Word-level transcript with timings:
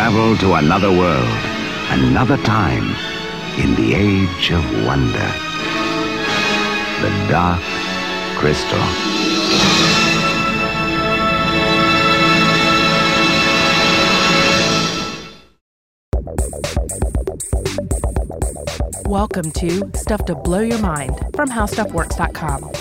travel 0.00 0.34
to 0.38 0.54
another 0.54 0.90
world, 0.90 1.28
another 1.90 2.38
time, 2.38 2.84
in 3.62 3.74
the 3.74 3.92
age 3.92 4.50
of 4.50 4.64
wonder. 4.86 5.30
The 7.02 7.10
Dark 7.28 7.60
Crystal. 8.38 8.78
Welcome 19.04 19.50
to 19.52 19.90
Stuff 19.98 20.24
to 20.24 20.34
Blow 20.34 20.60
Your 20.60 20.78
Mind 20.78 21.14
from 21.34 21.50
HowStuffWorks.com. 21.50 22.79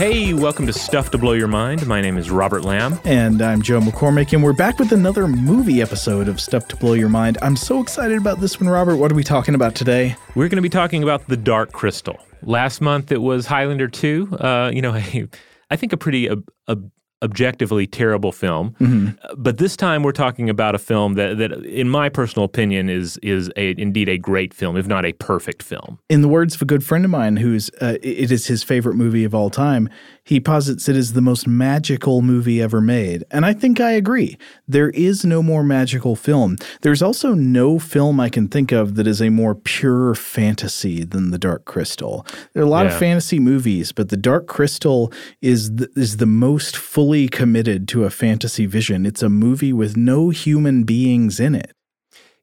Hey, 0.00 0.32
welcome 0.32 0.66
to 0.66 0.72
Stuff 0.72 1.10
to 1.10 1.18
Blow 1.18 1.32
Your 1.32 1.46
Mind. 1.46 1.86
My 1.86 2.00
name 2.00 2.16
is 2.16 2.30
Robert 2.30 2.64
Lamb. 2.64 2.98
And 3.04 3.42
I'm 3.42 3.60
Joe 3.60 3.80
McCormick, 3.80 4.32
and 4.32 4.42
we're 4.42 4.54
back 4.54 4.78
with 4.78 4.92
another 4.92 5.28
movie 5.28 5.82
episode 5.82 6.26
of 6.26 6.40
Stuff 6.40 6.66
to 6.68 6.76
Blow 6.76 6.94
Your 6.94 7.10
Mind. 7.10 7.36
I'm 7.42 7.54
so 7.54 7.82
excited 7.82 8.16
about 8.16 8.40
this 8.40 8.58
one, 8.58 8.70
Robert. 8.70 8.96
What 8.96 9.12
are 9.12 9.14
we 9.14 9.22
talking 9.22 9.54
about 9.54 9.74
today? 9.74 10.16
We're 10.34 10.48
going 10.48 10.56
to 10.56 10.62
be 10.62 10.70
talking 10.70 11.02
about 11.02 11.28
The 11.28 11.36
Dark 11.36 11.72
Crystal. 11.72 12.18
Last 12.40 12.80
month 12.80 13.12
it 13.12 13.20
was 13.20 13.44
Highlander 13.44 13.88
2. 13.88 14.38
Uh, 14.40 14.70
you 14.72 14.80
know, 14.80 14.94
I 15.70 15.76
think 15.76 15.92
a 15.92 15.98
pretty 15.98 16.30
ob- 16.30 16.48
ob- 16.66 16.90
objectively 17.22 17.86
terrible 17.86 18.32
film. 18.32 18.74
Mm-hmm. 18.80 19.10
But 19.36 19.58
this 19.58 19.76
time 19.76 20.02
we're 20.02 20.12
talking 20.12 20.48
about 20.48 20.74
a 20.74 20.78
film 20.78 21.14
that, 21.14 21.38
that 21.38 21.52
in 21.64 21.88
my 21.88 22.08
personal 22.08 22.44
opinion, 22.44 22.88
is 22.88 23.18
is 23.18 23.50
a, 23.56 23.74
indeed 23.80 24.08
a 24.08 24.18
great 24.18 24.54
film, 24.54 24.76
if 24.76 24.86
not 24.86 25.04
a 25.04 25.12
perfect 25.12 25.62
film. 25.62 25.98
In 26.08 26.22
the 26.22 26.28
words 26.28 26.54
of 26.54 26.62
a 26.62 26.64
good 26.64 26.84
friend 26.84 27.04
of 27.04 27.10
mine, 27.10 27.36
who's 27.36 27.70
uh, 27.80 27.96
it 28.02 28.32
is 28.32 28.46
his 28.46 28.62
favorite 28.62 28.94
movie 28.94 29.24
of 29.24 29.34
all 29.34 29.50
time, 29.50 29.88
he 30.24 30.40
posits 30.40 30.88
it 30.88 30.96
as 30.96 31.12
the 31.12 31.20
most 31.20 31.46
magical 31.46 32.22
movie 32.22 32.60
ever 32.60 32.80
made. 32.80 33.24
And 33.30 33.44
I 33.44 33.52
think 33.52 33.80
I 33.80 33.92
agree. 33.92 34.38
There 34.68 34.90
is 34.90 35.24
no 35.24 35.42
more 35.42 35.62
magical 35.62 36.16
film. 36.16 36.56
There's 36.82 37.02
also 37.02 37.34
no 37.34 37.78
film 37.78 38.20
I 38.20 38.28
can 38.28 38.48
think 38.48 38.72
of 38.72 38.94
that 38.94 39.06
is 39.06 39.20
a 39.20 39.30
more 39.30 39.54
pure 39.54 40.14
fantasy 40.14 41.04
than 41.04 41.30
The 41.30 41.38
Dark 41.38 41.64
Crystal. 41.64 42.26
There 42.52 42.62
are 42.62 42.66
a 42.66 42.68
lot 42.68 42.86
yeah. 42.86 42.92
of 42.92 42.98
fantasy 42.98 43.38
movies, 43.38 43.92
but 43.92 44.08
The 44.08 44.16
Dark 44.16 44.46
Crystal 44.46 45.12
is 45.40 45.76
the, 45.76 45.90
is 45.96 46.18
the 46.18 46.26
most 46.26 46.76
fully 46.76 47.28
committed 47.28 47.88
to 47.88 48.04
a 48.04 48.10
fantasy 48.10 48.66
vision. 48.66 49.06
It's 49.06 49.22
a 49.22 49.28
movie 49.28 49.72
with 49.72 49.96
no 49.96 50.30
human 50.30 50.84
beings 50.84 51.40
in 51.40 51.54
it. 51.54 51.72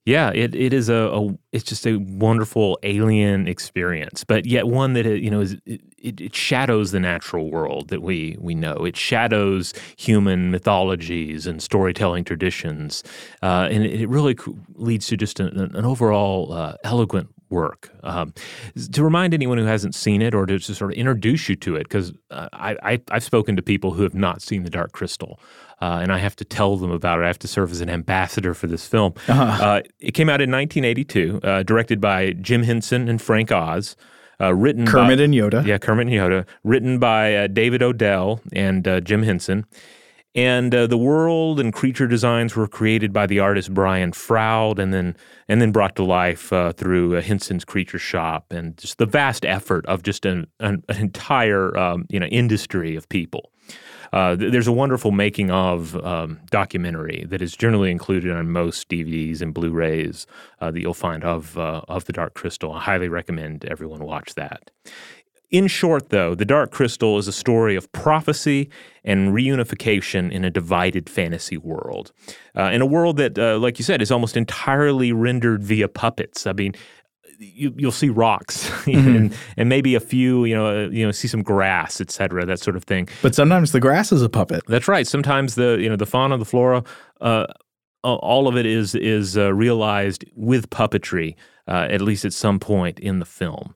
Yeah, 0.08 0.32
it, 0.34 0.56
it 0.56 0.72
is 0.72 0.88
a, 0.88 1.12
a, 1.12 1.38
it's 1.52 1.66
just 1.66 1.86
a 1.86 1.98
wonderful 1.98 2.80
alien 2.84 3.46
experience, 3.46 4.24
but 4.24 4.46
yet 4.46 4.66
one 4.66 4.94
that 4.94 5.06
you 5.06 5.30
know 5.30 5.42
is 5.42 5.58
it, 5.66 5.82
it, 5.98 6.34
shadows 6.34 6.92
the 6.92 7.00
natural 7.02 7.52
world 7.52 7.90
that 7.90 8.02
we 8.02 8.38
we 8.40 8.56
know. 8.56 8.86
It 8.86 8.96
shadows 8.96 9.74
human 9.98 10.50
mythologies 10.50 11.46
and 11.46 11.62
storytelling 11.62 12.24
traditions, 12.24 13.04
uh, 13.44 13.68
and 13.70 13.84
it, 13.84 14.08
really 14.08 14.38
leads 14.76 15.08
to 15.08 15.18
just 15.18 15.42
an, 15.42 15.76
an 15.76 15.84
overall 15.84 16.54
uh, 16.54 16.78
eloquent 16.86 17.28
work. 17.50 17.92
Um, 18.02 18.34
to 18.94 19.04
remind 19.04 19.34
anyone 19.34 19.58
who 19.58 19.66
hasn't 19.66 19.94
seen 19.94 20.22
it, 20.22 20.34
or 20.34 20.46
to 20.46 20.58
just 20.58 20.80
sort 20.80 20.94
of 20.94 20.98
introduce 20.98 21.50
you 21.50 21.58
to 21.58 21.76
it, 21.76 21.84
because 21.84 22.14
uh, 22.32 22.48
I, 22.54 22.78
I 22.82 23.02
I've 23.12 23.26
spoken 23.26 23.58
to 23.58 23.62
people 23.62 23.92
who 23.92 24.04
have 24.04 24.16
not 24.16 24.42
seen 24.42 24.64
The 24.64 24.70
Dark 24.70 24.94
Crystal 24.94 25.38
uh, 25.82 26.00
and 26.02 26.12
I 26.12 26.18
have 26.18 26.36
to 26.38 26.46
tell 26.46 26.78
them 26.78 26.92
about 26.92 27.20
it. 27.20 27.24
I 27.24 27.28
have 27.28 27.40
to 27.40 27.48
serve 27.48 27.72
as 27.72 27.82
an 27.82 27.90
ambassador 27.90 28.54
for 28.54 28.68
this 28.68 28.88
film. 28.88 29.14
Uh-huh. 29.28 29.64
Uh, 29.64 29.82
it 30.00 30.12
came 30.12 30.30
out 30.30 30.42
in 30.42 30.52
1982, 30.52 31.40
uh, 31.44 31.64
directed 31.64 32.02
by 32.02 32.32
Jim 32.34 32.64
Henson 32.64 33.08
and 33.08 33.22
Frank 33.22 33.52
Oz. 33.52 33.96
Uh, 34.40 34.54
written 34.54 34.86
Kermit 34.86 35.18
by, 35.18 35.24
and 35.24 35.34
Yoda. 35.34 35.66
Yeah, 35.66 35.80
Kermit 35.80 36.08
and 36.08 36.16
Yoda. 36.16 36.46
Written 36.64 37.00
by 37.00 37.36
uh, 37.36 37.48
David 37.48 37.82
Odell 37.82 38.40
and 38.54 38.88
uh, 38.88 39.02
Jim 39.02 39.24
Henson. 39.24 39.66
And 40.36 40.74
uh, 40.76 40.86
the 40.86 41.00
world 41.00 41.60
and 41.60 41.74
creature 41.74 42.06
designs 42.06 42.56
were 42.56 42.68
created 42.68 43.12
by 43.12 43.26
the 43.26 43.40
artist 43.40 43.74
Brian 43.74 44.12
Froud, 44.12 44.78
and 44.78 44.94
then 44.94 45.16
and 45.48 45.60
then 45.60 45.72
brought 45.72 45.96
to 45.96 46.04
life 46.04 46.54
uh, 46.54 46.74
through 46.74 47.18
uh, 47.18 47.22
Henson's 47.22 47.66
Creature 47.66 47.98
Shop, 47.98 48.46
and 48.52 48.78
just 48.78 49.00
the 49.00 49.08
vast 49.08 49.46
effort 49.46 49.84
of 49.88 50.04
just 50.04 50.28
an, 50.28 50.46
an, 50.60 50.84
an 50.90 50.98
entire 50.98 51.76
um, 51.76 52.06
you 52.10 52.20
know 52.20 52.28
industry 52.28 52.96
of 52.96 53.10
people. 53.10 53.52
Uh, 54.14 54.36
there's 54.36 54.68
a 54.68 54.72
wonderful 54.72 55.12
making 55.12 55.52
of 55.52 55.96
um, 56.06 56.40
documentary 56.50 57.26
that 57.28 57.42
is 57.42 57.56
generally 57.56 57.92
included 57.92 58.32
on 58.32 58.50
most 58.50 58.90
DVDs 58.90 59.42
and 59.42 59.54
Blu-rays 59.54 60.26
uh, 60.62 60.72
that 60.72 60.82
you'll 60.82 60.94
find 60.94 61.24
of 61.24 61.58
uh, 61.58 61.82
of 61.88 62.06
the 62.06 62.14
Dark 62.14 62.34
Crystal. 62.34 62.74
I 62.74 62.82
highly 62.82 63.10
recommend 63.10 63.66
everyone 63.66 64.04
watch 64.04 64.36
that. 64.36 64.72
In 65.50 65.68
short, 65.68 66.10
though, 66.10 66.36
The 66.36 66.44
Dark 66.44 66.72
Crystal 66.72 67.18
is 67.18 67.30
a 67.30 67.32
story 67.32 67.78
of 67.78 67.90
prophecy 67.94 68.70
and 69.06 69.34
reunification 69.34 70.30
in 70.30 70.44
a 70.44 70.50
divided 70.50 71.10
fantasy 71.10 71.56
world. 71.56 72.12
Uh, 72.54 72.64
in 72.64 72.82
a 72.82 72.86
world 72.86 73.16
that, 73.16 73.40
uh, 73.40 73.58
like 73.58 73.80
you 73.80 73.86
said, 73.86 74.02
is 74.02 74.12
almost 74.12 74.36
entirely 74.36 75.14
rendered 75.14 75.64
via 75.64 75.88
puppets. 75.88 76.46
I 76.46 76.52
mean, 76.52 76.74
you, 77.40 77.72
will 77.72 77.92
see 77.92 78.10
rocks 78.10 78.70
mm-hmm. 78.70 79.16
and, 79.16 79.36
and, 79.58 79.70
maybe 79.70 79.96
a 79.96 80.00
few, 80.00 80.46
you 80.46 80.56
know, 80.56 80.68
uh, 80.68 80.90
you 80.90 81.06
know, 81.06 81.12
see 81.12 81.28
some 81.28 81.44
grass, 81.44 82.02
et 82.02 82.12
cetera, 82.12 82.46
that 82.46 82.60
sort 82.60 82.76
of 82.76 82.84
thing. 82.84 83.08
But 83.22 83.36
sometimes 83.36 83.72
the 83.72 83.80
grass 83.80 84.12
is 84.12 84.22
a 84.22 84.30
puppet. 84.30 84.64
That's 84.68 84.88
right. 84.88 85.06
Sometimes 85.06 85.56
the, 85.56 85.78
you 85.80 85.90
know, 85.90 85.96
the 85.96 86.06
fauna, 86.06 86.38
the 86.38 86.46
flora, 86.46 86.84
uh, 87.22 87.46
all 88.04 88.48
of 88.48 88.56
it 88.56 88.66
is 88.66 88.96
is 88.96 89.38
uh, 89.38 89.54
realized 89.54 90.24
with 90.36 90.70
puppetry, 90.70 91.36
uh, 91.68 91.88
at 91.90 92.02
least 92.02 92.26
at 92.26 92.34
some 92.34 92.60
point 92.60 93.00
in 93.00 93.20
the 93.20 93.26
film. 93.26 93.76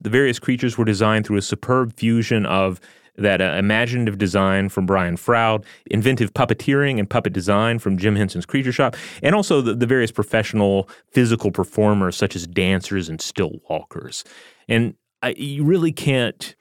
The 0.00 0.10
various 0.10 0.38
creatures 0.38 0.78
were 0.78 0.84
designed 0.84 1.26
through 1.26 1.38
a 1.38 1.42
superb 1.42 1.94
fusion 1.94 2.46
of 2.46 2.80
that 3.18 3.40
uh, 3.40 3.56
imaginative 3.58 4.18
design 4.18 4.68
from 4.68 4.86
Brian 4.86 5.16
Froud, 5.16 5.64
inventive 5.90 6.34
puppeteering 6.34 6.98
and 6.98 7.08
puppet 7.08 7.32
design 7.32 7.78
from 7.78 7.98
Jim 7.98 8.16
Henson's 8.16 8.46
Creature 8.46 8.72
Shop, 8.72 8.96
and 9.22 9.34
also 9.34 9.60
the, 9.60 9.74
the 9.74 9.86
various 9.86 10.10
professional 10.10 10.88
physical 11.10 11.50
performers 11.50 12.16
such 12.16 12.36
as 12.36 12.46
dancers 12.46 13.08
and 13.08 13.20
still 13.20 13.60
walkers. 13.68 14.24
And 14.68 14.94
I, 15.22 15.34
you 15.36 15.64
really 15.64 15.92
can't 15.92 16.54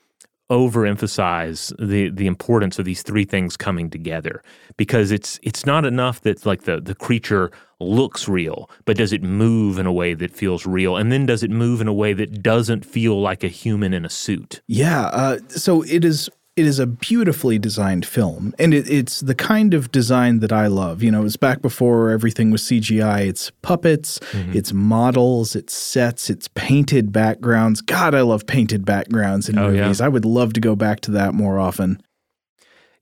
overemphasize 0.52 1.74
the 1.80 2.10
the 2.12 2.28
importance 2.28 2.78
of 2.78 2.86
these 2.86 3.02
three 3.02 3.26
things 3.26 3.58
coming 3.58 3.90
together 3.90 4.44
because 4.78 5.12
it's 5.12 5.40
it's 5.42 5.66
not 5.66 5.86
enough 5.86 6.22
that 6.22 6.46
like 6.46 6.64
the 6.64 6.80
the 6.80 6.94
creature 6.94 7.50
looks 7.80 8.28
real 8.28 8.70
but 8.86 8.96
does 8.96 9.12
it 9.12 9.24
move 9.24 9.80
in 9.80 9.88
a 9.88 9.92
way 9.92 10.14
that 10.14 10.30
feels 10.30 10.68
real 10.68 10.98
and 10.98 11.12
then 11.12 11.26
does 11.26 11.42
it 11.42 11.50
move 11.50 11.82
in 11.82 11.88
a 11.88 11.94
way 11.94 12.14
that 12.14 12.44
doesn't 12.44 12.86
feel 12.86 13.20
like 13.20 13.44
a 13.44 13.48
human 13.48 13.92
in 13.92 14.06
a 14.06 14.10
suit 14.10 14.62
yeah 14.68 15.06
uh, 15.08 15.40
so 15.48 15.82
it 15.82 16.06
is 16.06 16.30
it 16.56 16.66
is 16.66 16.80
a 16.80 16.88
beautifully 16.88 17.60
designed 17.60 18.06
film, 18.06 18.54
and 18.58 18.74
it, 18.74 18.90
it's 18.90 19.20
the 19.20 19.36
kind 19.36 19.74
of 19.74 19.92
design 19.92 20.40
that 20.40 20.54
I 20.54 20.68
love. 20.68 21.04
You 21.04 21.12
know, 21.12 21.26
it's 21.26 21.36
back 21.36 21.62
before 21.62 22.12
everything 22.12 22.50
was 22.50 22.64
CGI. 22.64 23.28
It's 23.28 23.52
puppets, 23.62 24.20
mm-hmm. 24.32 24.54
it's 24.56 24.72
models, 24.72 25.56
it's 25.56 25.74
sets, 25.74 26.30
it's 26.30 26.48
painted 26.50 27.12
backgrounds. 27.12 27.82
God, 27.82 28.16
I 28.16 28.22
love 28.22 28.48
painted 28.48 28.86
backgrounds 28.86 29.50
in 29.50 29.60
oh, 29.60 29.70
movies. 29.70 30.00
Yeah. 30.00 30.06
I 30.06 30.10
would 30.10 30.24
love 30.24 30.54
to 30.54 30.62
go 30.62 30.78
back 30.78 31.02
to 31.02 31.12
that 31.12 31.34
more 31.34 31.60
often. 31.60 32.02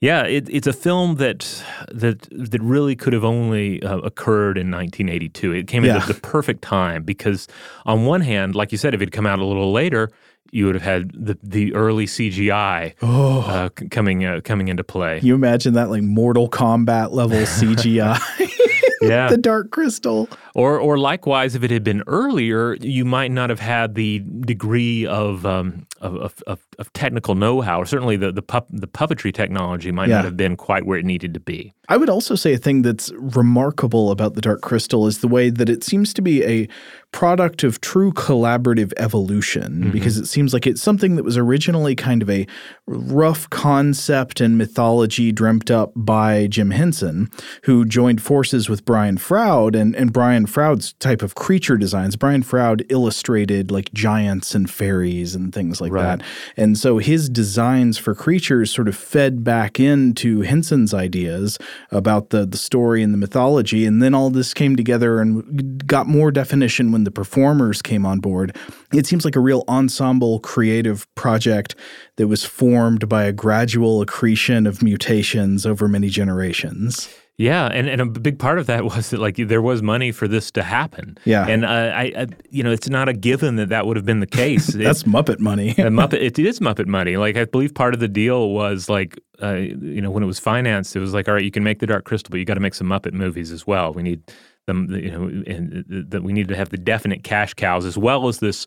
Yeah, 0.01 0.23
it, 0.23 0.49
it's 0.49 0.67
a 0.67 0.73
film 0.73 1.15
that 1.15 1.63
that 1.89 2.27
that 2.31 2.61
really 2.61 2.95
could 2.95 3.13
have 3.13 3.23
only 3.23 3.81
uh, 3.83 3.99
occurred 3.99 4.57
in 4.57 4.69
1982. 4.69 5.53
It 5.53 5.67
came 5.67 5.85
yeah. 5.85 5.97
at 5.97 6.07
the 6.07 6.15
perfect 6.15 6.61
time 6.63 7.03
because, 7.03 7.47
on 7.85 8.05
one 8.05 8.19
hand, 8.19 8.55
like 8.55 8.71
you 8.71 8.77
said, 8.77 8.93
if 8.93 8.99
it 8.99 9.05
had 9.05 9.11
come 9.13 9.25
out 9.25 9.39
a 9.39 9.45
little 9.45 9.71
later, 9.71 10.09
you 10.51 10.65
would 10.65 10.75
have 10.75 10.83
had 10.83 11.11
the 11.13 11.37
the 11.41 11.73
early 11.73 12.05
CGI 12.05 12.93
oh. 13.01 13.41
uh, 13.41 13.69
coming 13.89 14.25
uh, 14.25 14.41
coming 14.43 14.67
into 14.67 14.83
play. 14.83 15.19
You 15.21 15.35
imagine 15.35 15.73
that 15.73 15.89
like 15.89 16.03
Mortal 16.03 16.49
Kombat 16.49 17.11
level 17.11 17.37
CGI. 17.39 18.19
yeah. 19.09 19.29
the 19.29 19.37
Dark 19.37 19.71
Crystal. 19.71 20.29
Or, 20.55 20.79
or 20.79 20.97
likewise, 20.97 21.55
if 21.55 21.63
it 21.63 21.71
had 21.71 21.83
been 21.83 22.03
earlier, 22.07 22.75
you 22.75 23.05
might 23.05 23.31
not 23.31 23.49
have 23.49 23.59
had 23.59 23.95
the 23.95 24.19
degree 24.19 25.05
of 25.05 25.45
um, 25.45 25.87
of, 26.01 26.15
of, 26.15 26.43
of, 26.47 26.59
technical 26.93 27.35
know-how, 27.35 27.81
or 27.81 27.85
certainly 27.85 28.15
the 28.15 28.31
the, 28.31 28.41
pup, 28.41 28.67
the 28.69 28.87
puppetry 28.87 29.33
technology 29.33 29.91
might 29.91 30.09
yeah. 30.09 30.15
not 30.15 30.25
have 30.25 30.37
been 30.37 30.55
quite 30.55 30.85
where 30.85 30.97
it 30.97 31.05
needed 31.05 31.33
to 31.33 31.39
be. 31.39 31.73
I 31.89 31.97
would 31.97 32.09
also 32.09 32.35
say 32.35 32.53
a 32.53 32.57
thing 32.57 32.81
that's 32.81 33.11
remarkable 33.17 34.09
about 34.09 34.35
the 34.35 34.41
Dark 34.41 34.61
Crystal 34.61 35.05
is 35.05 35.19
the 35.19 35.27
way 35.27 35.49
that 35.49 35.67
it 35.67 35.83
seems 35.83 36.13
to 36.13 36.21
be 36.21 36.43
a 36.45 36.67
product 37.11 37.63
of 37.63 37.81
true 37.81 38.11
collaborative 38.11 38.93
evolution, 38.97 39.73
mm-hmm. 39.73 39.91
because 39.91 40.17
it 40.17 40.25
seems 40.25 40.53
like 40.53 40.65
it's 40.65 40.81
something 40.81 41.15
that 41.17 41.23
was 41.23 41.37
originally 41.37 41.93
kind 41.93 42.21
of 42.21 42.29
a 42.29 42.47
rough 42.87 43.49
concept 43.49 44.39
and 44.39 44.57
mythology 44.57 45.31
dreamt 45.31 45.69
up 45.69 45.91
by 45.95 46.47
Jim 46.47 46.71
Henson, 46.71 47.29
who 47.63 47.85
joined 47.85 48.21
forces 48.21 48.69
with 48.69 48.85
Brian 48.85 49.17
Froud 49.17 49.75
and, 49.75 49.93
and 49.95 50.13
Brian 50.13 50.45
Froud's 50.45 50.93
type 50.93 51.21
of 51.21 51.35
creature 51.35 51.77
designs. 51.77 52.15
Brian 52.15 52.43
Froud 52.43 52.85
illustrated 52.89 53.71
like 53.71 53.93
giants 53.93 54.55
and 54.55 54.71
fairies 54.71 55.35
and 55.35 55.53
things 55.53 55.81
like 55.81 55.91
right. 55.91 56.17
that. 56.19 56.25
And 56.55 56.62
so 56.77 56.97
his 56.97 57.29
designs 57.29 57.97
for 57.97 58.15
creatures 58.15 58.71
sort 58.71 58.87
of 58.87 58.95
fed 58.95 59.43
back 59.43 59.79
into 59.79 60.41
Henson's 60.41 60.93
ideas 60.93 61.57
about 61.91 62.29
the, 62.29 62.45
the 62.45 62.57
story 62.57 63.03
and 63.03 63.13
the 63.13 63.17
mythology. 63.17 63.85
And 63.85 64.01
then 64.01 64.13
all 64.13 64.29
this 64.29 64.53
came 64.53 64.75
together 64.75 65.19
and 65.19 65.85
got 65.85 66.07
more 66.07 66.31
definition 66.31 66.91
when 66.91 67.03
the 67.03 67.11
performers 67.11 67.81
came 67.81 68.05
on 68.05 68.19
board. 68.19 68.55
It 68.93 69.05
seems 69.05 69.25
like 69.25 69.35
a 69.35 69.41
real 69.41 69.63
ensemble 69.67 70.39
creative 70.39 71.13
project 71.15 71.75
that 72.15 72.27
was 72.27 72.45
formed 72.45 73.09
by 73.09 73.23
a 73.23 73.33
gradual 73.33 74.01
accretion 74.01 74.65
of 74.65 74.81
mutations 74.81 75.65
over 75.65 75.87
many 75.87 76.09
generations. 76.09 77.09
Yeah, 77.37 77.65
and, 77.65 77.89
and 77.89 77.99
a 77.99 78.05
big 78.05 78.37
part 78.37 78.59
of 78.59 78.67
that 78.67 78.83
was 78.95 79.09
that 79.09 79.19
like 79.19 79.37
there 79.37 79.61
was 79.61 79.81
money 79.81 80.11
for 80.11 80.27
this 80.27 80.51
to 80.51 80.63
happen. 80.63 81.17
Yeah, 81.25 81.47
and 81.47 81.65
uh, 81.65 81.67
I, 81.67 82.13
I, 82.15 82.27
you 82.49 82.63
know, 82.63 82.71
it's 82.71 82.89
not 82.89 83.09
a 83.09 83.13
given 83.13 83.55
that 83.55 83.69
that 83.69 83.87
would 83.87 83.97
have 83.97 84.05
been 84.05 84.19
the 84.19 84.27
case. 84.27 84.67
That's 84.73 85.01
it, 85.01 85.07
Muppet 85.07 85.39
money. 85.39 85.73
Muppet, 85.77 86.21
it 86.21 86.37
is 86.37 86.59
Muppet 86.59 86.87
money. 86.87 87.17
Like 87.17 87.35
I 87.35 87.45
believe 87.45 87.73
part 87.73 87.93
of 87.93 87.99
the 87.99 88.07
deal 88.07 88.49
was 88.49 88.87
like, 88.87 89.19
uh, 89.41 89.53
you 89.55 90.01
know, 90.01 90.11
when 90.11 90.23
it 90.23 90.27
was 90.27 90.39
financed, 90.39 90.95
it 90.95 90.99
was 90.99 91.13
like, 91.13 91.27
all 91.27 91.33
right, 91.33 91.43
you 91.43 91.51
can 91.51 91.63
make 91.63 91.79
the 91.79 91.87
Dark 91.87 92.05
Crystal, 92.05 92.29
but 92.29 92.37
you 92.37 92.45
got 92.45 92.55
to 92.55 92.59
make 92.59 92.75
some 92.75 92.87
Muppet 92.87 93.13
movies 93.13 93.51
as 93.51 93.65
well. 93.65 93.93
We 93.93 94.03
need 94.03 94.21
them, 94.67 94.93
you 94.93 95.11
know, 95.11 95.23
and 95.47 95.83
that 96.09 96.23
we 96.23 96.33
need 96.33 96.47
to 96.47 96.55
have 96.55 96.69
the 96.69 96.77
definite 96.77 97.23
cash 97.23 97.53
cows 97.53 97.85
as 97.85 97.97
well 97.97 98.27
as 98.27 98.39
this 98.39 98.65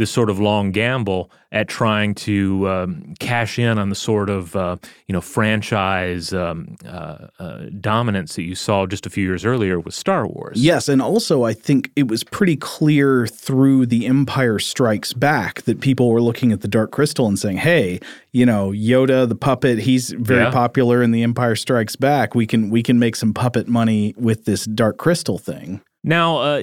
this 0.00 0.10
sort 0.10 0.30
of 0.30 0.40
long 0.40 0.70
gamble 0.70 1.30
at 1.52 1.68
trying 1.68 2.14
to 2.14 2.66
um, 2.70 3.14
cash 3.20 3.58
in 3.58 3.78
on 3.78 3.90
the 3.90 3.94
sort 3.94 4.30
of 4.30 4.56
uh, 4.56 4.78
you 5.06 5.12
know 5.12 5.20
franchise 5.20 6.32
um, 6.32 6.74
uh, 6.86 7.26
uh, 7.38 7.66
dominance 7.80 8.34
that 8.34 8.44
you 8.44 8.54
saw 8.54 8.86
just 8.86 9.04
a 9.04 9.10
few 9.10 9.22
years 9.22 9.44
earlier 9.44 9.78
with 9.78 9.92
Star 9.92 10.26
Wars. 10.26 10.56
Yes, 10.58 10.88
and 10.88 11.02
also 11.02 11.44
I 11.44 11.52
think 11.52 11.90
it 11.96 12.08
was 12.08 12.24
pretty 12.24 12.56
clear 12.56 13.26
through 13.26 13.84
The 13.86 14.06
Empire 14.06 14.58
Strikes 14.58 15.12
Back 15.12 15.62
that 15.62 15.82
people 15.82 16.08
were 16.08 16.22
looking 16.22 16.50
at 16.50 16.62
the 16.62 16.68
Dark 16.68 16.92
Crystal 16.92 17.26
and 17.26 17.38
saying, 17.38 17.58
"Hey, 17.58 18.00
you 18.32 18.46
know 18.46 18.70
Yoda 18.70 19.28
the 19.28 19.36
puppet, 19.36 19.80
he's 19.80 20.12
very 20.12 20.44
yeah. 20.44 20.50
popular 20.50 21.02
in 21.02 21.10
The 21.10 21.22
Empire 21.22 21.56
Strikes 21.56 21.94
Back. 21.94 22.34
We 22.34 22.46
can 22.46 22.70
we 22.70 22.82
can 22.82 22.98
make 22.98 23.16
some 23.16 23.34
puppet 23.34 23.68
money 23.68 24.14
with 24.16 24.46
this 24.46 24.64
Dark 24.64 24.96
Crystal 24.96 25.36
thing." 25.36 25.82
Now, 26.02 26.38
uh, 26.38 26.60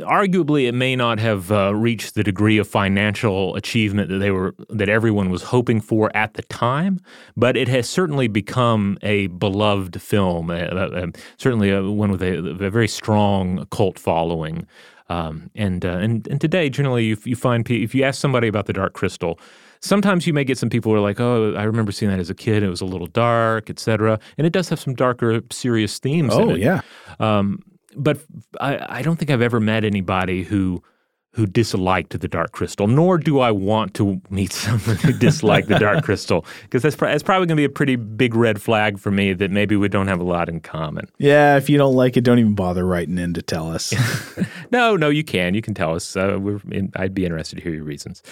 arguably, 0.00 0.66
it 0.66 0.72
may 0.72 0.96
not 0.96 1.18
have 1.18 1.52
uh, 1.52 1.74
reached 1.74 2.14
the 2.14 2.22
degree 2.22 2.56
of 2.56 2.66
financial 2.66 3.54
achievement 3.54 4.08
that 4.08 4.18
they 4.18 4.30
were 4.30 4.54
that 4.70 4.88
everyone 4.88 5.28
was 5.28 5.42
hoping 5.42 5.80
for 5.80 6.10
at 6.16 6.34
the 6.34 6.42
time, 6.42 6.98
but 7.36 7.54
it 7.54 7.68
has 7.68 7.86
certainly 7.86 8.28
become 8.28 8.96
a 9.02 9.26
beloved 9.26 10.00
film, 10.00 10.48
uh, 10.48 10.54
uh, 10.54 11.06
certainly 11.36 11.70
a, 11.70 11.82
one 11.82 12.10
with 12.10 12.22
a, 12.22 12.38
a, 12.38 12.70
very 12.70 12.88
strong 12.88 13.66
cult 13.70 13.98
following. 13.98 14.66
Um, 15.10 15.50
and, 15.54 15.84
uh, 15.84 15.98
and 15.98 16.26
and 16.28 16.40
today, 16.40 16.70
generally, 16.70 17.04
you, 17.04 17.18
you 17.24 17.36
find 17.36 17.70
if 17.70 17.94
you 17.94 18.04
ask 18.04 18.18
somebody 18.18 18.48
about 18.48 18.64
the 18.64 18.72
Dark 18.72 18.94
Crystal, 18.94 19.38
sometimes 19.80 20.26
you 20.26 20.32
may 20.32 20.44
get 20.44 20.56
some 20.56 20.70
people 20.70 20.92
who 20.92 20.96
are 20.96 21.02
like, 21.02 21.20
"Oh, 21.20 21.52
I 21.54 21.64
remember 21.64 21.92
seeing 21.92 22.10
that 22.10 22.20
as 22.20 22.30
a 22.30 22.34
kid. 22.34 22.62
It 22.62 22.70
was 22.70 22.80
a 22.80 22.86
little 22.86 23.08
dark, 23.08 23.68
etc." 23.68 24.18
And 24.38 24.46
it 24.46 24.54
does 24.54 24.70
have 24.70 24.80
some 24.80 24.94
darker, 24.94 25.42
serious 25.50 25.98
themes. 25.98 26.32
Oh, 26.32 26.54
yeah. 26.54 26.80
Um, 27.20 27.58
but 27.96 28.18
I, 28.60 28.98
I 28.98 29.02
don't 29.02 29.16
think 29.16 29.30
I've 29.30 29.42
ever 29.42 29.60
met 29.60 29.84
anybody 29.84 30.42
who 30.42 30.82
who 31.34 31.46
disliked 31.46 32.18
the 32.20 32.28
Dark 32.28 32.52
Crystal, 32.52 32.86
nor 32.86 33.16
do 33.16 33.40
I 33.40 33.50
want 33.50 33.94
to 33.94 34.20
meet 34.28 34.52
someone 34.52 34.96
who 34.96 35.12
disliked 35.12 35.68
the 35.68 35.78
Dark 35.78 36.04
Crystal, 36.04 36.44
because 36.62 36.82
that's, 36.82 36.96
that's 36.96 37.22
probably 37.22 37.46
going 37.46 37.56
to 37.56 37.60
be 37.60 37.64
a 37.64 37.70
pretty 37.70 37.96
big 37.96 38.34
red 38.34 38.60
flag 38.60 38.98
for 38.98 39.10
me 39.10 39.32
that 39.32 39.50
maybe 39.50 39.74
we 39.74 39.88
don't 39.88 40.08
have 40.08 40.20
a 40.20 40.24
lot 40.24 40.50
in 40.50 40.60
common. 40.60 41.08
Yeah, 41.18 41.56
if 41.56 41.70
you 41.70 41.78
don't 41.78 41.94
like 41.94 42.18
it, 42.18 42.20
don't 42.20 42.38
even 42.38 42.54
bother 42.54 42.84
writing 42.84 43.18
in 43.18 43.32
to 43.34 43.42
tell 43.42 43.70
us. 43.70 43.94
no, 44.70 44.94
no, 44.94 45.08
you 45.08 45.24
can. 45.24 45.54
You 45.54 45.62
can 45.62 45.72
tell 45.72 45.94
us. 45.94 46.16
Uh, 46.16 46.38
in, 46.70 46.92
I'd 46.96 47.14
be 47.14 47.24
interested 47.24 47.56
to 47.56 47.62
hear 47.62 47.74
your 47.74 47.84
reasons. 47.84 48.22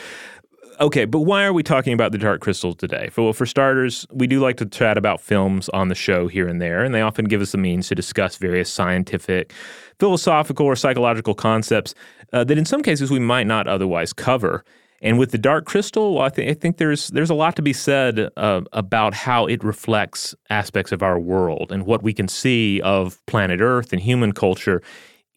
Okay, 0.80 1.04
but 1.04 1.20
why 1.20 1.44
are 1.44 1.52
we 1.52 1.62
talking 1.62 1.92
about 1.92 2.10
the 2.10 2.16
Dark 2.16 2.40
Crystal 2.40 2.72
today? 2.72 3.10
For, 3.12 3.22
well, 3.22 3.32
for 3.34 3.44
starters, 3.44 4.06
we 4.12 4.26
do 4.26 4.40
like 4.40 4.56
to 4.56 4.64
chat 4.64 4.96
about 4.96 5.20
films 5.20 5.68
on 5.70 5.88
the 5.88 5.94
show 5.94 6.26
here 6.26 6.48
and 6.48 6.58
there, 6.58 6.82
and 6.82 6.94
they 6.94 7.02
often 7.02 7.26
give 7.26 7.42
us 7.42 7.52
the 7.52 7.58
means 7.58 7.88
to 7.88 7.94
discuss 7.94 8.36
various 8.36 8.72
scientific, 8.72 9.52
philosophical, 9.98 10.64
or 10.64 10.74
psychological 10.74 11.34
concepts 11.34 11.94
uh, 12.32 12.44
that 12.44 12.56
in 12.56 12.64
some 12.64 12.82
cases 12.82 13.10
we 13.10 13.18
might 13.18 13.46
not 13.46 13.66
otherwise 13.66 14.14
cover. 14.14 14.64
And 15.02 15.18
with 15.18 15.32
the 15.32 15.38
Dark 15.38 15.66
Crystal, 15.66 16.14
well, 16.14 16.24
I, 16.24 16.28
th- 16.30 16.50
I 16.50 16.54
think 16.54 16.78
there's 16.78 17.08
there's 17.08 17.30
a 17.30 17.34
lot 17.34 17.56
to 17.56 17.62
be 17.62 17.74
said 17.74 18.30
uh, 18.38 18.62
about 18.72 19.12
how 19.12 19.44
it 19.44 19.62
reflects 19.62 20.34
aspects 20.48 20.92
of 20.92 21.02
our 21.02 21.18
world 21.18 21.72
and 21.72 21.84
what 21.84 22.02
we 22.02 22.14
can 22.14 22.26
see 22.26 22.80
of 22.80 23.20
planet 23.26 23.60
Earth 23.60 23.92
and 23.92 24.00
human 24.00 24.32
culture 24.32 24.80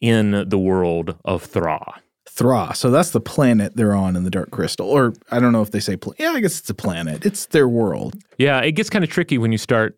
in 0.00 0.48
the 0.48 0.58
world 0.58 1.16
of 1.26 1.42
Thra. 1.42 2.00
Thra. 2.34 2.72
So 2.74 2.90
that's 2.90 3.10
the 3.10 3.20
planet 3.20 3.76
they're 3.76 3.94
on 3.94 4.16
in 4.16 4.24
the 4.24 4.30
Dark 4.30 4.50
Crystal. 4.50 4.88
Or 4.88 5.14
I 5.30 5.38
don't 5.38 5.52
know 5.52 5.62
if 5.62 5.70
they 5.70 5.78
say, 5.78 5.96
pl- 5.96 6.16
yeah, 6.18 6.30
I 6.30 6.40
guess 6.40 6.58
it's 6.58 6.68
a 6.68 6.74
planet. 6.74 7.24
It's 7.24 7.46
their 7.46 7.68
world. 7.68 8.16
Yeah, 8.38 8.60
it 8.60 8.72
gets 8.72 8.90
kind 8.90 9.04
of 9.04 9.10
tricky 9.10 9.38
when 9.38 9.52
you 9.52 9.58
start 9.58 9.96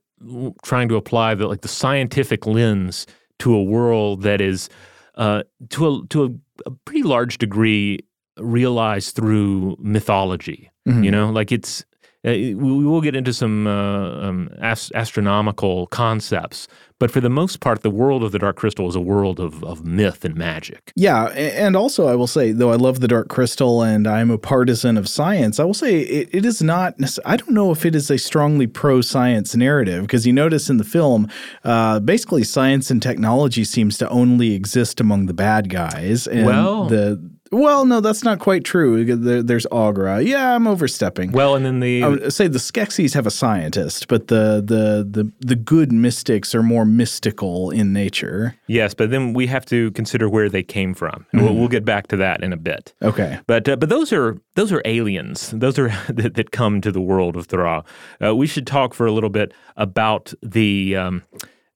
trying 0.63 0.89
to 0.89 0.97
apply 0.97 1.35
the 1.35 1.47
like 1.47 1.63
the 1.63 1.69
scientific 1.69 2.47
lens 2.47 3.07
to 3.39 3.55
a 3.55 3.63
world 3.63 4.23
that 4.23 4.41
is 4.41 4.69
uh, 5.15 5.43
to 5.71 5.89
a 5.89 6.07
to 6.09 6.25
a, 6.25 6.29
a, 6.67 6.71
pretty 6.85 7.03
large 7.03 7.39
degree 7.39 8.01
realized 8.39 9.15
through 9.15 9.77
mythology. 9.79 10.71
Mm-hmm. 10.87 11.05
You 11.05 11.11
know, 11.11 11.31
like 11.31 11.53
it's 11.53 11.85
uh, 12.27 12.33
we 12.33 12.55
will 12.55 13.01
get 13.01 13.15
into 13.17 13.33
some 13.33 13.67
uh, 13.67 14.27
um, 14.27 14.51
ast- 14.61 14.93
astronomical 14.95 15.87
concepts, 15.87 16.69
but 16.99 17.11
for 17.11 17.21
the 17.21 17.31
most 17.31 17.61
part, 17.61 17.83
the 17.83 17.91
world 17.91 18.23
of 18.23 18.33
the 18.33 18.39
Dark 18.39 18.57
Crystal 18.57 18.89
is 18.89 18.97
a 18.97 19.01
world 19.01 19.39
of, 19.39 19.63
of 19.63 19.85
myth 19.85 20.25
and 20.25 20.35
magic. 20.35 20.93
Yeah. 20.97 21.27
And 21.27 21.77
also, 21.77 22.07
I 22.07 22.15
will 22.15 22.27
say, 22.27 22.53
though 22.53 22.73
I 22.73 22.77
love 22.77 23.01
the 23.01 23.09
Dark 23.09 23.29
Crystal 23.29 23.83
and 23.83 24.07
I'm 24.07 24.31
a 24.31 24.39
partisan 24.39 24.97
of 24.97 25.09
science, 25.09 25.61
I 25.61 25.65
will 25.65 25.75
say 25.75 26.01
it, 26.01 26.29
it 26.33 26.47
is 26.47 26.63
not, 26.63 26.95
I 27.25 27.37
don't 27.37 27.53
know 27.53 27.71
if 27.71 27.85
it 27.85 27.95
is 27.95 28.11
a 28.11 28.19
strongly 28.19 28.67
pro 28.67 29.03
science 29.03 29.55
narrative 29.55 30.03
because 30.03 30.27
you 30.27 30.33
notice 30.33 30.71
in 30.71 30.79
the 30.79 30.85
film, 30.85 31.29
uh, 31.65 32.01
basically, 32.01 32.45
science 32.45 32.91
and 32.91 33.03
technology 33.03 33.65
seems 33.65 33.99
to 33.99 34.09
only 34.09 34.55
exist 34.55 35.01
among 35.01 35.27
the 35.27 35.35
bad 35.35 35.69
guys. 35.69 36.27
And 36.27 36.47
well, 36.47 36.87
the 36.87 37.36
well, 37.53 37.85
no, 37.85 38.01
that's 38.01 38.23
not 38.23 38.39
quite 38.39 38.65
true. 38.65 39.05
There, 39.05 39.43
there's 39.43 39.67
Aughra. 39.67 40.25
Yeah, 40.25 40.55
I'm 40.55 40.67
overstepping. 40.67 41.33
Well, 41.33 41.55
and 41.55 41.65
then 41.65 41.81
the 41.81 42.03
I 42.03 42.09
would 42.09 42.33
say 42.33 42.49
the 42.49 42.59
Skeksis 42.59 43.15
have 43.15 43.27
a 43.27 43.31
scientist, 43.31 44.09
but 44.09 44.29
the 44.29 44.63
the 44.65 45.07
the 45.09 45.33
the 45.41 45.57
good 45.57 45.93
mystics 45.93 46.55
are 46.55 46.63
more 46.63 46.85
mystical 46.85 47.71
in 47.71 47.93
nature. 47.93 48.57
Yes, 48.67 48.95
but 48.95 49.11
then 49.11 49.33
we 49.33 49.47
have 49.47 49.65
to 49.67 49.91
consider 49.93 50.29
where 50.29 50.49
they 50.49 50.63
came 50.63 50.95
from, 50.95 51.27
and 51.33 51.41
mm 51.41 51.45
we'll, 51.45 51.55
we'll, 51.55 51.69
get 51.69 51.85
back 51.85 52.09
to 52.09 52.17
that 52.17 52.43
in 52.43 52.53
a 52.53 52.57
bit. 52.57 52.95
Okay, 53.03 53.39
but 53.47 53.69
uh, 53.69 53.77
but 53.77 53.89
those 53.89 54.13
are 54.13 54.37
those 54.55 54.73
are 54.73 54.83
aliens. 54.85 55.51
Those 55.51 55.79
are 55.79 55.89
that, 56.09 56.35
that 56.35 56.51
come 56.51 56.81
to 56.81 56.91
the 56.91 57.01
world 57.01 57.37
of 57.37 57.47
Thra. 57.47 57.85
Uh, 58.23 58.35
we 58.35 58.47
should 58.47 58.67
talk 58.67 58.95
for 58.95 59.07
a 59.07 59.13
little 59.13 59.31
bit 59.31 59.53
about 59.77 60.33
the 60.43 60.97
um, 60.97 61.23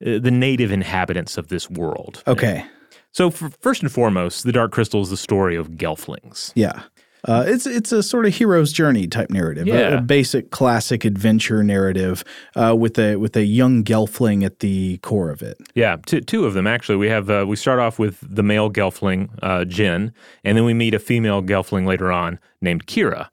uh, 0.05 0.19
the 0.19 0.31
native 0.31 0.71
inhabitants 0.71 1.37
of 1.37 1.47
this 1.47 1.69
world. 1.69 2.23
Okay. 2.27 2.65
So, 3.11 3.29
first 3.29 3.81
and 3.81 3.91
foremost, 3.91 4.43
the 4.43 4.51
Dark 4.51 4.71
Crystal 4.71 5.01
is 5.01 5.09
the 5.09 5.17
story 5.17 5.55
of 5.55 5.71
Gelflings. 5.71 6.51
Yeah. 6.55 6.83
Uh, 7.27 7.43
it's 7.45 7.67
it's 7.67 7.91
a 7.91 8.01
sort 8.01 8.25
of 8.25 8.33
hero's 8.33 8.73
journey 8.73 9.05
type 9.05 9.29
narrative, 9.29 9.67
yeah. 9.67 9.75
a, 9.75 9.97
a 9.97 10.01
basic 10.01 10.49
classic 10.49 11.05
adventure 11.05 11.63
narrative 11.63 12.23
uh, 12.55 12.75
with 12.75 12.97
a 12.97 13.15
with 13.17 13.35
a 13.35 13.43
young 13.43 13.83
Gelfling 13.83 14.43
at 14.43 14.59
the 14.59 14.97
core 14.99 15.29
of 15.29 15.43
it. 15.43 15.57
Yeah, 15.75 15.97
two, 16.03 16.21
two 16.21 16.45
of 16.45 16.55
them 16.55 16.65
actually. 16.65 16.95
We 16.95 17.09
have 17.09 17.29
uh, 17.29 17.45
we 17.47 17.55
start 17.57 17.79
off 17.79 17.99
with 17.99 18.17
the 18.21 18.41
male 18.41 18.71
Gelfling 18.71 19.29
uh, 19.43 19.65
Jen, 19.65 20.11
and 20.43 20.57
then 20.57 20.65
we 20.65 20.73
meet 20.73 20.95
a 20.95 20.99
female 20.99 21.43
Gelfling 21.43 21.85
later 21.85 22.11
on 22.11 22.39
named 22.59 22.87
Kira, 22.87 23.29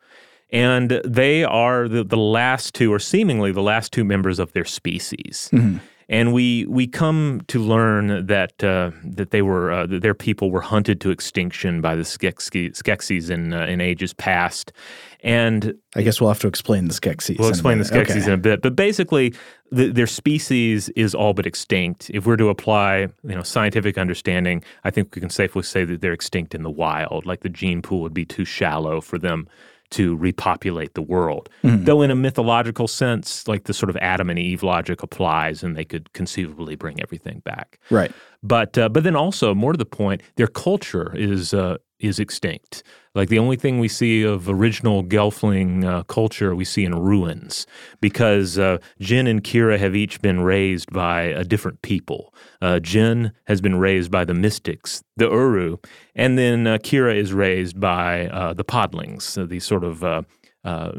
and 0.50 1.00
they 1.02 1.42
are 1.42 1.88
the, 1.88 2.04
the 2.04 2.18
last 2.18 2.74
two, 2.74 2.92
or 2.92 2.98
seemingly 2.98 3.52
the 3.52 3.62
last 3.62 3.90
two 3.90 4.04
members 4.04 4.38
of 4.38 4.52
their 4.52 4.66
species. 4.66 5.48
Mm-hmm 5.50 5.78
and 6.08 6.32
we 6.32 6.64
we 6.66 6.86
come 6.86 7.42
to 7.48 7.60
learn 7.60 8.26
that 8.26 8.64
uh, 8.64 8.90
that 9.04 9.30
they 9.30 9.42
were 9.42 9.70
uh, 9.70 9.86
that 9.86 10.00
their 10.00 10.14
people 10.14 10.50
were 10.50 10.62
hunted 10.62 11.00
to 11.02 11.10
extinction 11.10 11.80
by 11.80 11.94
the 11.94 12.02
Skeksis 12.02 13.30
in 13.30 13.52
uh, 13.52 13.66
in 13.66 13.80
ages 13.80 14.14
past. 14.14 14.72
And 15.20 15.74
I 15.96 16.02
guess 16.02 16.20
we'll 16.20 16.30
have 16.30 16.38
to 16.40 16.46
explain 16.46 16.86
the 16.86 16.94
Skeksis. 16.94 17.38
We'll 17.38 17.48
explain 17.48 17.78
the 17.78 17.84
Skeksis 17.84 18.22
okay. 18.22 18.26
in 18.26 18.32
a 18.32 18.36
bit, 18.36 18.62
but 18.62 18.76
basically, 18.76 19.34
the, 19.72 19.90
their 19.90 20.06
species 20.06 20.88
is 20.90 21.14
all 21.14 21.34
but 21.34 21.44
extinct. 21.44 22.08
If 22.14 22.24
we're 22.24 22.36
to 22.36 22.48
apply, 22.48 23.08
you 23.24 23.34
know, 23.34 23.42
scientific 23.42 23.98
understanding, 23.98 24.62
I 24.84 24.90
think 24.90 25.14
we 25.14 25.20
can 25.20 25.30
safely 25.30 25.64
say 25.64 25.84
that 25.84 26.00
they're 26.00 26.12
extinct 26.12 26.54
in 26.54 26.62
the 26.62 26.70
wild. 26.70 27.26
Like 27.26 27.40
the 27.40 27.48
gene 27.48 27.82
pool 27.82 28.00
would 28.02 28.14
be 28.14 28.24
too 28.24 28.44
shallow 28.44 29.00
for 29.00 29.18
them 29.18 29.48
to 29.90 30.16
repopulate 30.16 30.94
the 30.94 31.02
world. 31.02 31.48
Mm-hmm. 31.62 31.84
Though, 31.84 32.02
in 32.02 32.10
a 32.10 32.14
mythological 32.14 32.88
sense, 32.88 33.46
like 33.48 33.64
the 33.64 33.74
sort 33.74 33.90
of 33.90 33.96
Adam 33.98 34.30
and 34.30 34.38
Eve 34.38 34.62
logic 34.62 35.02
applies, 35.02 35.62
and 35.62 35.76
they 35.76 35.84
could 35.84 36.12
conceivably 36.12 36.76
bring 36.76 37.00
everything 37.00 37.40
back. 37.44 37.78
Right. 37.90 38.12
But 38.42 38.78
uh, 38.78 38.88
but 38.88 39.04
then 39.04 39.16
also 39.16 39.54
more 39.54 39.72
to 39.72 39.78
the 39.78 39.86
point, 39.86 40.22
their 40.36 40.46
culture 40.46 41.14
is 41.16 41.54
uh, 41.54 41.78
is 41.98 42.18
extinct. 42.18 42.82
Like 43.18 43.28
the 43.30 43.40
only 43.40 43.56
thing 43.56 43.80
we 43.80 43.88
see 43.88 44.22
of 44.22 44.48
original 44.48 45.02
Gelfling 45.02 45.84
uh, 45.84 46.02
culture 46.04 46.54
we 46.54 46.64
see 46.64 46.84
in 46.84 46.94
ruins 46.94 47.66
because 48.00 48.58
uh, 48.58 48.78
Jen 49.00 49.26
and 49.26 49.42
Kira 49.42 49.76
have 49.78 49.96
each 49.96 50.22
been 50.22 50.40
raised 50.40 50.92
by 50.92 51.22
a 51.22 51.42
different 51.42 51.82
people. 51.82 52.32
Uh, 52.62 52.78
Jen 52.78 53.32
has 53.50 53.60
been 53.60 53.76
raised 53.80 54.10
by 54.12 54.24
the 54.24 54.34
mystics, 54.34 55.02
the 55.16 55.28
Uru, 55.28 55.78
and 56.14 56.38
then 56.38 56.66
uh, 56.68 56.78
Kira 56.78 57.14
is 57.16 57.32
raised 57.32 57.80
by 57.80 58.28
uh, 58.28 58.52
the 58.54 58.64
Podlings, 58.64 59.48
these 59.48 59.64
sort 59.64 59.82
of 59.82 60.04
uh, 60.04 60.22
uh, 60.64 60.92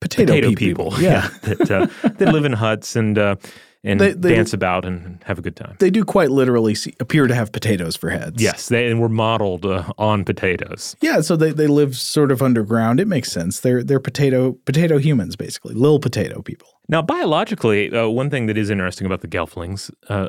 Potato, 0.00 0.32
potato 0.34 0.48
people. 0.54 0.90
people, 0.92 1.02
Yeah. 1.10 1.28
that 1.42 1.70
uh, 1.70 1.86
that 2.18 2.32
live 2.32 2.44
in 2.44 2.52
huts 2.52 2.94
and 2.96 3.18
uh, 3.18 3.36
and 3.86 4.00
They- 4.00 4.12
they- 4.12 4.34
dance 4.34 4.52
about 4.52 4.84
and 4.84 5.18
have 5.24 5.38
a 5.38 5.42
good 5.42 5.56
time. 5.56 5.76
They 5.78 5.90
do 5.90 6.04
quite 6.04 6.30
literally 6.30 6.74
see, 6.74 6.94
appear 7.00 7.26
to 7.26 7.34
have 7.34 7.52
potatoes 7.52 7.96
for 7.96 8.10
heads. 8.10 8.42
Yes, 8.42 8.68
they 8.68 8.86
and 8.90 9.00
were 9.00 9.08
modeled 9.08 9.64
uh, 9.64 9.84
on 9.98 10.24
potatoes. 10.24 10.96
Yeah, 11.00 11.20
so 11.22 11.36
they, 11.36 11.52
they 11.52 11.66
live 11.66 11.96
sort 11.96 12.30
of 12.32 12.42
underground. 12.42 13.00
It 13.00 13.08
makes 13.08 13.30
sense. 13.32 13.60
They're 13.60 13.82
they're 13.82 14.00
potato 14.00 14.52
potato 14.64 14.98
humans 14.98 15.36
basically, 15.36 15.74
little 15.74 16.00
potato 16.00 16.42
people. 16.42 16.68
Now, 16.88 17.02
biologically, 17.02 17.92
uh, 17.92 18.06
one 18.08 18.30
thing 18.30 18.46
that 18.46 18.56
is 18.56 18.70
interesting 18.70 19.06
about 19.06 19.20
the 19.20 19.26
Gelflings 19.26 19.90
uh, 20.08 20.28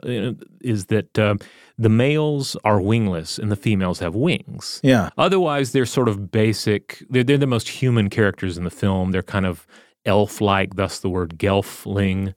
is 0.62 0.86
that 0.88 1.18
uh, 1.20 1.36
the 1.78 1.90
males 1.90 2.58
are 2.64 2.82
wingless 2.82 3.38
and 3.38 3.52
the 3.52 3.56
females 3.56 4.00
have 4.00 4.16
wings. 4.16 4.80
Yeah. 4.84 5.10
Otherwise, 5.20 5.72
they're 5.72 5.86
sort 5.86 6.10
of 6.10 6.32
basic. 6.32 7.04
They're, 7.12 7.24
they're 7.24 7.38
the 7.38 7.46
most 7.46 7.70
human 7.70 8.10
characters 8.10 8.58
in 8.58 8.64
the 8.64 8.72
film. 8.72 9.12
They're 9.12 9.22
kind 9.22 9.46
of 9.46 9.68
elf-like, 10.08 10.76
thus 10.76 11.00
the 11.00 11.10
word 11.10 11.38
Gelfling. 11.38 12.34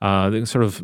Uh, 0.00 0.30
they're 0.30 0.46
sort 0.46 0.64
of, 0.64 0.80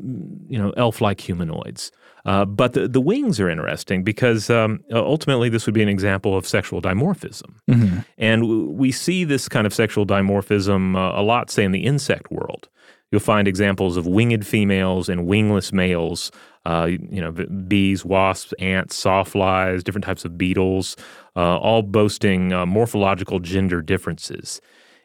you 0.48 0.58
know, 0.58 0.70
elf-like 0.76 1.20
humanoids. 1.20 1.92
Uh, 2.24 2.44
but 2.44 2.72
the, 2.72 2.88
the 2.88 3.00
wings 3.00 3.38
are 3.40 3.48
interesting 3.48 4.02
because 4.04 4.50
um, 4.50 4.80
ultimately 4.92 5.48
this 5.48 5.64
would 5.66 5.74
be 5.74 5.82
an 5.82 5.88
example 5.88 6.36
of 6.36 6.46
sexual 6.46 6.82
dimorphism. 6.82 7.54
And 8.18 8.42
w- 8.42 8.68
we 8.70 8.92
see 8.92 9.24
this 9.24 9.48
kind 9.48 9.66
of 9.66 9.72
sexual 9.72 10.04
dimorphism 10.04 10.96
uh, 10.96 11.18
a 11.18 11.22
lot, 11.22 11.50
say, 11.50 11.64
in 11.64 11.72
the 11.72 11.84
insect 11.84 12.30
world. 12.30 12.68
You'll 13.10 13.20
find 13.20 13.48
examples 13.48 13.96
of 13.96 14.06
winged 14.06 14.46
females 14.46 15.08
and 15.08 15.26
wingless 15.26 15.72
males. 15.72 16.30
Uh, 16.66 16.90
you 17.10 17.22
know, 17.22 17.32
bees, 17.32 18.04
wasps, 18.04 18.52
ants, 18.58 19.02
sawflies, 19.02 19.82
different 19.82 20.04
types 20.04 20.26
of 20.26 20.36
beetles, 20.36 20.94
uh, 21.34 21.56
all 21.56 21.80
boasting 21.80 22.52
uh, 22.52 22.66
morphological 22.66 23.40
gender 23.40 23.80
differences. 23.80 24.60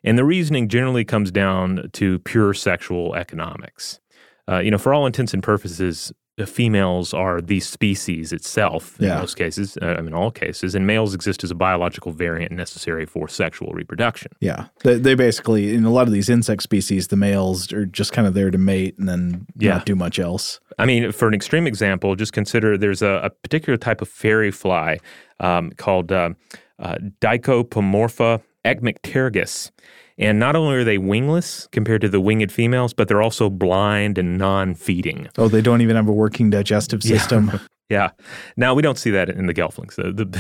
And 0.06 0.18
the 0.18 0.24
reasoning 0.24 0.70
generally 0.70 1.04
comes 1.04 1.32
down 1.32 1.90
to 1.94 2.20
pure 2.20 2.54
sexual 2.54 3.16
economics. 3.16 4.00
Uh, 4.48 4.60
you 4.60 4.70
know, 4.72 4.78
for 4.78 4.94
all 4.94 5.06
intents 5.08 5.34
and 5.34 5.42
purposes, 5.42 6.14
the 6.38 6.46
females 6.46 7.14
are 7.14 7.40
the 7.42 7.60
species 7.62 8.32
itself 8.34 9.00
in 9.00 9.06
Yeah. 9.08 9.20
most 9.20 9.36
cases, 9.38 9.78
uh, 9.82 9.96
I 9.98 10.02
mean, 10.02 10.14
all 10.14 10.32
cases, 10.32 10.76
and 10.76 10.86
males 10.86 11.16
exist 11.16 11.44
as 11.46 11.50
a 11.50 11.56
biological 11.56 12.12
variant 12.12 12.52
necessary 12.52 13.06
for 13.06 13.28
sexual 13.30 13.72
reproduction. 13.72 14.32
Yeah. 14.42 14.66
They, 14.84 14.96
they 15.00 15.16
basically 15.16 15.74
in 15.74 15.86
a 15.86 15.90
lot 15.90 16.08
of 16.08 16.14
these 16.14 16.30
insect 16.30 16.62
species, 16.62 17.08
the 17.08 17.16
males 17.16 17.72
are 17.74 17.86
just 17.86 18.12
kind 18.12 18.28
of 18.28 18.34
there 18.34 18.52
to 18.52 18.58
mate 18.58 18.96
and 19.00 19.08
then 19.08 19.48
Yeah. 19.58 19.76
not 19.76 19.86
do 19.86 19.96
much 19.96 20.20
else. 20.20 20.60
I 20.78 20.86
mean, 20.86 21.12
for 21.14 21.28
an 21.30 21.34
extreme 21.34 21.66
example, 21.68 22.16
just 22.18 22.34
consider 22.34 22.78
there's 22.78 23.02
a, 23.02 23.22
a 23.24 23.30
particular 23.30 23.78
type 23.78 24.02
of 24.02 24.10
fairy 24.10 24.52
fly 24.52 25.00
um, 25.40 25.72
called 25.78 26.12
uh, 26.12 26.32
uh, 26.80 26.98
Dicopomorpha 27.22 28.42
echmepterygis. 28.66 29.72
And 30.18 30.40
not 30.40 30.56
only 30.56 30.76
are 30.76 30.84
they 30.84 30.98
wingless 30.98 31.68
compared 31.72 32.02
to 32.02 32.10
the 32.10 32.22
winged 32.22 32.52
females, 32.52 32.94
but 32.94 33.08
they're 33.08 33.22
also 33.22 33.50
blind 33.50 34.18
and 34.18 34.38
non 34.38 34.74
feeding. 34.76 35.28
Oh, 35.38 35.50
they 35.50 35.62
don't 35.62 35.82
even 35.82 35.96
have 35.96 36.08
a 36.08 36.14
working 36.14 36.50
digestive 36.50 37.04
system. 37.04 37.60
Yeah. 37.90 38.10
Now 38.58 38.74
we 38.74 38.82
don't 38.82 38.98
see 38.98 39.12
that 39.12 39.30
in 39.30 39.46
the 39.46 39.54
Gelflings, 39.54 39.96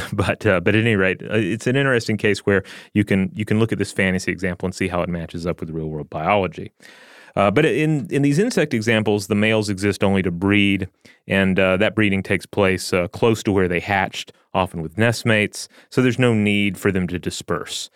but 0.13 0.46
uh, 0.46 0.60
but 0.62 0.75
at 0.75 0.82
any 0.82 0.96
rate, 0.96 1.22
uh, 1.22 1.36
it's 1.36 1.67
an 1.67 1.75
interesting 1.75 2.17
case 2.17 2.39
where 2.39 2.63
you 2.94 3.03
can 3.03 3.32
you 3.36 3.46
can 3.46 3.60
look 3.60 3.72
at 3.72 3.77
this 3.77 3.91
fantasy 3.91 4.32
example 4.32 4.65
and 4.65 4.74
see 4.74 4.88
how 4.88 5.01
it 5.03 5.10
matches 5.10 5.46
up 5.46 5.60
with 5.60 5.70
real 5.70 5.88
world 5.88 6.10
biology. 6.10 6.72
Uh, 7.36 7.51
but 7.51 7.65
in 7.65 8.08
in 8.10 8.24
these 8.24 8.39
insect 8.39 8.74
examples, 8.74 9.27
the 9.27 9.36
males 9.36 9.70
exist 9.70 10.03
only 10.03 10.24
to 10.24 10.32
breed, 10.32 10.88
and 11.27 11.60
uh, 11.60 11.77
that 11.77 11.94
breeding 11.94 12.24
takes 12.24 12.48
place 12.48 12.91
uh, 12.94 13.08
close 13.10 13.44
to 13.44 13.51
where 13.51 13.67
they 13.67 13.79
hatched, 13.79 14.32
often 14.55 14.82
with 14.82 14.96
nestmates. 14.96 15.67
So 15.91 16.01
there's 16.01 16.20
no 16.20 16.34
need 16.34 16.79
for 16.79 16.91
them 16.91 17.08
to 17.10 17.20
disperse. 17.20 17.91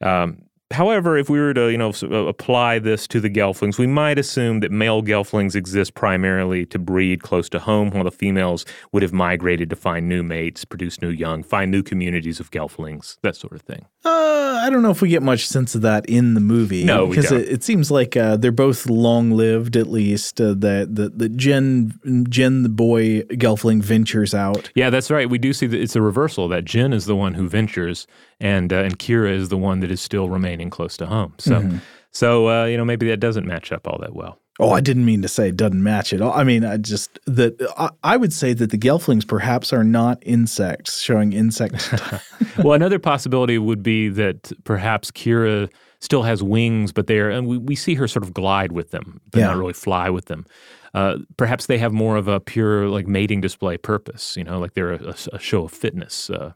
Um, 0.00 0.44
However, 0.70 1.16
if 1.16 1.28
we 1.28 1.38
were 1.38 1.54
to, 1.54 1.70
you 1.70 1.78
know, 1.78 1.92
apply 2.26 2.78
this 2.78 3.06
to 3.08 3.20
the 3.20 3.30
gelflings, 3.30 3.78
we 3.78 3.86
might 3.86 4.18
assume 4.18 4.60
that 4.60 4.72
male 4.72 5.02
gelflings 5.02 5.54
exist 5.54 5.94
primarily 5.94 6.66
to 6.66 6.78
breed 6.78 7.22
close 7.22 7.48
to 7.50 7.58
home, 7.58 7.90
while 7.90 8.04
the 8.04 8.10
females 8.10 8.64
would 8.90 9.02
have 9.02 9.12
migrated 9.12 9.70
to 9.70 9.76
find 9.76 10.08
new 10.08 10.22
mates, 10.22 10.64
produce 10.64 11.00
new 11.02 11.10
young, 11.10 11.42
find 11.42 11.70
new 11.70 11.82
communities 11.82 12.40
of 12.40 12.50
gelflings, 12.50 13.18
that 13.22 13.36
sort 13.36 13.52
of 13.52 13.62
thing. 13.62 13.84
Uh, 14.04 14.60
I 14.62 14.70
don't 14.70 14.82
know 14.82 14.90
if 14.90 15.02
we 15.02 15.08
get 15.10 15.22
much 15.22 15.46
sense 15.46 15.74
of 15.74 15.82
that 15.82 16.06
in 16.06 16.34
the 16.34 16.40
movie. 16.40 16.84
No, 16.84 17.06
because 17.06 17.30
it, 17.30 17.48
it 17.48 17.62
seems 17.64 17.90
like 17.90 18.16
uh, 18.16 18.36
they're 18.36 18.52
both 18.52 18.86
long 18.86 19.30
lived. 19.30 19.76
At 19.76 19.88
least 19.88 20.40
uh, 20.40 20.54
that 20.54 20.94
the 20.94 21.10
the 21.10 21.28
Jen 21.28 22.26
Jen 22.28 22.62
the 22.62 22.68
boy 22.68 23.22
Gelfling 23.22 23.82
ventures 23.82 24.34
out. 24.34 24.70
Yeah, 24.74 24.90
that's 24.90 25.10
right. 25.10 25.28
We 25.28 25.38
do 25.38 25.52
see 25.52 25.66
that 25.66 25.80
it's 25.80 25.96
a 25.96 26.02
reversal. 26.02 26.48
That 26.48 26.64
Jen 26.64 26.92
is 26.92 27.06
the 27.06 27.16
one 27.16 27.34
who 27.34 27.48
ventures, 27.48 28.06
and 28.40 28.72
uh, 28.72 28.76
and 28.76 28.98
Kira 28.98 29.30
is 29.32 29.48
the 29.48 29.56
one 29.58 29.80
that 29.80 29.90
is 29.90 30.00
still 30.00 30.28
remaining 30.28 30.70
close 30.70 30.96
to 30.98 31.06
home. 31.06 31.34
So, 31.38 31.78
so 32.10 32.48
uh, 32.48 32.64
you 32.66 32.76
know, 32.76 32.84
maybe 32.84 33.08
that 33.08 33.18
doesn't 33.20 33.46
match 33.46 33.72
up 33.72 33.86
all 33.86 33.98
that 34.00 34.14
well. 34.14 34.38
Oh, 34.60 34.70
I 34.70 34.80
didn't 34.80 35.04
mean 35.04 35.20
to 35.22 35.28
say 35.28 35.48
it 35.48 35.56
doesn't 35.56 35.82
match 35.82 36.12
at 36.12 36.20
all. 36.20 36.32
I 36.32 36.44
mean, 36.44 36.64
I 36.64 36.76
just 36.76 37.18
that 37.26 37.54
I, 37.76 37.90
I 38.04 38.16
would 38.16 38.32
say 38.32 38.52
that 38.52 38.70
the 38.70 38.78
Gelflings 38.78 39.26
perhaps 39.26 39.72
are 39.72 39.82
not 39.82 40.22
insects, 40.22 41.00
showing 41.02 41.32
insect. 41.32 41.92
well, 42.58 42.74
another 42.74 43.00
possibility 43.00 43.58
would 43.58 43.82
be 43.82 44.08
that 44.10 44.52
perhaps 44.62 45.10
Kira 45.10 45.68
still 45.98 46.22
has 46.22 46.40
wings, 46.42 46.92
but 46.92 47.08
they're 47.08 47.30
and 47.30 47.48
we, 47.48 47.58
we 47.58 47.74
see 47.74 47.94
her 47.96 48.06
sort 48.06 48.22
of 48.22 48.32
glide 48.32 48.70
with 48.70 48.92
them, 48.92 49.20
but 49.32 49.40
Yeah. 49.40 49.46
not 49.46 49.56
really 49.56 49.72
fly 49.72 50.08
with 50.08 50.26
them. 50.26 50.46
Uh, 50.92 51.16
perhaps 51.36 51.66
they 51.66 51.78
have 51.78 51.92
more 51.92 52.16
of 52.16 52.28
a 52.28 52.38
pure 52.38 52.86
like 52.88 53.08
mating 53.08 53.40
display 53.40 53.76
purpose. 53.76 54.36
You 54.36 54.44
know, 54.44 54.60
like 54.60 54.74
they're 54.74 54.92
a, 54.92 55.16
a 55.32 55.38
show 55.40 55.64
of 55.64 55.72
fitness, 55.72 56.30
uh, 56.30 56.52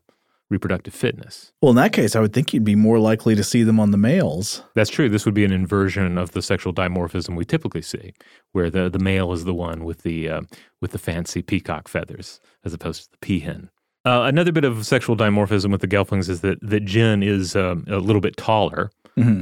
reproductive 0.50 0.94
fitness. 0.94 1.52
well, 1.60 1.70
in 1.70 1.76
that 1.76 1.92
case, 1.92 2.16
I 2.16 2.20
would 2.20 2.32
think 2.32 2.52
you'd 2.54 2.64
be 2.64 2.74
more 2.74 2.98
likely 2.98 3.34
to 3.34 3.44
see 3.44 3.62
them 3.62 3.78
on 3.78 3.90
the 3.90 3.98
males. 3.98 4.62
That's 4.74 4.90
true. 4.90 5.08
This 5.08 5.24
would 5.24 5.34
be 5.34 5.44
an 5.44 5.52
inversion 5.52 6.16
of 6.16 6.32
the 6.32 6.42
sexual 6.42 6.72
dimorphism 6.72 7.36
we 7.36 7.44
typically 7.44 7.82
see, 7.82 8.14
where 8.52 8.70
the, 8.70 8.88
the 8.88 8.98
male 8.98 9.32
is 9.32 9.44
the 9.44 9.54
one 9.54 9.84
with 9.84 10.02
the 10.02 10.28
uh, 10.28 10.40
with 10.80 10.92
the 10.92 10.98
fancy 10.98 11.42
peacock 11.42 11.88
feathers, 11.88 12.40
as 12.64 12.72
opposed 12.72 13.04
to 13.04 13.10
the 13.12 13.26
peahen. 13.26 13.68
Uh, 14.04 14.22
another 14.22 14.52
bit 14.52 14.64
of 14.64 14.86
sexual 14.86 15.16
dimorphism 15.16 15.70
with 15.70 15.82
the 15.82 15.88
Gelflings 15.88 16.30
is 16.30 16.40
that 16.40 16.58
that 16.62 16.84
Jen 16.84 17.22
is 17.22 17.54
um, 17.54 17.84
a 17.88 17.98
little 17.98 18.20
bit 18.22 18.36
taller. 18.36 18.90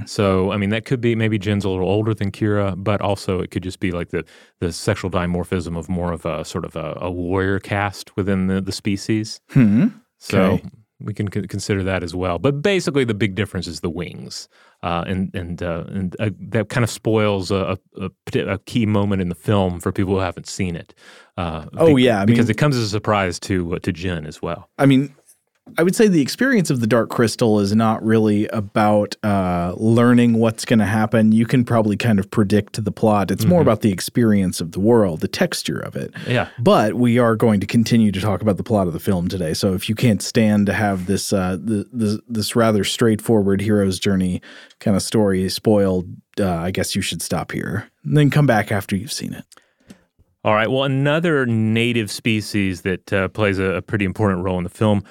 So, 0.07 0.53
I 0.53 0.57
mean, 0.57 0.71
that 0.71 0.87
could 0.87 1.03
be 1.03 1.15
maybe 1.15 1.39
Jen's 1.39 1.67
a 1.67 1.69
little 1.69 1.91
older 1.91 2.15
than 2.15 2.33
Kira, 2.33 2.83
but 2.83 3.03
also 3.03 3.41
it 3.41 3.51
could 3.51 3.63
just 3.63 3.79
be 3.79 3.93
like 3.93 4.09
the 4.09 4.25
the 4.59 4.73
sexual 4.73 5.11
dimorphism 5.11 5.77
of 5.77 5.91
more 5.91 6.13
of 6.13 6.25
a 6.25 6.47
sort 6.47 6.65
of 6.65 6.77
a, 6.77 6.97
a 6.99 7.11
warrior 7.11 7.61
caste 7.61 8.17
within 8.17 8.47
the, 8.47 8.63
the 8.63 8.73
species. 8.73 9.39
Hmm. 9.51 9.89
So 10.17 10.53
Okay. 10.55 10.69
We 10.99 11.13
can 11.13 11.29
consider 11.29 11.83
that 11.83 12.03
as 12.03 12.15
well. 12.15 12.39
But 12.39 12.63
basically, 12.63 13.05
the 13.05 13.13
big 13.15 13.35
difference 13.35 13.67
is 13.67 13.81
the 13.81 13.91
wings, 13.91 14.49
uh, 14.83 15.05
and 15.07 15.35
and 15.35 15.63
uh, 15.63 15.85
and 15.89 16.17
uh, 16.19 16.31
that 16.49 16.71
kind 16.71 16.85
of 16.85 16.89
spoils 16.91 17.51
a, 17.51 17.79
a, 18.01 18.11
a 18.39 18.59
key 18.61 18.87
moment 18.87 19.21
in 19.21 19.29
the 19.29 19.35
film 19.35 19.79
for 19.79 19.93
people 19.93 20.15
who 20.15 20.21
haven't 20.21 20.47
seen 20.47 20.75
it. 20.75 20.95
Uh, 21.37 21.67
Oh, 21.77 21.97
yeah, 21.97 22.23
I 22.23 22.25
because 22.25 22.47
mean- 22.47 22.51
it 22.53 22.57
comes 22.59 22.77
as 22.77 22.85
a 22.85 22.89
surprise 22.89 23.39
to 23.41 23.75
uh, 23.75 23.79
to 23.81 23.93
Jen 23.93 24.25
as 24.27 24.41
well. 24.41 24.71
I 24.79 24.87
mean, 24.87 25.15
I 25.79 25.83
would 25.83 25.97
say 25.97 26.07
the 26.07 26.23
experience 26.23 26.71
of 26.71 26.81
the 26.81 26.87
Dark 26.87 27.11
Crystal 27.11 27.59
is 27.59 27.75
not 27.75 28.03
really 28.05 28.47
about 28.49 29.17
uh, 29.25 29.75
learning 29.77 30.35
what's 30.35 30.65
going 30.65 30.79
to 30.79 30.87
happen. 30.87 31.33
You 31.33 31.45
can 31.45 31.65
probably 31.65 31.97
kind 31.97 32.21
of 32.21 32.31
predict 32.31 32.83
the 32.83 32.93
plot. 32.93 33.33
It's 33.33 33.45
more 33.45 33.63
about 33.63 33.81
the 33.81 33.91
experience 33.91 34.61
of 34.61 34.73
the 34.73 34.81
world, 34.81 35.21
the 35.21 35.29
texture 35.29 35.79
of 35.79 35.97
it. 35.97 36.15
Yeah. 36.27 36.49
But 36.61 36.95
we 36.95 37.19
are 37.19 37.35
going 37.35 37.59
to 37.61 37.67
continue 37.67 38.13
to 38.13 38.21
talk 38.21 38.43
about 38.43 38.59
the 38.59 38.63
plot 38.63 38.87
of 38.87 38.93
the 38.93 39.01
film 39.01 39.29
today. 39.29 39.55
So 39.55 39.75
if 39.75 39.89
you 39.89 39.97
can't 39.97 40.23
stand 40.23 40.67
to 40.67 40.73
have 40.73 41.07
this 41.07 41.33
uh, 41.33 41.57
the, 41.61 41.87
the, 41.93 42.21
this 42.29 42.55
rather 42.55 42.85
straightforward 42.85 43.61
hero's 43.61 43.99
journey 43.99 44.43
kind 44.79 44.97
of 44.97 45.03
story 45.03 45.49
spoiled, 45.49 46.07
uh, 46.39 46.49
I 46.49 46.71
guess 46.71 46.95
you 46.95 47.03
should 47.03 47.23
stop 47.23 47.51
here. 47.51 47.91
And 48.05 48.17
then 48.17 48.31
come 48.31 48.47
back 48.47 48.71
after 48.71 48.95
you've 48.95 49.13
seen 49.13 49.35
it. 49.35 49.45
All 50.45 50.55
right. 50.55 50.71
Well, 50.71 50.85
another 50.85 51.45
native 51.45 52.09
species 52.09 52.83
that 52.83 53.13
uh, 53.13 53.27
plays 53.29 53.59
a, 53.59 53.65
a 53.65 53.83
pretty 53.83 54.05
important 54.05 54.45
role 54.45 54.59
in 54.59 54.65
the 54.65 54.71
film 54.71 55.03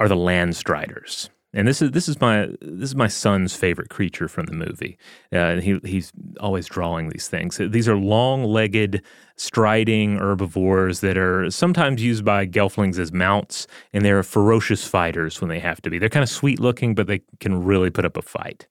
are 0.00 0.08
the 0.08 0.16
land 0.16 0.56
striders. 0.56 1.30
And 1.54 1.66
this 1.66 1.80
is 1.80 1.92
this 1.92 2.08
is 2.08 2.20
my 2.20 2.48
this 2.60 2.90
is 2.90 2.94
my 2.94 3.08
son's 3.08 3.56
favorite 3.56 3.88
creature 3.88 4.28
from 4.28 4.46
the 4.46 4.52
movie. 4.52 4.98
Uh, 5.32 5.38
and 5.38 5.62
he 5.62 5.80
he's 5.82 6.12
always 6.40 6.66
drawing 6.66 7.08
these 7.08 7.26
things. 7.28 7.58
These 7.58 7.88
are 7.88 7.96
long-legged, 7.96 9.02
striding 9.36 10.18
herbivores 10.18 11.00
that 11.00 11.16
are 11.16 11.50
sometimes 11.50 12.02
used 12.02 12.22
by 12.22 12.46
gelflings 12.46 12.98
as 12.98 13.12
mounts, 13.12 13.66
and 13.94 14.04
they're 14.04 14.22
ferocious 14.22 14.86
fighters 14.86 15.40
when 15.40 15.48
they 15.48 15.58
have 15.58 15.80
to 15.82 15.90
be. 15.90 15.98
They're 15.98 16.10
kind 16.10 16.22
of 16.22 16.28
sweet-looking, 16.28 16.94
but 16.94 17.06
they 17.06 17.22
can 17.40 17.64
really 17.64 17.88
put 17.88 18.04
up 18.04 18.18
a 18.18 18.22
fight. 18.22 18.66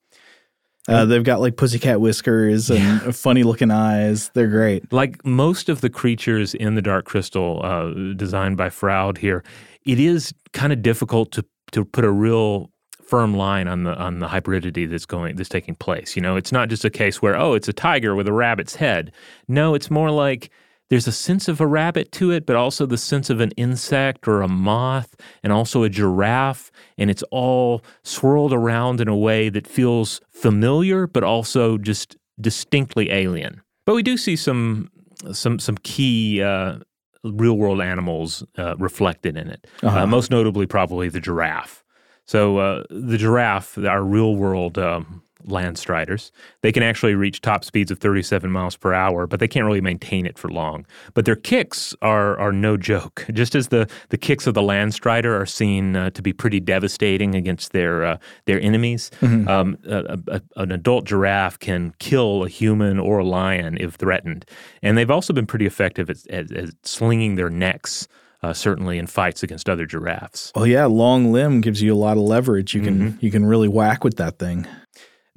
Uh, 0.86 1.04
they've 1.04 1.24
got 1.24 1.40
like 1.40 1.56
pussycat 1.56 2.00
whiskers 2.00 2.70
and 2.70 3.14
funny 3.14 3.42
looking 3.42 3.70
eyes. 3.70 4.30
They're 4.30 4.48
great. 4.48 4.90
like 4.90 5.22
most 5.24 5.68
of 5.68 5.82
the 5.82 5.90
creatures 5.90 6.54
in 6.54 6.76
the 6.76 6.82
Dark 6.82 7.04
Crystal, 7.04 7.60
uh, 7.62 8.14
designed 8.14 8.56
by 8.56 8.70
Froud 8.70 9.18
here, 9.18 9.44
it 9.88 9.98
is 9.98 10.34
kind 10.52 10.72
of 10.72 10.82
difficult 10.82 11.32
to 11.32 11.44
to 11.72 11.84
put 11.84 12.04
a 12.04 12.10
real 12.10 12.70
firm 13.02 13.34
line 13.34 13.66
on 13.66 13.84
the 13.84 13.96
on 13.96 14.18
the 14.20 14.28
hybridity 14.28 14.88
that's 14.88 15.06
going 15.06 15.34
that's 15.34 15.48
taking 15.48 15.74
place. 15.74 16.14
You 16.14 16.22
know, 16.22 16.36
it's 16.36 16.52
not 16.52 16.68
just 16.68 16.84
a 16.84 16.90
case 16.90 17.22
where 17.22 17.36
oh, 17.36 17.54
it's 17.54 17.68
a 17.68 17.72
tiger 17.72 18.14
with 18.14 18.28
a 18.28 18.32
rabbit's 18.32 18.76
head. 18.76 19.12
No, 19.48 19.74
it's 19.74 19.90
more 19.90 20.10
like 20.10 20.50
there's 20.90 21.06
a 21.06 21.12
sense 21.12 21.48
of 21.48 21.60
a 21.60 21.66
rabbit 21.66 22.12
to 22.12 22.30
it, 22.30 22.46
but 22.46 22.54
also 22.56 22.86
the 22.86 22.98
sense 22.98 23.30
of 23.30 23.40
an 23.40 23.50
insect 23.52 24.28
or 24.28 24.42
a 24.42 24.48
moth 24.48 25.14
and 25.42 25.52
also 25.52 25.82
a 25.82 25.88
giraffe. 25.88 26.70
And 26.96 27.10
it's 27.10 27.22
all 27.30 27.82
swirled 28.04 28.52
around 28.52 29.00
in 29.00 29.08
a 29.08 29.16
way 29.16 29.48
that 29.48 29.66
feels 29.66 30.20
familiar, 30.30 31.06
but 31.06 31.24
also 31.24 31.78
just 31.78 32.16
distinctly 32.40 33.10
alien. 33.10 33.62
But 33.86 33.94
we 33.94 34.02
do 34.02 34.18
see 34.18 34.36
some 34.36 34.90
some 35.32 35.58
some 35.58 35.78
key 35.78 36.42
uh, 36.42 36.78
real 37.24 37.56
world 37.56 37.80
animals 37.80 38.44
uh, 38.56 38.76
reflected 38.76 39.36
in 39.36 39.48
it. 39.48 39.66
Uh-huh. 39.82 40.00
Uh, 40.00 40.06
most 40.06 40.30
notably, 40.30 40.66
probably 40.66 41.08
the 41.08 41.20
giraffe. 41.20 41.84
So 42.26 42.58
uh, 42.58 42.84
the 42.90 43.16
giraffe, 43.16 43.78
our 43.78 44.02
real 44.02 44.36
world 44.36 44.78
um, 44.78 45.22
land 45.44 45.78
striders. 45.78 46.32
They 46.62 46.72
can 46.72 46.82
actually 46.82 47.14
reach 47.14 47.40
top 47.40 47.64
speeds 47.64 47.90
of 47.90 47.98
37 47.98 48.50
miles 48.50 48.76
per 48.76 48.92
hour, 48.92 49.26
but 49.26 49.40
they 49.40 49.48
can't 49.48 49.66
really 49.66 49.80
maintain 49.80 50.26
it 50.26 50.38
for 50.38 50.48
long. 50.48 50.86
But 51.14 51.24
their 51.24 51.36
kicks 51.36 51.94
are 52.02 52.38
are 52.38 52.52
no 52.52 52.76
joke. 52.76 53.26
Just 53.32 53.54
as 53.54 53.68
the, 53.68 53.88
the 54.08 54.18
kicks 54.18 54.46
of 54.46 54.54
the 54.54 54.62
land 54.62 54.94
strider 54.94 55.40
are 55.40 55.46
seen 55.46 55.96
uh, 55.96 56.10
to 56.10 56.22
be 56.22 56.32
pretty 56.32 56.60
devastating 56.60 57.34
against 57.34 57.72
their 57.72 58.04
uh, 58.04 58.18
their 58.46 58.60
enemies, 58.60 59.10
mm-hmm. 59.20 59.48
um, 59.48 59.78
a, 59.86 60.18
a, 60.28 60.42
an 60.56 60.72
adult 60.72 61.04
giraffe 61.04 61.58
can 61.58 61.94
kill 61.98 62.44
a 62.44 62.48
human 62.48 62.98
or 62.98 63.18
a 63.18 63.24
lion 63.24 63.76
if 63.78 63.94
threatened. 63.94 64.44
And 64.82 64.96
they've 64.96 65.10
also 65.10 65.32
been 65.32 65.46
pretty 65.46 65.66
effective 65.66 66.10
at, 66.10 66.26
at, 66.28 66.50
at 66.52 66.70
slinging 66.82 67.36
their 67.36 67.50
necks. 67.50 68.08
Uh, 68.40 68.52
certainly 68.52 68.98
in 68.98 69.06
fights 69.08 69.42
against 69.42 69.68
other 69.68 69.84
giraffes. 69.84 70.52
Oh 70.54 70.62
yeah, 70.62 70.84
long 70.84 71.32
limb 71.32 71.60
gives 71.60 71.82
you 71.82 71.92
a 71.92 71.98
lot 71.98 72.16
of 72.16 72.22
leverage. 72.22 72.72
You 72.72 72.80
can 72.80 72.98
mm-hmm. 73.00 73.18
you 73.18 73.32
can 73.32 73.44
really 73.44 73.66
whack 73.66 74.04
with 74.04 74.16
that 74.18 74.38
thing. 74.38 74.64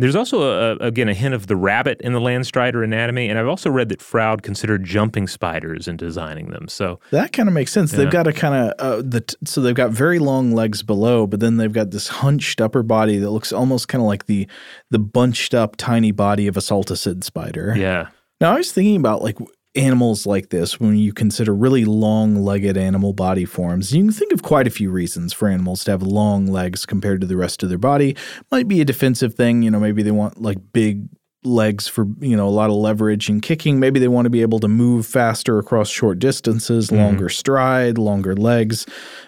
There's 0.01 0.15
also, 0.15 0.41
a, 0.41 0.75
again, 0.77 1.07
a 1.09 1.13
hint 1.13 1.35
of 1.35 1.47
the 1.47 1.55
rabbit 1.55 2.01
in 2.01 2.13
the 2.13 2.19
Landstrider 2.19 2.83
anatomy, 2.83 3.29
and 3.29 3.37
I've 3.37 3.47
also 3.47 3.69
read 3.69 3.89
that 3.89 4.01
Froud 4.01 4.41
considered 4.41 4.83
jumping 4.83 5.27
spiders 5.27 5.87
in 5.87 5.95
designing 5.95 6.49
them. 6.49 6.67
So 6.67 6.99
that 7.11 7.33
kind 7.33 7.47
of 7.47 7.53
makes 7.53 7.71
sense. 7.71 7.93
Yeah. 7.93 7.99
They've 7.99 8.11
got 8.11 8.25
a 8.25 8.33
kind 8.33 8.55
of 8.55 8.73
uh, 8.79 9.01
the 9.05 9.21
t- 9.21 9.37
so 9.45 9.61
they've 9.61 9.75
got 9.75 9.91
very 9.91 10.17
long 10.17 10.53
legs 10.53 10.81
below, 10.81 11.27
but 11.27 11.39
then 11.39 11.57
they've 11.57 11.71
got 11.71 11.91
this 11.91 12.07
hunched 12.07 12.59
upper 12.59 12.81
body 12.81 13.19
that 13.19 13.29
looks 13.29 13.53
almost 13.53 13.87
kind 13.87 14.01
of 14.01 14.07
like 14.07 14.25
the 14.25 14.47
the 14.89 14.99
bunched 14.99 15.53
up 15.53 15.75
tiny 15.77 16.11
body 16.11 16.47
of 16.47 16.57
a 16.57 16.61
salticid 16.61 17.23
spider. 17.23 17.75
Yeah. 17.77 18.07
Now 18.39 18.53
I 18.53 18.57
was 18.57 18.71
thinking 18.71 18.95
about 18.95 19.21
like 19.21 19.37
animals 19.75 20.25
like 20.25 20.49
this, 20.49 20.79
when 20.79 20.97
you 20.97 21.13
consider 21.13 21.53
really 21.53 21.85
long 21.85 22.35
legged 22.35 22.77
animal 22.77 23.13
body 23.13 23.45
forms, 23.45 23.93
you 23.93 24.03
can 24.03 24.11
think 24.11 24.33
of 24.33 24.43
quite 24.43 24.67
a 24.67 24.71
few 24.71 24.91
reasons 24.91 25.33
for 25.33 25.47
animals 25.47 25.83
to 25.85 25.91
have 25.91 26.03
long 26.03 26.47
legs 26.47 26.85
compared 26.85 27.21
to 27.21 27.27
the 27.27 27.37
rest 27.37 27.63
of 27.63 27.69
their 27.69 27.77
body. 27.77 28.15
Might 28.51 28.67
be 28.67 28.81
a 28.81 28.85
defensive 28.85 29.35
thing, 29.35 29.63
you 29.63 29.71
know, 29.71 29.79
maybe 29.79 30.03
they 30.03 30.11
want 30.11 30.41
like 30.41 30.57
big 30.73 31.07
legs 31.43 31.87
for 31.87 32.07
you 32.19 32.37
know 32.37 32.47
a 32.47 32.49
lot 32.49 32.69
of 32.69 32.75
leverage 32.75 33.27
and 33.29 33.41
kicking. 33.41 33.79
Maybe 33.79 33.99
they 33.99 34.07
want 34.07 34.25
to 34.25 34.29
be 34.29 34.41
able 34.41 34.59
to 34.59 34.67
move 34.67 35.05
faster 35.05 35.57
across 35.57 35.89
short 35.89 36.19
distances 36.19 36.87
mm-hmm. 36.87 36.97
longer 36.97 37.29
stride 37.29 37.97
longer 37.97 38.35
legs. 38.35 38.85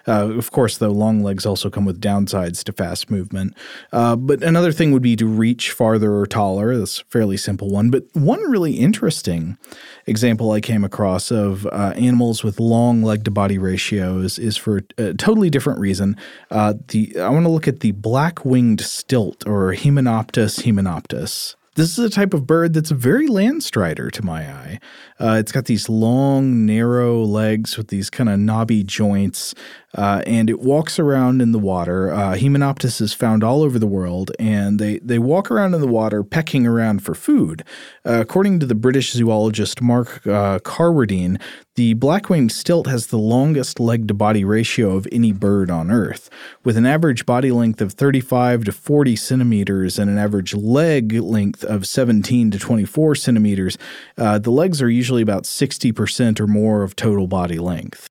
Uh, 0.08 0.30
of 0.30 0.52
course 0.52 0.78
though 0.78 0.92
long 0.92 1.24
legs 1.24 1.46
also 1.46 1.70
come 1.70 1.86
with 1.86 2.00
downsides 2.00 2.64
to 2.66 2.72
fast 2.72 3.10
movement. 3.10 3.56
Uh, 3.92 4.16
but 4.16 4.44
another 4.44 4.72
thing 4.72 4.92
would 4.92 5.02
be 5.02 5.16
to 5.16 5.26
reach 5.26 5.72
farther 5.72 6.16
or 6.16 6.28
taller. 6.28 6.78
That's 6.78 7.02
a 7.02 7.06
fairly 7.06 7.38
simple 7.38 7.70
one. 7.70 7.90
But 7.90 8.04
one 8.14 8.42
really 8.50 8.74
interesting 8.74 9.58
example 10.06 10.52
i 10.52 10.60
came 10.60 10.84
across 10.84 11.32
of 11.32 11.66
uh, 11.68 11.94
animals 11.96 12.44
with 12.44 12.60
long 12.60 13.02
leg 13.02 13.24
to 13.24 13.32
body 13.32 13.58
ratios 13.58 14.38
is 14.38 14.58
for 14.58 14.82
a 14.98 15.14
totally 15.14 15.50
different 15.50 15.80
reason. 15.80 16.16
Uh, 16.52 16.74
the 16.90 17.18
i 17.20 17.30
want 17.30 17.46
to 17.46 17.50
look 17.50 17.68
at 17.68 17.80
the 17.80 17.92
black 17.94 18.46
winged 18.46 18.82
stilt 18.82 19.48
or 19.48 19.74
Himantopus 19.74 20.64
himantopus 20.64 21.56
this 21.76 21.98
is 21.98 22.06
a 22.06 22.10
type 22.10 22.34
of 22.34 22.46
bird 22.46 22.74
that's 22.74 22.92
a 22.92 22.96
very 22.96 23.28
landstrider 23.28 24.12
to 24.12 24.24
my 24.24 24.52
eye. 24.52 24.80
Uh, 25.24 25.38
it's 25.38 25.54
got 25.54 25.66
these 25.66 25.88
long, 25.88 26.66
narrow 26.66 27.24
legs 27.24 27.78
with 27.78 27.88
these 27.88 28.10
kind 28.10 28.28
of 28.28 28.38
knobby 28.38 28.84
joints, 28.84 29.56
uh, 29.96 30.22
and 30.28 30.50
it 30.50 30.60
walks 30.60 31.00
around 31.00 31.42
in 31.42 31.54
the 31.54 31.60
water. 31.60 32.12
Uh, 32.12 32.34
Himantopus 32.34 33.00
is 33.00 33.14
found 33.14 33.42
all 33.42 33.62
over 33.62 33.80
the 33.80 33.88
world, 33.88 34.32
and 34.38 34.80
they, 34.80 35.00
they 35.00 35.20
walk 35.20 35.50
around 35.50 35.74
in 35.74 35.80
the 35.80 35.88
water 35.88 36.24
pecking 36.24 36.68
around 36.68 37.04
for 37.04 37.16
food. 37.16 37.64
Uh, 38.06 38.20
according 38.20 38.60
to 38.60 38.66
the 38.66 38.76
British 38.76 39.14
zoologist 39.14 39.82
Mark 39.82 40.28
uh, 40.28 40.60
Carwardine, 40.60 41.40
the 41.76 41.94
black-winged 41.94 42.52
stilt 42.52 42.86
has 42.88 43.08
the 43.08 43.18
longest 43.18 43.80
leg-to-body 43.80 44.44
ratio 44.44 44.96
of 44.96 45.08
any 45.12 45.32
bird 45.32 45.72
on 45.72 45.90
Earth, 45.90 46.30
with 46.64 46.76
an 46.76 46.86
average 46.86 47.26
body 47.26 47.52
length 47.52 47.82
of 47.82 47.94
35 47.94 48.66
to 48.66 48.72
40 48.72 49.16
centimeters 49.16 49.98
and 49.98 50.10
an 50.10 50.18
average 50.20 50.54
leg 50.54 51.14
length 51.14 51.64
of 51.64 51.88
17 51.88 52.52
to 52.52 52.60
24 52.60 53.16
centimeters. 53.16 53.78
Uh, 54.18 54.38
the 54.38 54.52
legs 54.52 54.84
are 54.84 54.90
usually 54.90 55.13
about 55.22 55.44
60% 55.44 56.40
or 56.40 56.48
more 56.48 56.84
of 56.84 56.96
total 56.96 57.28
body 57.28 57.60
length. 57.60 58.08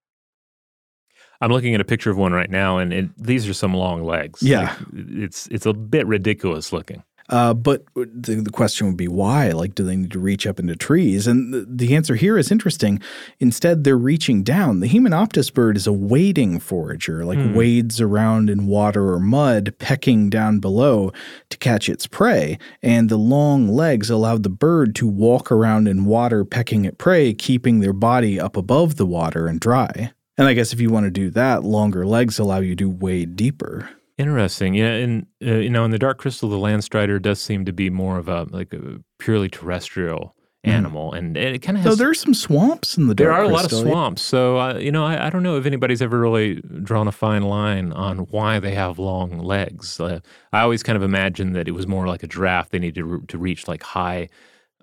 I'm 1.40 1.50
looking 1.50 1.74
at 1.74 1.80
a 1.80 1.84
picture 1.84 2.10
of 2.10 2.16
one 2.16 2.32
right 2.32 2.50
now, 2.50 2.78
and 2.78 2.92
it, 2.92 3.10
these 3.18 3.48
are 3.48 3.54
some 3.54 3.74
long 3.74 4.04
legs. 4.04 4.42
Yeah, 4.44 4.76
like, 4.92 5.06
it's 5.08 5.48
it's 5.48 5.66
a 5.66 5.72
bit 5.72 6.06
ridiculous 6.06 6.72
looking. 6.72 7.02
Uh, 7.28 7.54
but 7.54 7.84
the, 7.94 8.42
the, 8.44 8.50
question 8.50 8.86
would 8.86 8.96
be 8.96 9.08
why? 9.08 9.50
Like, 9.50 9.74
do 9.74 9.84
they 9.84 9.96
need 9.96 10.10
to 10.10 10.18
reach 10.18 10.46
up 10.46 10.58
into 10.58 10.76
trees? 10.76 11.26
And 11.26 11.54
the, 11.54 11.66
the, 11.68 11.94
answer 11.94 12.14
here 12.14 12.36
is 12.36 12.50
interesting. 12.50 13.00
Instead, 13.38 13.84
they're 13.84 13.96
reaching 13.96 14.42
down. 14.42 14.80
The 14.80 14.88
Himantopus 14.88 15.52
bird 15.52 15.76
is 15.76 15.86
a 15.86 15.92
wading 15.92 16.60
forager, 16.60 17.24
like 17.24 17.38
mm. 17.38 17.54
wades 17.54 18.00
around 18.00 18.50
in 18.50 18.66
water 18.66 19.12
or 19.12 19.20
mud, 19.20 19.74
pecking 19.78 20.30
down 20.30 20.58
below 20.58 21.12
to 21.50 21.56
catch 21.58 21.88
its 21.88 22.06
prey. 22.06 22.58
And 22.82 23.08
the 23.08 23.16
long 23.16 23.68
legs 23.68 24.10
allow 24.10 24.36
the 24.38 24.50
bird 24.50 24.94
to 24.96 25.06
walk 25.06 25.52
around 25.52 25.88
in 25.88 26.04
water, 26.04 26.44
pecking 26.44 26.86
at 26.86 26.98
prey, 26.98 27.34
keeping 27.34 27.80
their 27.80 27.92
body 27.92 28.38
up 28.40 28.56
above 28.56 28.96
the 28.96 29.06
water 29.06 29.46
and 29.46 29.60
dry. 29.60 30.12
And 30.38 30.48
I 30.48 30.54
guess 30.54 30.72
if 30.72 30.80
you 30.80 30.90
want 30.90 31.04
to 31.04 31.10
do 31.10 31.30
that, 31.30 31.62
longer 31.62 32.06
legs 32.06 32.38
allow 32.38 32.58
you 32.58 32.74
to 32.76 32.88
wade 32.88 33.36
deeper. 33.36 33.90
Interesting. 34.22 34.74
Yeah, 34.74 34.92
and 34.92 35.26
uh, 35.44 35.54
you 35.54 35.68
know, 35.68 35.84
in 35.84 35.90
the 35.90 35.98
Dark 35.98 36.18
Crystal, 36.18 36.48
the 36.48 36.56
Landstrider 36.56 37.20
does 37.20 37.40
seem 37.40 37.64
to 37.64 37.72
be 37.72 37.90
more 37.90 38.18
of 38.18 38.28
a 38.28 38.44
like 38.50 38.72
a 38.72 39.00
purely 39.18 39.48
terrestrial 39.48 40.36
mm. 40.64 40.70
animal, 40.70 41.10
mm. 41.10 41.18
and 41.18 41.36
it 41.36 41.60
kind 41.60 41.76
of 41.76 41.82
has. 41.82 41.92
So 41.92 41.96
there's 41.96 42.20
some 42.20 42.32
swamps 42.32 42.96
in 42.96 43.08
the. 43.08 43.16
Dark 43.16 43.30
Crystal 43.30 43.48
there 43.48 43.56
are 43.56 43.60
Crystal. 43.60 43.78
a 43.78 43.82
lot 43.82 43.86
of 43.86 43.92
swamps. 43.92 44.22
So 44.22 44.60
uh, 44.60 44.74
you 44.76 44.92
know, 44.92 45.04
I, 45.04 45.26
I, 45.26 45.30
don't 45.30 45.42
know 45.42 45.56
if 45.56 45.66
anybody's 45.66 46.00
ever 46.00 46.20
really 46.20 46.62
drawn 46.84 47.08
a 47.08 47.12
fine 47.12 47.42
line 47.42 47.92
on 47.92 48.18
why 48.18 48.60
they 48.60 48.74
have 48.76 49.00
long 49.00 49.40
legs. 49.40 49.98
Uh, 49.98 50.20
I 50.52 50.60
always 50.60 50.84
kind 50.84 50.96
of 50.96 51.02
imagined 51.02 51.56
that 51.56 51.66
it 51.66 51.72
was 51.72 51.88
more 51.88 52.06
like 52.06 52.22
a 52.22 52.28
giraffe. 52.28 52.70
They 52.70 52.78
needed 52.78 53.00
to, 53.00 53.24
to 53.26 53.38
reach 53.38 53.66
like 53.66 53.82
high. 53.82 54.28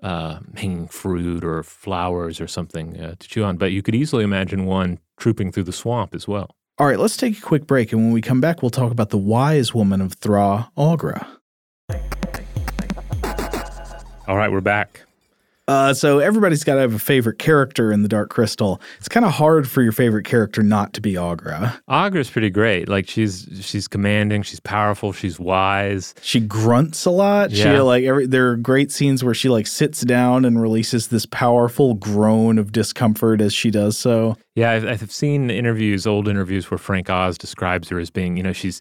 Uh, 0.02 0.40
hanging 0.56 0.88
fruit 0.88 1.44
or 1.44 1.62
flowers 1.62 2.40
or 2.40 2.48
something 2.48 2.98
uh, 2.98 3.14
to 3.18 3.28
chew 3.28 3.44
on, 3.44 3.58
but 3.58 3.70
you 3.70 3.82
could 3.82 3.94
easily 3.94 4.24
imagine 4.24 4.64
one 4.64 4.98
trooping 5.18 5.52
through 5.52 5.62
the 5.62 5.74
swamp 5.74 6.14
as 6.14 6.26
well. 6.26 6.56
All 6.78 6.86
right, 6.86 6.98
let's 6.98 7.16
take 7.16 7.36
a 7.36 7.40
quick 7.42 7.66
break, 7.66 7.92
and 7.92 8.02
when 8.02 8.12
we 8.12 8.22
come 8.22 8.40
back, 8.40 8.62
we'll 8.62 8.70
talk 8.70 8.90
about 8.90 9.10
the 9.10 9.18
wise 9.18 9.74
woman 9.74 10.00
of 10.00 10.14
Thra, 10.14 10.70
Aughra. 10.78 11.26
All 14.26 14.36
right, 14.36 14.50
we're 14.50 14.60
back. 14.60 15.02
Uh, 15.70 15.94
so 15.94 16.18
everybody's 16.18 16.64
got 16.64 16.74
to 16.74 16.80
have 16.80 16.92
a 16.92 16.98
favorite 16.98 17.38
character 17.38 17.92
in 17.92 18.02
the 18.02 18.08
Dark 18.08 18.28
Crystal. 18.28 18.80
It's 18.98 19.08
kind 19.08 19.24
of 19.24 19.30
hard 19.30 19.68
for 19.68 19.82
your 19.82 19.92
favorite 19.92 20.24
character 20.26 20.64
not 20.64 20.92
to 20.94 21.00
be 21.00 21.12
Aughra. 21.12 21.80
Aughra's 21.88 22.28
pretty 22.28 22.50
great. 22.50 22.88
Like 22.88 23.08
she's 23.08 23.48
she's 23.60 23.86
commanding, 23.86 24.42
she's 24.42 24.58
powerful, 24.58 25.12
she's 25.12 25.38
wise. 25.38 26.12
She 26.22 26.40
grunts 26.40 27.04
a 27.06 27.12
lot. 27.12 27.52
Yeah. 27.52 27.76
She 27.76 27.78
like 27.82 28.02
every 28.02 28.26
there 28.26 28.50
are 28.50 28.56
great 28.56 28.90
scenes 28.90 29.22
where 29.22 29.32
she 29.32 29.48
like 29.48 29.68
sits 29.68 30.00
down 30.00 30.44
and 30.44 30.60
releases 30.60 31.06
this 31.06 31.24
powerful 31.24 31.94
groan 31.94 32.58
of 32.58 32.72
discomfort 32.72 33.40
as 33.40 33.54
she 33.54 33.70
does 33.70 33.96
so. 33.96 34.36
Yeah, 34.56 34.72
I've, 34.72 34.84
I've 34.84 35.12
seen 35.12 35.50
interviews, 35.50 36.04
old 36.04 36.26
interviews 36.26 36.68
where 36.68 36.78
Frank 36.78 37.08
Oz 37.08 37.38
describes 37.38 37.88
her 37.90 38.00
as 38.00 38.10
being, 38.10 38.36
you 38.36 38.42
know, 38.42 38.52
she's 38.52 38.80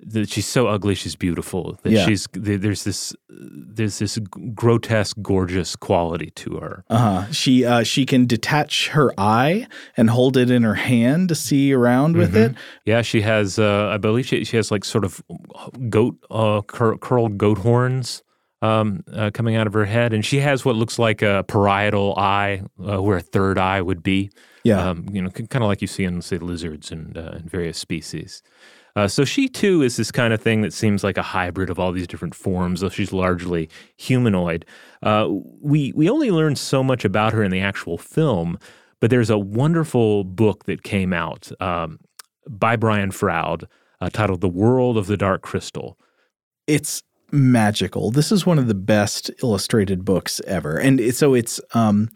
that 0.00 0.28
she's 0.30 0.46
so 0.46 0.68
ugly 0.68 0.94
she's 0.94 1.16
beautiful 1.16 1.78
that 1.82 1.90
yeah. 1.90 2.06
she's 2.06 2.28
there's 2.32 2.84
this 2.84 3.14
there's 3.28 3.98
this 3.98 4.18
grotesque 4.54 5.16
gorgeous 5.22 5.74
quality 5.74 6.30
to 6.30 6.56
her 6.56 6.84
uh-huh 6.88 7.30
she 7.32 7.64
uh 7.64 7.82
she 7.82 8.06
can 8.06 8.26
detach 8.26 8.88
her 8.88 9.12
eye 9.18 9.66
and 9.96 10.10
hold 10.10 10.36
it 10.36 10.50
in 10.50 10.62
her 10.62 10.74
hand 10.74 11.28
to 11.28 11.34
see 11.34 11.72
around 11.72 12.16
with 12.16 12.34
mm-hmm. 12.34 12.52
it 12.52 12.56
yeah 12.84 13.02
she 13.02 13.22
has 13.22 13.58
uh 13.58 13.88
i 13.92 13.96
believe 13.96 14.26
she, 14.26 14.44
she 14.44 14.56
has 14.56 14.70
like 14.70 14.84
sort 14.84 15.04
of 15.04 15.22
goat 15.90 16.16
uh 16.30 16.60
cur- 16.62 16.96
curled 16.98 17.36
goat 17.36 17.58
horns 17.58 18.22
um, 18.60 19.04
uh, 19.12 19.30
coming 19.32 19.56
out 19.56 19.66
of 19.66 19.72
her 19.72 19.84
head, 19.84 20.12
and 20.12 20.24
she 20.24 20.40
has 20.40 20.64
what 20.64 20.74
looks 20.74 20.98
like 20.98 21.22
a 21.22 21.44
parietal 21.46 22.14
eye, 22.16 22.62
uh, 22.84 23.00
where 23.00 23.18
a 23.18 23.22
third 23.22 23.58
eye 23.58 23.80
would 23.80 24.02
be. 24.02 24.30
Yeah, 24.64 24.90
um, 24.90 25.06
you 25.12 25.22
know, 25.22 25.30
kind 25.30 25.62
of 25.62 25.68
like 25.68 25.80
you 25.80 25.86
see 25.86 26.04
in 26.04 26.20
say 26.22 26.38
lizards 26.38 26.90
and 26.90 27.16
uh, 27.16 27.38
various 27.44 27.78
species. 27.78 28.42
Uh, 28.98 29.06
so 29.06 29.24
she 29.24 29.48
too 29.48 29.80
is 29.80 29.96
this 29.96 30.10
kind 30.10 30.34
of 30.34 30.42
thing 30.42 30.60
that 30.62 30.72
seems 30.72 31.04
like 31.04 31.16
a 31.16 31.22
hybrid 31.22 31.70
of 31.70 31.78
all 31.78 31.92
these 31.92 32.08
different 32.08 32.34
forms, 32.34 32.80
though 32.80 32.88
she's 32.88 33.12
largely 33.12 33.70
humanoid. 33.96 34.66
Uh, 35.04 35.28
we 35.60 35.92
we 35.94 36.10
only 36.10 36.32
learn 36.32 36.56
so 36.56 36.82
much 36.82 37.04
about 37.04 37.32
her 37.32 37.44
in 37.44 37.52
the 37.52 37.60
actual 37.60 37.96
film, 37.96 38.58
but 38.98 39.08
there's 39.08 39.30
a 39.30 39.38
wonderful 39.38 40.24
book 40.24 40.64
that 40.64 40.82
came 40.82 41.12
out 41.12 41.48
um, 41.60 42.00
by 42.48 42.74
Brian 42.74 43.12
Froud 43.12 43.68
uh, 44.00 44.10
titled 44.10 44.40
"The 44.40 44.48
World 44.48 44.96
of 44.96 45.06
the 45.06 45.16
Dark 45.16 45.42
Crystal." 45.42 45.96
It's 46.66 47.04
magical. 47.30 48.10
This 48.10 48.32
is 48.32 48.44
one 48.44 48.58
of 48.58 48.66
the 48.66 48.74
best 48.74 49.30
illustrated 49.44 50.04
books 50.04 50.40
ever, 50.44 50.76
and 50.76 51.14
so 51.14 51.34
it's. 51.34 51.60
Um, 51.72 52.10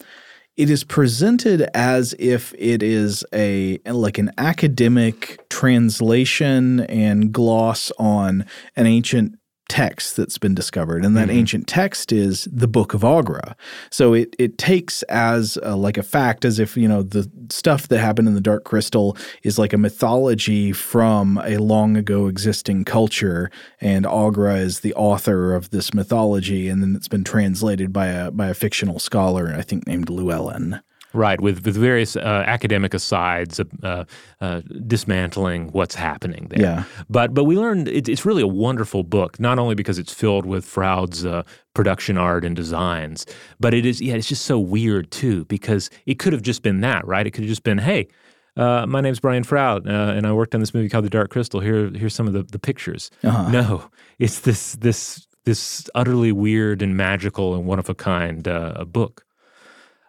it 0.57 0.69
is 0.69 0.85
presented 0.85 1.63
as 1.75 2.15
if 2.19 2.53
it 2.59 2.83
is 2.83 3.25
a 3.33 3.79
like 3.87 4.19
an 4.19 4.31
academic 4.37 5.49
translation 5.49 6.81
and 6.81 7.33
gloss 7.33 7.91
on 7.99 8.45
an 8.77 8.87
ancient 8.87 9.39
text 9.73 10.17
that's 10.19 10.37
been 10.37 10.55
discovered 10.55 11.03
and 11.03 11.17
that 11.17 11.29
mm-hmm. 11.29 11.39
ancient 11.39 11.67
text 11.67 12.13
is 12.13 12.47
the 12.53 12.69
book 12.69 12.93
of 12.93 13.01
Aughra. 13.01 13.55
so 13.89 14.13
it 14.13 14.37
it 14.39 14.59
takes 14.59 15.03
as 15.05 15.57
a, 15.63 15.75
like 15.75 15.97
a 15.97 16.03
fact 16.03 16.45
as 16.45 16.59
if 16.59 16.77
you 16.77 16.87
know 16.87 17.03
the 17.03 17.27
stuff 17.51 17.89
that 17.89 17.99
happened 17.99 18.29
in 18.29 18.35
the 18.35 18.41
dark 18.43 18.65
crystal 18.65 19.17
is 19.45 19.59
like 19.59 19.73
a 19.73 19.79
mythology 19.79 20.73
from 20.73 21.41
a 21.45 21.57
long 21.57 21.97
ago 21.97 22.27
existing 22.27 22.85
culture 22.85 23.51
and 23.81 24.05
Aughra 24.05 24.59
is 24.59 24.81
the 24.81 24.93
author 24.93 25.55
of 25.55 25.71
this 25.71 25.95
mythology 25.95 26.69
and 26.69 26.83
then 26.83 26.95
it's 26.95 27.09
been 27.09 27.25
translated 27.25 27.95
by 27.95 28.09
a 28.09 28.31
by 28.31 28.49
a 28.49 28.55
fictional 28.55 28.99
scholar 28.99 29.55
I 29.57 29.63
think 29.63 29.87
named 29.87 30.11
Llewellyn 30.11 30.83
Right, 31.15 31.41
with 31.41 31.65
with 31.65 31.77
various 31.77 32.17
uh, 32.17 32.45
academic 32.47 32.95
asides, 32.95 33.61
uh, 33.83 34.05
uh, 34.41 34.61
dismantling 34.87 35.69
what's 35.73 35.95
happening 35.95 36.47
there. 36.51 36.61
Yeah. 36.61 36.85
But 37.09 37.35
but 37.35 37.45
we 37.45 37.57
learned 37.57 37.89
it, 37.89 38.09
it's 38.09 38.25
really 38.25 38.43
a 38.43 38.47
wonderful 38.47 39.03
book, 39.03 39.39
not 39.39 39.59
only 39.59 39.75
because 39.75 39.99
it's 39.99 40.13
filled 40.13 40.47
with 40.47 40.65
Froud's 40.65 41.25
uh, 41.25 41.43
production 41.75 42.19
art 42.19 42.45
and 42.45 42.57
designs, 42.57 43.27
but 43.61 43.75
it 43.75 43.85
is 43.85 44.01
yeah, 44.01 44.15
it's 44.15 44.29
just 44.29 44.45
so 44.45 44.59
weird 44.59 45.11
too 45.11 45.45
because 45.47 45.91
it 46.07 46.19
could 46.19 46.33
have 46.33 46.43
just 46.43 46.63
been 46.63 46.81
that, 46.81 47.07
right? 47.07 47.27
It 47.27 47.33
could 47.33 47.45
have 47.45 47.51
just 47.51 47.63
been, 47.63 47.79
hey, 47.79 48.09
uh, 48.57 48.87
my 48.87 49.01
name's 49.01 49.21
Brian 49.21 49.45
Froud, 49.45 49.87
uh, 49.87 49.91
and 49.91 50.27
I 50.27 50.33
worked 50.33 50.55
on 50.55 50.61
this 50.61 50.75
movie 50.75 50.89
called 50.89 51.05
The 51.05 51.11
Dark 51.11 51.31
Crystal. 51.31 51.61
Here, 51.61 51.91
here's 51.91 52.15
some 52.15 52.27
of 52.27 52.33
the, 52.33 52.43
the 52.43 52.59
pictures. 52.59 53.11
Uh-huh. 53.25 53.51
No, 53.51 53.91
it's 54.19 54.41
this 54.41 54.75
this 54.77 55.27
this 55.45 55.89
utterly 55.95 56.33
weird 56.33 56.83
and 56.83 56.97
magical 56.97 57.55
and 57.55 57.67
one 57.67 57.79
of 57.79 57.89
a 57.89 57.95
kind 57.95 58.47
uh, 58.47 58.85
book. 58.85 59.25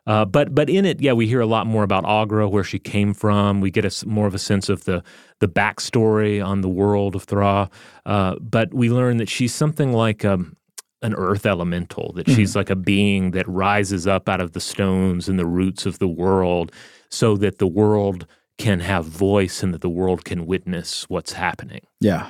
Uh, 0.06 0.26
but 0.26 0.54
but 0.54 0.70
in 0.70 0.86
it, 0.86 1.00
yeah, 1.02 1.14
we 1.14 1.28
hear 1.28 1.40
a 1.40 1.46
lot 1.46 1.66
more 1.66 1.84
about 1.84 2.04
Aughra, 2.04 2.50
where 2.50 2.64
she 2.64 2.80
came 2.80 3.14
from. 3.14 3.62
We 3.62 3.72
get 3.72 3.86
a, 3.86 4.08
more 4.08 4.28
of 4.28 4.36
a 4.36 4.40
sense 4.40 4.68
of 4.68 4.84
the 4.84 5.04
the 5.40 5.48
backstory 5.48 6.46
on 6.46 6.62
the 6.62 6.70
world 6.70 7.16
of 7.16 7.24
Thra. 7.24 7.70
Uh, 8.06 8.36
but 8.40 8.74
we 8.74 8.90
learn 8.90 9.18
that 9.18 9.30
she's 9.30 9.54
something 9.54 9.94
like 9.94 10.26
um, 10.26 10.58
an 11.02 11.14
earth 11.16 11.46
elemental, 11.46 12.12
that 12.14 12.26
mm-hmm. 12.26 12.36
she's 12.36 12.56
like 12.56 12.70
a 12.70 12.76
being 12.76 13.32
that 13.32 13.48
rises 13.48 14.06
up 14.06 14.28
out 14.28 14.42
of 14.42 14.52
the 14.52 14.60
stones 14.60 15.30
and 15.30 15.40
the 15.40 15.46
roots 15.46 15.86
of 15.86 16.00
the 16.00 16.08
world, 16.08 16.72
so 17.10 17.38
that 17.38 17.60
the 17.60 17.68
world 17.68 18.28
can 18.58 18.82
have 18.82 19.06
voice 19.06 19.64
and 19.64 19.74
that 19.74 19.82
the 19.82 19.90
world 19.90 20.26
can 20.26 20.46
witness 20.46 21.10
what's 21.10 21.34
happening. 21.34 21.82
Yeah. 22.02 22.28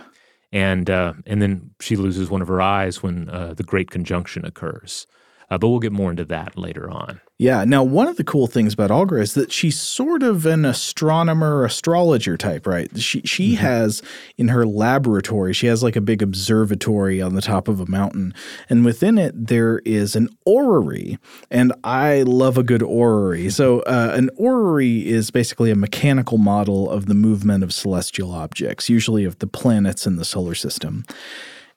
And 0.52 0.90
uh, 0.90 1.14
and 1.26 1.42
then 1.42 1.72
she 1.80 1.96
loses 1.96 2.30
one 2.30 2.44
of 2.44 2.48
her 2.48 2.62
eyes 2.62 3.02
when 3.02 3.30
uh, 3.30 3.56
the 3.56 3.64
Great 3.64 3.90
Conjunction 3.90 4.46
occurs. 4.46 5.08
Uh, 5.50 5.58
but 5.58 5.70
we'll 5.70 5.80
get 5.80 5.92
more 5.92 6.12
into 6.12 6.26
that 6.26 6.58
later 6.58 6.90
on. 6.90 7.20
Yeah. 7.40 7.64
Now, 7.66 7.84
one 7.84 8.08
of 8.08 8.18
the 8.18 8.24
cool 8.24 8.46
things 8.46 8.76
about 8.76 8.92
Aughra 8.92 9.20
is 9.20 9.34
that 9.34 9.52
she's 9.52 9.80
sort 9.80 10.22
of 10.22 10.46
an 10.46 10.66
astronomer, 10.66 11.66
astrologer 11.66 12.38
type, 12.38 12.68
right? 12.68 12.96
She 13.00 13.22
she 13.22 13.54
mm-hmm. 13.54 13.64
has 13.66 14.04
in 14.38 14.50
her 14.50 14.68
laboratory, 14.68 15.52
she 15.52 15.66
has 15.66 15.82
like 15.82 15.96
a 15.96 16.02
big 16.02 16.22
observatory 16.22 17.22
on 17.22 17.34
the 17.34 17.42
top 17.42 17.68
of 17.68 17.80
a 17.80 17.88
mountain, 17.88 18.36
and 18.70 18.86
within 18.86 19.18
it 19.18 19.48
there 19.48 19.80
is 19.80 20.16
an 20.16 20.30
orrery, 20.46 21.18
and 21.50 21.74
I 21.84 22.22
love 22.22 22.58
a 22.58 22.64
good 22.64 22.84
orrery. 22.84 23.50
So, 23.50 23.80
uh, 23.82 24.12
an 24.14 24.30
orrery 24.38 25.08
is 25.08 25.32
basically 25.32 25.72
a 25.72 25.76
mechanical 25.76 26.38
model 26.38 26.90
of 26.90 27.08
the 27.08 27.16
movement 27.16 27.64
of 27.64 27.74
celestial 27.74 28.32
objects, 28.32 28.90
usually 28.90 29.26
of 29.26 29.40
the 29.40 29.48
planets 29.48 30.06
in 30.06 30.18
the 30.18 30.26
solar 30.26 30.56
system. 30.56 31.04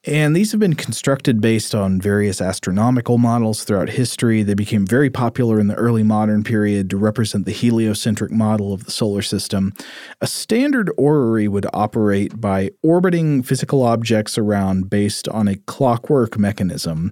And 0.07 0.37
these 0.37 0.53
have 0.53 0.61
been 0.61 0.75
constructed 0.75 1.41
based 1.41 1.75
on 1.75 2.01
various 2.01 2.41
astronomical 2.41 3.19
models 3.19 3.65
throughout 3.65 3.89
history. 3.89 4.45
They 4.45 4.55
became 4.55 4.87
very 4.87 5.11
popular 5.11 5.59
in 5.59 5.67
the 5.67 5.75
early 5.75 6.05
modern 6.05 6.45
period 6.45 6.89
to 6.91 6.97
represent 6.97 7.45
the 7.45 7.53
heliocentric 7.53 8.31
model 8.31 8.73
of 8.73 8.85
the 8.85 8.93
solar 8.93 9.23
system. 9.23 9.73
A 10.21 10.29
standard 10.29 10.93
orrery 10.97 11.49
would 11.49 11.67
operate 11.73 12.41
by 12.41 12.71
orbiting 12.85 13.43
physical 13.43 13.83
objects 13.83 14.39
around 14.39 14.89
based 14.89 15.29
on 15.29 15.49
a 15.49 15.57
clockwork 15.57 16.39
mechanism 16.39 17.11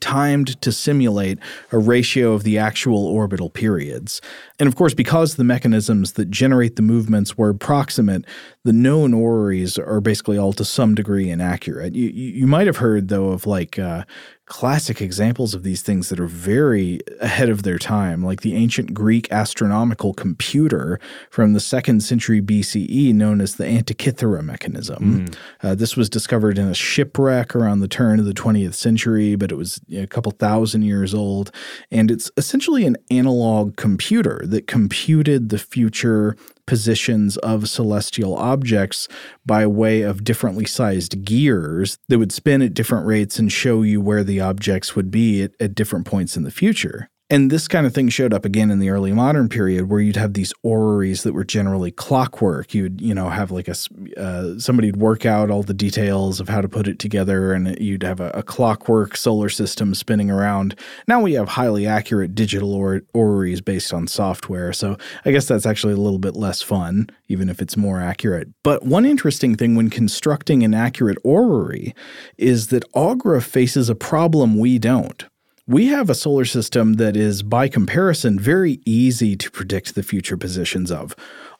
timed 0.00 0.60
to 0.62 0.72
simulate 0.72 1.38
a 1.72 1.78
ratio 1.78 2.32
of 2.32 2.44
the 2.44 2.56
actual 2.56 3.06
orbital 3.06 3.50
periods. 3.50 4.20
And 4.58 4.68
of 4.68 4.76
course, 4.76 4.94
because 4.94 5.34
the 5.34 5.44
mechanisms 5.44 6.12
that 6.12 6.30
generate 6.30 6.76
the 6.76 6.82
movements 6.82 7.36
were 7.36 7.50
approximate, 7.50 8.24
the 8.64 8.72
known 8.72 9.12
orreries 9.12 9.78
are 9.78 10.00
basically 10.00 10.38
all 10.38 10.52
to 10.54 10.64
some 10.64 10.94
degree 10.94 11.30
inaccurate. 11.30 11.94
You, 11.94 12.08
you 12.08 12.46
might 12.46 12.66
have 12.66 12.76
heard, 12.76 13.08
though, 13.08 13.30
of 13.30 13.44
like 13.46 13.78
uh, 13.78 14.04
classic 14.52 15.00
examples 15.00 15.54
of 15.54 15.62
these 15.62 15.80
things 15.80 16.10
that 16.10 16.20
are 16.20 16.26
very 16.26 17.00
ahead 17.22 17.48
of 17.48 17.62
their 17.62 17.78
time, 17.78 18.22
like 18.22 18.42
the 18.42 18.54
ancient 18.54 18.92
Greek 18.92 19.26
astronomical 19.32 20.12
computer 20.12 21.00
from 21.30 21.54
the 21.54 21.58
second 21.58 22.00
century 22.02 22.42
BCE, 22.42 23.14
known 23.14 23.40
as 23.40 23.54
the 23.54 23.64
Antikythera 23.64 24.44
mechanism. 24.44 25.26
Mm. 25.26 25.36
Uh, 25.62 25.74
this 25.74 25.96
was 25.96 26.10
discovered 26.10 26.58
in 26.58 26.68
a 26.68 26.74
shipwreck 26.74 27.56
around 27.56 27.80
the 27.80 27.88
turn 27.88 28.18
of 28.18 28.26
the 28.26 28.34
20th 28.34 28.74
century, 28.74 29.36
but 29.36 29.50
it 29.50 29.54
was 29.54 29.80
a 29.90 30.06
couple 30.06 30.30
thousand 30.32 30.82
years 30.82 31.14
old. 31.14 31.50
And 31.90 32.10
it's 32.10 32.30
essentially 32.36 32.84
an 32.84 32.98
analog 33.10 33.78
computer 33.78 34.42
that 34.44 34.66
computed 34.66 35.48
the 35.48 35.58
future 35.58 36.36
positions 36.66 37.36
of 37.38 37.68
celestial 37.68 38.36
objects 38.36 39.08
by 39.44 39.66
way 39.66 40.02
of 40.02 40.24
differently 40.24 40.64
sized 40.64 41.24
gears 41.24 41.98
that 42.08 42.18
would 42.18 42.32
spin 42.32 42.62
at 42.62 42.74
different 42.74 43.06
rates 43.06 43.38
and 43.38 43.52
show 43.52 43.82
you 43.82 44.00
where 44.00 44.24
the 44.24 44.40
objects 44.40 44.96
would 44.96 45.10
be 45.10 45.42
at, 45.42 45.52
at 45.60 45.74
different 45.74 46.06
points 46.06 46.36
in 46.36 46.42
the 46.42 46.50
future. 46.50 47.08
And 47.32 47.50
this 47.50 47.66
kind 47.66 47.86
of 47.86 47.94
thing 47.94 48.10
showed 48.10 48.34
up 48.34 48.44
again 48.44 48.70
in 48.70 48.78
the 48.78 48.90
early 48.90 49.10
modern 49.10 49.48
period, 49.48 49.88
where 49.88 50.02
you'd 50.02 50.16
have 50.16 50.34
these 50.34 50.52
orreries 50.62 51.22
that 51.22 51.32
were 51.32 51.44
generally 51.44 51.90
clockwork. 51.90 52.74
You'd, 52.74 53.00
you 53.00 53.14
know, 53.14 53.30
have 53.30 53.50
like 53.50 53.68
a 53.68 53.74
uh, 54.18 54.58
somebody'd 54.58 54.96
work 54.96 55.24
out 55.24 55.50
all 55.50 55.62
the 55.62 55.72
details 55.72 56.40
of 56.40 56.50
how 56.50 56.60
to 56.60 56.68
put 56.68 56.86
it 56.86 56.98
together, 56.98 57.54
and 57.54 57.80
you'd 57.80 58.02
have 58.02 58.20
a, 58.20 58.28
a 58.34 58.42
clockwork 58.42 59.16
solar 59.16 59.48
system 59.48 59.94
spinning 59.94 60.30
around. 60.30 60.78
Now 61.08 61.22
we 61.22 61.32
have 61.32 61.48
highly 61.48 61.86
accurate 61.86 62.34
digital 62.34 62.74
or- 62.74 63.00
orreries 63.14 63.62
based 63.62 63.94
on 63.94 64.08
software, 64.08 64.74
so 64.74 64.98
I 65.24 65.30
guess 65.30 65.46
that's 65.46 65.64
actually 65.64 65.94
a 65.94 66.04
little 66.04 66.18
bit 66.18 66.36
less 66.36 66.60
fun, 66.60 67.08
even 67.28 67.48
if 67.48 67.62
it's 67.62 67.78
more 67.78 67.98
accurate. 67.98 68.48
But 68.62 68.84
one 68.84 69.06
interesting 69.06 69.56
thing 69.56 69.74
when 69.74 69.88
constructing 69.88 70.62
an 70.64 70.74
accurate 70.74 71.16
orrery 71.24 71.94
is 72.36 72.66
that 72.66 72.84
Aughra 72.92 73.42
faces 73.42 73.88
a 73.88 73.94
problem 73.94 74.58
we 74.58 74.78
don't 74.78 75.24
we 75.66 75.86
have 75.86 76.10
a 76.10 76.14
solar 76.14 76.44
system 76.44 76.94
that 76.94 77.16
is, 77.16 77.42
by 77.42 77.68
comparison, 77.68 78.38
very 78.38 78.80
easy 78.84 79.36
to 79.36 79.50
predict 79.50 79.94
the 79.94 80.02
future 80.02 80.36
positions 80.36 80.90
of. 80.90 81.14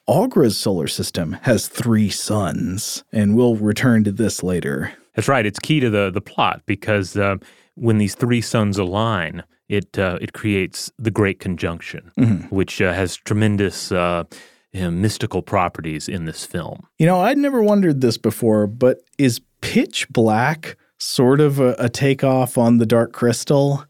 Aughra's 0.07 0.57
solar 0.57 0.87
system 0.87 1.37
has 1.43 1.67
three 1.67 2.09
suns, 2.09 3.03
and 3.13 3.35
we'll 3.35 3.55
return 3.55 4.03
to 4.03 4.11
this 4.11 4.43
later. 4.43 4.91
That's 5.15 5.27
right. 5.27 5.45
It's 5.45 5.59
key 5.59 5.79
to 5.79 5.89
the 5.89 6.11
the 6.11 6.21
plot 6.21 6.61
because 6.65 7.15
uh, 7.15 7.37
when 7.75 7.97
these 7.97 8.15
three 8.15 8.41
suns 8.41 8.77
align, 8.77 9.43
it 9.69 9.97
uh, 9.97 10.17
it 10.19 10.33
creates 10.33 10.91
the 10.97 11.11
Great 11.11 11.39
Conjunction, 11.39 12.11
mm-hmm. 12.19 12.53
which 12.53 12.81
uh, 12.81 12.93
has 12.93 13.15
tremendous. 13.15 13.91
Uh, 13.91 14.25
mystical 14.75 15.43
properties 15.43 16.09
in 16.09 16.25
this 16.25 16.47
film. 16.47 16.87
You 16.97 17.05
know, 17.05 17.21
I'd 17.21 17.37
never 17.37 17.61
wondered 17.61 18.01
this 18.01 18.17
before, 18.17 18.65
but 18.65 19.01
is 19.19 19.39
pitch 19.61 20.09
black 20.09 20.77
sort 20.97 21.39
of 21.39 21.59
a, 21.59 21.75
a 21.77 21.89
takeoff 21.89 22.57
on 22.57 22.79
the 22.79 22.87
Dark 22.87 23.13
Crystal? 23.13 23.85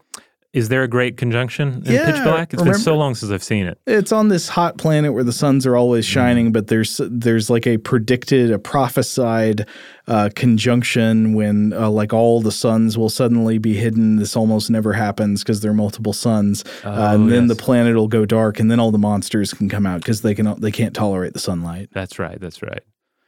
Is 0.54 0.68
there 0.68 0.84
a 0.84 0.88
great 0.88 1.16
conjunction 1.16 1.82
in 1.84 1.92
yeah, 1.92 2.06
Pitch 2.06 2.22
Black? 2.22 2.54
It's 2.54 2.60
remember, 2.60 2.78
been 2.78 2.84
so 2.84 2.96
long 2.96 3.16
since 3.16 3.32
I've 3.32 3.42
seen 3.42 3.66
it. 3.66 3.76
It's 3.88 4.12
on 4.12 4.28
this 4.28 4.48
hot 4.48 4.78
planet 4.78 5.12
where 5.12 5.24
the 5.24 5.32
suns 5.32 5.66
are 5.66 5.74
always 5.74 6.06
shining, 6.06 6.50
mm. 6.50 6.52
but 6.52 6.68
there's 6.68 7.00
there's 7.10 7.50
like 7.50 7.66
a 7.66 7.78
predicted, 7.78 8.52
a 8.52 8.58
prophesied 8.60 9.66
uh, 10.06 10.30
conjunction 10.36 11.34
when 11.34 11.72
uh, 11.72 11.90
like 11.90 12.12
all 12.12 12.40
the 12.40 12.52
suns 12.52 12.96
will 12.96 13.10
suddenly 13.10 13.58
be 13.58 13.74
hidden. 13.74 14.14
This 14.14 14.36
almost 14.36 14.70
never 14.70 14.92
happens 14.92 15.42
because 15.42 15.60
there 15.60 15.72
are 15.72 15.74
multiple 15.74 16.12
suns, 16.12 16.62
uh, 16.84 16.88
oh, 16.88 16.92
uh, 16.92 17.14
and 17.14 17.32
then 17.32 17.48
yes. 17.48 17.56
the 17.56 17.60
planet 17.60 17.96
will 17.96 18.06
go 18.06 18.24
dark, 18.24 18.60
and 18.60 18.70
then 18.70 18.78
all 18.78 18.92
the 18.92 18.98
monsters 18.98 19.52
can 19.52 19.68
come 19.68 19.86
out 19.86 20.02
because 20.02 20.22
they 20.22 20.36
can 20.36 20.60
they 20.60 20.70
can't 20.70 20.94
tolerate 20.94 21.32
the 21.32 21.40
sunlight. 21.40 21.88
That's 21.92 22.20
right. 22.20 22.40
That's 22.40 22.62
right. 22.62 22.84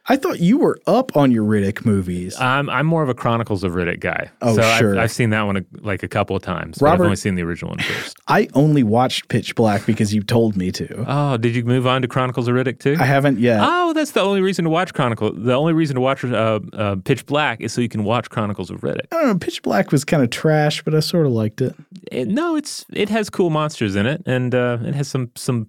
I 0.09 0.16
thought 0.16 0.38
you 0.38 0.59
were 0.59 0.79
up 0.87 1.16
on 1.16 1.33
your 1.33 1.45
Riddick 1.45 1.85
movies. 1.85 2.38
I'm 2.38 2.71
I'm 2.71 2.87
more 2.87 3.03
of 3.03 3.09
a 3.09 3.14
Chronicles 3.14 3.64
of 3.64 3.73
Riddick 3.73 4.01
guy. 4.01 4.31
Oh, 4.40 4.55
so 4.55 4.62
sure. 4.79 4.97
I've, 4.97 5.05
I've, 5.05 5.11
seen 5.11 5.31
that 5.31 5.42
one 5.42 5.57
a, 5.57 5.64
like 5.81 6.05
a 6.05 6.09
couple 6.09 6.37
of 6.37 6.42
times. 6.42 6.81
Robert, 6.81 7.03
I've 7.03 7.07
only 7.07 7.16
seen 7.16 7.35
the 7.35 7.42
original 7.42 7.71
one 7.71 7.81
first. 7.81 8.16
I 8.29 8.49
only 8.55 8.85
watched 8.85 9.29
Pitch 9.29 9.55
Black 9.57 9.85
because 9.85 10.14
you 10.14 10.23
told 10.23 10.57
me 10.57 10.71
to. 10.73 11.05
Oh, 11.09 11.37
did 11.37 11.57
you 11.57 11.64
move 11.64 11.87
on 11.87 12.03
to 12.03 12.09
Chronicles 12.09 12.47
of 12.47 12.55
Riddick 12.55 12.79
too? 12.79 12.97
I 13.01 13.05
haven't 13.05 13.40
yet. 13.40 13.61
Oh, 13.62 13.92
that's 13.95 14.12
the 14.12 14.21
only 14.21 14.40
reason 14.40 14.64
to 14.64 14.71
watch 14.71 14.95
Chronicle. 14.95 15.33
The 15.33 15.55
only 15.55 15.73
reason 15.73 15.97
to 15.97 16.01
watch 16.01 16.25
uh, 16.25 16.61
uh, 16.73 16.97
Pitch 17.05 17.27
Black 17.27 17.61
is 17.61 17.73
so 17.73 17.81
you 17.81 17.88
can 17.88 18.05
watch 18.05 18.31
Chronicles 18.31 18.71
of 18.71 18.83
Riddick. 18.83 19.07
I 19.11 19.16
don't 19.16 19.27
know. 19.27 19.38
Pitch 19.38 19.62
Black 19.62 19.90
was 19.90 20.05
kind 20.05 20.23
of 20.23 20.31
trash, 20.31 20.83
but 20.85 20.95
I 20.95 21.01
sort 21.01 21.27
of 21.27 21.33
liked 21.33 21.61
it. 21.61 21.75
it. 22.12 22.29
No, 22.29 22.55
it's 22.55 22.87
it 22.92 23.09
has 23.09 23.29
cool 23.29 23.51
monsters 23.51 23.97
in 23.97 24.07
it, 24.07 24.23
and 24.25 24.55
uh, 24.55 24.79
it 24.83 24.95
has 24.95 25.09
some 25.09 25.33
some 25.35 25.66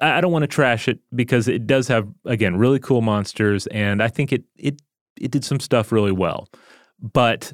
I 0.00 0.20
don't 0.20 0.32
want 0.32 0.42
to 0.42 0.48
trash 0.48 0.88
it 0.88 0.98
because 1.14 1.48
it 1.48 1.66
does 1.66 1.88
have 1.88 2.08
again 2.24 2.56
really 2.56 2.78
cool 2.78 3.00
monsters, 3.00 3.66
and 3.68 4.02
I 4.02 4.08
think 4.08 4.32
it 4.32 4.44
it 4.56 4.80
it 5.20 5.30
did 5.30 5.44
some 5.44 5.60
stuff 5.60 5.92
really 5.92 6.12
well. 6.12 6.48
But 7.00 7.52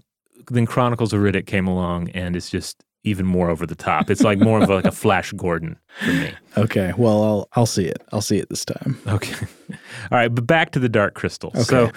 then 0.48 0.66
Chronicles 0.66 1.12
of 1.12 1.20
Riddick 1.20 1.46
came 1.46 1.66
along, 1.66 2.10
and 2.10 2.36
it's 2.36 2.50
just 2.50 2.82
even 3.04 3.24
more 3.24 3.48
over 3.48 3.66
the 3.66 3.74
top. 3.74 4.10
It's 4.10 4.22
like 4.22 4.38
more 4.38 4.62
of 4.62 4.68
like 4.68 4.84
a 4.84 4.92
Flash 4.92 5.32
Gordon 5.32 5.78
for 6.00 6.12
me. 6.12 6.32
Okay. 6.56 6.92
Well, 6.96 7.22
I'll 7.22 7.48
I'll 7.52 7.66
see 7.66 7.86
it. 7.86 8.02
I'll 8.12 8.20
see 8.20 8.38
it 8.38 8.48
this 8.48 8.64
time. 8.64 8.98
Okay. 9.06 9.46
All 10.10 10.18
right, 10.18 10.28
but 10.28 10.46
back 10.46 10.72
to 10.72 10.78
the 10.78 10.88
Dark 10.88 11.14
Crystal. 11.14 11.52
So 11.54 11.90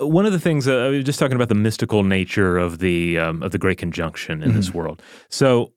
uh, 0.00 0.06
one 0.06 0.26
of 0.26 0.32
the 0.32 0.40
things 0.40 0.66
uh, 0.66 0.76
I 0.76 0.88
was 0.88 1.04
just 1.04 1.18
talking 1.18 1.36
about 1.36 1.48
the 1.48 1.54
mystical 1.54 2.02
nature 2.02 2.58
of 2.58 2.78
the 2.78 3.18
um, 3.18 3.42
of 3.42 3.52
the 3.52 3.58
Great 3.58 3.78
Conjunction 3.78 4.42
in 4.42 4.54
this 4.54 4.74
world. 4.74 5.02
So 5.28 5.72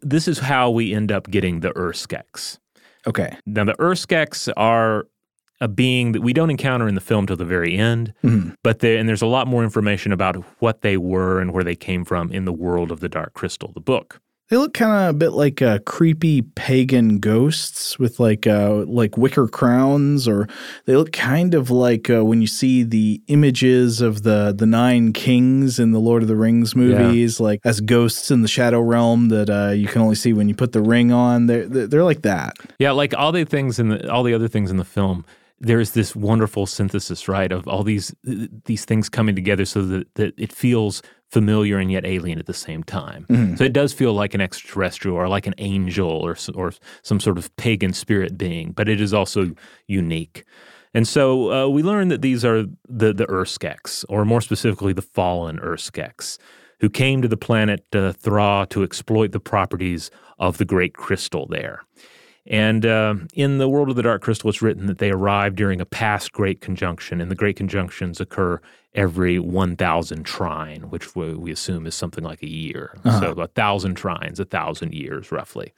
this 0.00 0.28
is 0.28 0.38
how 0.38 0.70
we 0.70 0.94
end 0.94 1.12
up 1.12 1.30
getting 1.30 1.60
the 1.60 1.72
UrSkeks. 1.72 2.58
Okay. 3.08 3.36
Now 3.46 3.64
the 3.64 3.74
UrSkeks 3.74 4.52
are 4.56 5.06
a 5.60 5.66
being 5.66 6.12
that 6.12 6.22
we 6.22 6.32
don't 6.32 6.50
encounter 6.50 6.86
in 6.86 6.94
the 6.94 7.00
film 7.00 7.26
till 7.26 7.36
the 7.36 7.44
very 7.44 7.76
end, 7.76 8.14
mm-hmm. 8.22 8.50
but 8.62 8.78
there 8.78 8.96
and 8.96 9.08
there's 9.08 9.22
a 9.22 9.26
lot 9.26 9.48
more 9.48 9.64
information 9.64 10.12
about 10.12 10.36
what 10.60 10.82
they 10.82 10.96
were 10.96 11.40
and 11.40 11.52
where 11.52 11.64
they 11.64 11.74
came 11.74 12.04
from 12.04 12.30
in 12.30 12.44
the 12.44 12.52
world 12.52 12.92
of 12.92 13.00
the 13.00 13.08
Dark 13.08 13.34
Crystal, 13.34 13.72
the 13.72 13.80
book. 13.80 14.20
They 14.48 14.56
look 14.56 14.72
kind 14.72 14.92
of 14.92 15.14
a 15.14 15.18
bit 15.18 15.30
like 15.30 15.60
uh, 15.60 15.80
creepy 15.84 16.40
pagan 16.40 17.18
ghosts 17.18 17.98
with 17.98 18.18
like 18.18 18.46
uh, 18.46 18.84
like 18.86 19.18
wicker 19.18 19.46
crowns, 19.46 20.26
or 20.26 20.48
they 20.86 20.96
look 20.96 21.12
kind 21.12 21.52
of 21.52 21.70
like 21.70 22.08
uh, 22.08 22.24
when 22.24 22.40
you 22.40 22.46
see 22.46 22.82
the 22.82 23.20
images 23.26 24.00
of 24.00 24.22
the 24.22 24.54
the 24.56 24.64
nine 24.66 25.12
kings 25.12 25.78
in 25.78 25.92
the 25.92 26.00
Lord 26.00 26.22
of 26.22 26.28
the 26.28 26.36
Rings 26.36 26.74
movies, 26.74 27.40
like 27.40 27.60
as 27.64 27.82
ghosts 27.82 28.30
in 28.30 28.40
the 28.40 28.48
Shadow 28.48 28.80
Realm 28.80 29.28
that 29.28 29.50
uh, 29.50 29.72
you 29.72 29.86
can 29.86 30.00
only 30.00 30.14
see 30.14 30.32
when 30.32 30.48
you 30.48 30.54
put 30.54 30.72
the 30.72 30.82
ring 30.82 31.12
on. 31.12 31.46
They're 31.46 31.68
they're 31.68 31.86
they're 31.86 32.04
like 32.04 32.22
that. 32.22 32.56
Yeah, 32.78 32.92
like 32.92 33.12
all 33.14 33.32
the 33.32 33.44
things 33.44 33.78
in 33.78 33.90
the 33.90 34.10
all 34.10 34.22
the 34.22 34.32
other 34.32 34.48
things 34.48 34.70
in 34.70 34.78
the 34.78 34.84
film, 34.84 35.26
there's 35.60 35.90
this 35.90 36.14
wonderful 36.16 36.66
synthesis, 36.66 37.28
right, 37.28 37.52
of 37.52 37.68
all 37.68 37.82
these 37.82 38.14
these 38.24 38.84
things 38.84 39.08
coming 39.08 39.34
together 39.34 39.64
so 39.64 39.82
that, 39.82 40.14
that 40.14 40.34
it 40.38 40.52
feels 40.52 41.02
familiar 41.30 41.78
and 41.78 41.92
yet 41.92 42.06
alien 42.06 42.38
at 42.38 42.46
the 42.46 42.54
same 42.54 42.82
time. 42.82 43.26
So 43.56 43.64
it 43.64 43.72
does 43.72 43.92
feel 43.92 44.14
like 44.14 44.34
an 44.34 44.40
extraterrestrial 44.40 45.16
or 45.16 45.28
like 45.28 45.46
an 45.46 45.54
angel 45.58 46.10
or 46.10 46.36
or 46.54 46.72
some 47.02 47.20
sort 47.20 47.38
of 47.38 47.54
pagan 47.56 47.92
spirit 47.92 48.38
being, 48.38 48.72
but 48.72 48.88
it 48.88 49.00
is 49.00 49.12
also 49.12 49.52
unique. 49.86 50.44
And 50.94 51.06
so 51.06 51.52
uh, 51.52 51.68
we 51.68 51.82
learn 51.82 52.08
that 52.08 52.22
these 52.22 52.44
are 52.44 52.64
the 52.88 53.12
the 53.12 53.26
UrSkeks, 53.26 54.04
or 54.08 54.24
more 54.24 54.40
specifically, 54.40 54.94
the 54.94 55.02
fallen 55.02 55.58
UrSkeks, 55.58 56.38
who 56.80 56.88
came 56.88 57.20
to 57.22 57.28
the 57.28 57.36
planet 57.36 57.84
uh, 57.94 58.12
Thra 58.12 58.66
to 58.70 58.82
exploit 58.82 59.32
the 59.32 59.40
properties 59.40 60.10
of 60.38 60.56
the 60.56 60.64
great 60.64 60.94
crystal 60.94 61.46
there. 61.46 61.82
And 62.50 62.86
uh, 62.86 63.14
in 63.34 63.58
the 63.58 63.68
world 63.68 63.90
of 63.90 63.96
the 63.96 64.02
Dark 64.02 64.22
Crystal, 64.22 64.48
it's 64.48 64.62
written 64.62 64.86
that 64.86 64.98
they 64.98 65.10
arrived 65.10 65.56
during 65.56 65.82
a 65.82 65.84
past 65.84 66.32
Great 66.32 66.62
Conjunction, 66.62 67.20
and 67.20 67.30
the 67.30 67.34
Great 67.34 67.56
Conjunctions 67.56 68.20
occur 68.20 68.60
every 68.94 69.38
1,000 69.38 70.24
trine, 70.24 70.90
which 70.90 71.14
we, 71.14 71.34
we 71.34 71.52
assume 71.52 71.86
is 71.86 71.94
something 71.94 72.24
like 72.24 72.42
a 72.42 72.48
year. 72.48 72.96
So 73.20 73.32
a 73.32 73.46
thousand 73.48 73.96
trines, 73.96 74.40
a 74.40 74.44
thousand 74.44 74.94
years 74.94 75.30
roughly. 75.30 75.72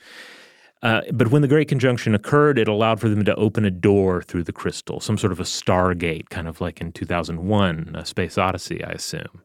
Uh, 0.82 1.02
but 1.12 1.28
when 1.28 1.42
the 1.42 1.48
Great 1.48 1.68
Conjunction 1.68 2.14
occurred, 2.14 2.58
it 2.58 2.66
allowed 2.66 3.00
for 3.00 3.08
them 3.08 3.24
to 3.24 3.34
open 3.34 3.64
a 3.64 3.70
door 3.70 4.22
through 4.22 4.44
the 4.44 4.52
crystal, 4.52 4.98
some 5.00 5.18
sort 5.18 5.32
of 5.32 5.38
a 5.38 5.44
stargate, 5.44 6.30
kind 6.30 6.48
of 6.48 6.60
like 6.60 6.80
in 6.80 6.92
2001, 6.92 7.94
A 7.94 8.06
Space 8.06 8.38
Odyssey, 8.38 8.82
I 8.82 8.92
assume. 8.92 9.42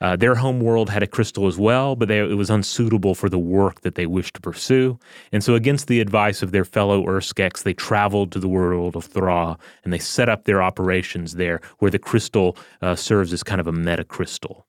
Uh, 0.00 0.16
their 0.16 0.36
home 0.36 0.60
world 0.60 0.90
had 0.90 1.02
a 1.02 1.06
crystal 1.06 1.46
as 1.46 1.58
well, 1.58 1.96
but 1.96 2.08
they, 2.08 2.18
it 2.18 2.36
was 2.36 2.50
unsuitable 2.50 3.14
for 3.14 3.28
the 3.28 3.38
work 3.38 3.80
that 3.80 3.96
they 3.96 4.06
wished 4.06 4.34
to 4.34 4.40
pursue. 4.40 4.98
And 5.32 5.42
so, 5.42 5.54
against 5.54 5.88
the 5.88 6.00
advice 6.00 6.42
of 6.42 6.52
their 6.52 6.64
fellow 6.64 7.04
UrSkeks, 7.04 7.64
they 7.64 7.74
traveled 7.74 8.30
to 8.32 8.38
the 8.38 8.48
world 8.48 8.96
of 8.96 9.04
Thra 9.04 9.58
and 9.84 9.92
they 9.92 9.98
set 9.98 10.28
up 10.28 10.44
their 10.44 10.62
operations 10.62 11.34
there, 11.34 11.60
where 11.78 11.90
the 11.90 11.98
crystal 11.98 12.56
uh, 12.80 12.94
serves 12.94 13.32
as 13.32 13.42
kind 13.42 13.60
of 13.60 13.66
a 13.66 13.72
metacrystal. 13.72 14.62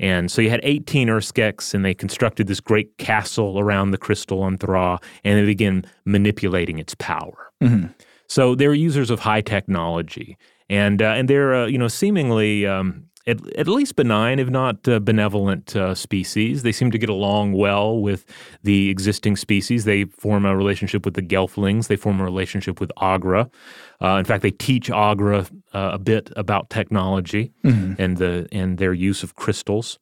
And 0.00 0.30
so 0.30 0.40
you 0.40 0.50
had 0.50 0.60
18 0.62 1.08
UrSkeks, 1.08 1.74
and 1.74 1.84
they 1.84 1.94
constructed 1.94 2.46
this 2.46 2.60
great 2.60 2.96
castle 2.98 3.58
around 3.58 3.90
the 3.90 3.98
crystal 3.98 4.42
on 4.42 4.56
Thra, 4.56 5.00
and 5.24 5.38
they 5.38 5.44
began 5.44 5.84
manipulating 6.04 6.78
its 6.78 6.94
power. 6.94 7.50
So 8.28 8.54
they're 8.54 8.74
users 8.74 9.10
of 9.10 9.20
high 9.20 9.40
technology, 9.40 10.36
and 10.68 11.02
uh, 11.02 11.06
and 11.06 11.28
they're 11.28 11.54
uh, 11.54 11.66
you 11.66 11.78
know 11.78 11.88
seemingly 11.88 12.66
um, 12.66 13.08
at, 13.28 13.58
at 13.58 13.68
least 13.68 13.96
benign, 13.96 14.38
if 14.38 14.48
not 14.48 14.88
uh, 14.88 14.98
benevolent 14.98 15.76
uh, 15.76 15.94
species. 15.94 16.62
They 16.62 16.72
seem 16.72 16.90
to 16.90 16.98
get 16.98 17.08
along 17.08 17.52
well 17.52 17.98
with 17.98 18.24
the 18.62 18.88
existing 18.90 19.36
species. 19.36 19.84
They 19.84 20.04
form 20.04 20.44
a 20.44 20.56
relationship 20.56 21.04
with 21.04 21.14
the 21.14 21.22
Gelflings. 21.22 21.88
They 21.88 21.96
form 21.96 22.20
a 22.20 22.24
relationship 22.24 22.80
with 22.80 22.90
Aughra. 22.96 23.50
Uh, 24.02 24.16
in 24.16 24.24
fact, 24.24 24.42
they 24.42 24.50
teach 24.50 24.88
Aughra 24.88 25.50
uh, 25.74 25.90
a 25.92 25.98
bit 25.98 26.30
about 26.36 26.70
technology 26.70 27.52
and 27.98 28.16
the 28.16 28.48
and 28.50 28.78
their 28.78 28.94
use 28.94 29.22
of 29.22 29.34
crystals. 29.34 29.98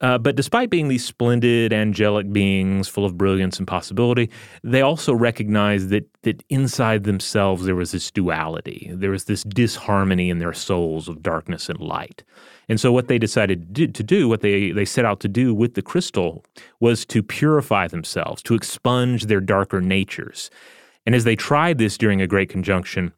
Uh, 0.00 0.16
but 0.16 0.34
despite 0.34 0.70
being 0.70 0.88
these 0.88 1.04
splendid 1.04 1.72
angelic 1.72 2.32
beings 2.32 2.88
full 2.88 3.04
of 3.04 3.18
brilliance 3.18 3.58
and 3.58 3.68
possibility, 3.68 4.30
they 4.64 4.80
also 4.80 5.12
recognized 5.12 5.90
that 5.90 6.08
that 6.22 6.42
inside 6.48 7.04
themselves 7.04 7.64
there 7.64 7.74
was 7.74 7.92
this 7.92 8.10
duality. 8.10 8.90
There 8.92 9.10
was 9.10 9.24
this 9.24 9.42
disharmony 9.44 10.30
in 10.30 10.38
their 10.38 10.52
souls 10.52 11.08
of 11.08 11.22
darkness 11.22 11.68
and 11.68 11.80
light. 11.80 12.22
And 12.68 12.78
so 12.78 12.92
what 12.92 13.08
they 13.08 13.18
decided 13.18 13.74
to 13.74 14.02
do- 14.02 14.28
what 14.28 14.42
they, 14.42 14.70
they 14.70 14.84
set 14.84 15.04
out 15.04 15.20
to 15.20 15.28
do 15.28 15.54
with 15.54 15.74
the 15.74 15.82
crystal, 15.82 16.44
was 16.78 17.04
to 17.06 17.22
purify 17.22 17.88
themselves, 17.88 18.42
to 18.42 18.54
expunge 18.54 19.26
their 19.26 19.40
darker 19.40 19.80
natures. 19.80 20.50
And 21.06 21.14
as 21.14 21.24
they 21.24 21.36
tried 21.36 21.78
this 21.78 21.96
during 21.98 22.20
a 22.20 22.26
great 22.26 22.50
conjunction, 22.50 23.12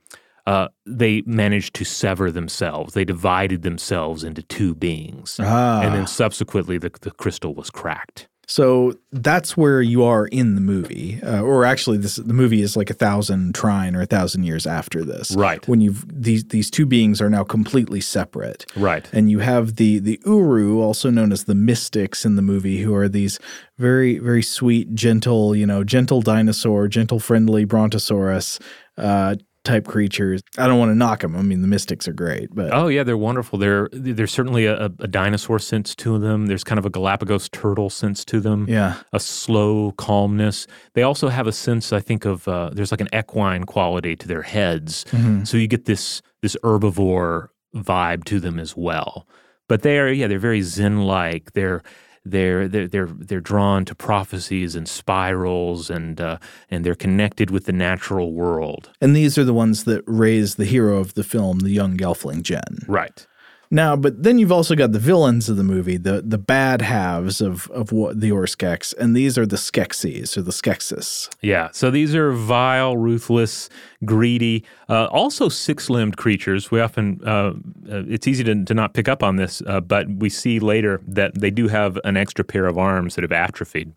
uh, 0.46 0.68
they 0.86 1.22
managed 1.26 1.74
to 1.74 1.84
sever 1.84 2.30
themselves. 2.30 2.94
They 2.94 3.04
divided 3.04 3.62
themselves 3.62 4.24
into 4.24 4.42
two 4.42 4.74
beings. 4.74 5.38
Ah. 5.40 5.82
And 5.82 5.94
then 5.94 6.06
subsequently, 6.06 6.78
the, 6.78 6.90
the 7.00 7.12
crystal 7.12 7.54
was 7.54 7.70
cracked. 7.70 8.28
So 8.48 8.94
that's 9.12 9.56
where 9.56 9.80
you 9.80 10.02
are 10.02 10.26
in 10.26 10.56
the 10.56 10.60
movie, 10.60 11.20
uh, 11.22 11.40
or 11.40 11.64
actually, 11.64 11.98
this 11.98 12.16
the 12.16 12.34
movie 12.34 12.60
is 12.60 12.76
like 12.76 12.90
a 12.90 12.94
thousand 12.94 13.54
trine 13.54 13.94
or 13.94 14.02
a 14.02 14.06
thousand 14.06 14.42
years 14.42 14.66
after 14.66 15.04
this. 15.04 15.30
Right. 15.36 15.66
When 15.68 15.80
you've 15.80 16.04
these 16.08 16.44
these 16.44 16.68
two 16.68 16.84
beings 16.84 17.22
are 17.22 17.30
now 17.30 17.44
completely 17.44 18.00
separate. 18.00 18.66
Right. 18.74 19.08
And 19.12 19.30
you 19.30 19.38
have 19.38 19.76
the 19.76 20.00
the 20.00 20.20
Uru, 20.26 20.82
also 20.82 21.08
known 21.08 21.30
as 21.30 21.44
the 21.44 21.54
Mystics 21.54 22.24
in 22.24 22.34
the 22.34 22.42
movie, 22.42 22.82
who 22.82 22.94
are 22.94 23.08
these 23.08 23.38
very 23.78 24.18
very 24.18 24.42
sweet, 24.42 24.92
gentle, 24.92 25.54
you 25.54 25.64
know, 25.64 25.84
gentle 25.84 26.20
dinosaur, 26.20 26.88
gentle 26.88 27.20
friendly 27.20 27.64
brontosaurus 27.64 28.58
uh, 28.98 29.36
type 29.64 29.86
creatures. 29.86 30.42
I 30.58 30.66
don't 30.66 30.78
want 30.78 30.90
to 30.90 30.94
knock 30.96 31.20
them. 31.20 31.36
I 31.36 31.42
mean, 31.42 31.60
the 31.62 31.68
Mystics 31.68 32.08
are 32.08 32.12
great, 32.12 32.48
but 32.52 32.70
Oh 32.72 32.88
yeah, 32.88 33.04
they're 33.04 33.16
wonderful. 33.16 33.58
They're 33.58 33.88
there's 33.92 34.32
certainly 34.32 34.66
a, 34.66 34.86
a 34.86 35.06
dinosaur 35.06 35.58
sense 35.58 35.94
to 35.96 36.18
them. 36.18 36.46
There's 36.46 36.64
kind 36.64 36.78
of 36.78 36.86
a 36.86 36.90
Galapagos 36.90 37.48
turtle 37.50 37.88
sense 37.90 38.24
to 38.26 38.40
them. 38.40 38.66
yeah, 38.68 38.96
a 39.12 39.20
slow 39.20 39.92
calmness. 39.92 40.66
They 40.94 41.02
also 41.02 41.28
have 41.28 41.46
a 41.46 41.52
sense, 41.52 41.92
I 41.92 42.00
think, 42.00 42.24
of 42.24 42.48
uh, 42.48 42.70
there's 42.72 42.90
like 42.90 43.00
an 43.00 43.08
equine 43.14 43.64
quality 43.64 44.16
to 44.16 44.26
their 44.28 44.42
heads. 44.42 45.04
So 45.44 45.56
you 45.56 45.68
get 45.68 45.84
this 45.84 46.22
this 46.42 46.56
herbivore 46.64 47.48
vibe 47.74 48.24
to 48.24 48.40
them 48.40 48.58
as 48.58 48.76
well. 48.76 49.26
But 49.68 49.82
they 49.82 49.98
are, 50.00 50.08
yeah, 50.12 50.26
they're 50.26 50.38
very 50.40 50.60
zen-like. 50.60 51.52
They're 51.52 51.82
they're 52.24 52.68
they're 52.68 52.88
they're 52.88 53.06
they're 53.06 53.40
drawn 53.40 53.84
to 53.86 53.94
prophecies 53.94 54.74
and 54.76 54.88
spirals, 54.88 55.90
and 55.90 56.20
uh, 56.20 56.38
and 56.70 56.84
they're 56.84 56.94
connected 56.94 57.50
with 57.50 57.66
the 57.66 57.72
natural 57.72 58.32
world. 58.32 58.90
and 59.00 59.16
these 59.16 59.36
are 59.38 59.44
the 59.44 59.54
ones 59.54 59.84
that 59.84 60.02
raise 60.06 60.54
the 60.54 60.64
hero 60.64 60.98
of 60.98 61.14
the 61.14 61.24
film, 61.24 61.60
the 61.60 61.70
young 61.70 61.96
Gelfling 61.96 62.42
Jen. 62.42 62.78
Right. 62.86 63.26
Now, 63.74 63.96
but 63.96 64.22
then 64.22 64.38
you've 64.38 64.52
also 64.52 64.74
got 64.74 64.92
the 64.92 64.98
villains 64.98 65.48
of 65.48 65.56
the 65.56 65.64
movie, 65.64 65.96
the 65.96 66.20
the 66.20 66.36
bad 66.36 66.82
halves 66.82 67.40
of 67.40 67.70
of 67.70 67.90
what 67.90 68.20
the 68.20 68.28
UrSkeks, 68.28 68.92
and 68.98 69.16
these 69.16 69.38
are 69.38 69.46
the 69.46 69.56
Skeksis 69.56 70.36
or 70.36 70.42
the 70.42 70.50
Skeksis. 70.50 71.30
Yeah. 71.40 71.70
So 71.72 71.90
these 71.90 72.14
are 72.14 72.32
vile, 72.32 72.98
ruthless, 72.98 73.70
greedy, 74.04 74.62
uh, 74.90 75.06
also 75.06 75.48
six 75.48 75.88
limbed 75.88 76.18
creatures. 76.18 76.70
We 76.70 76.82
often, 76.82 77.22
uh, 77.24 77.54
uh, 77.90 78.04
it's 78.06 78.28
easy 78.28 78.44
to, 78.44 78.62
to 78.62 78.74
not 78.74 78.92
pick 78.92 79.08
up 79.08 79.22
on 79.22 79.36
this, 79.36 79.62
uh, 79.66 79.80
but 79.80 80.06
we 80.06 80.28
see 80.28 80.60
later 80.60 81.00
that 81.08 81.40
they 81.40 81.50
do 81.50 81.68
have 81.68 81.98
an 82.04 82.18
extra 82.18 82.44
pair 82.44 82.66
of 82.66 82.76
arms 82.76 83.14
that 83.14 83.22
have 83.22 83.32
atrophied. 83.32 83.94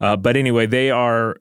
Uh, 0.00 0.16
but 0.16 0.36
anyway, 0.36 0.66
they 0.66 0.90
are. 0.90 1.36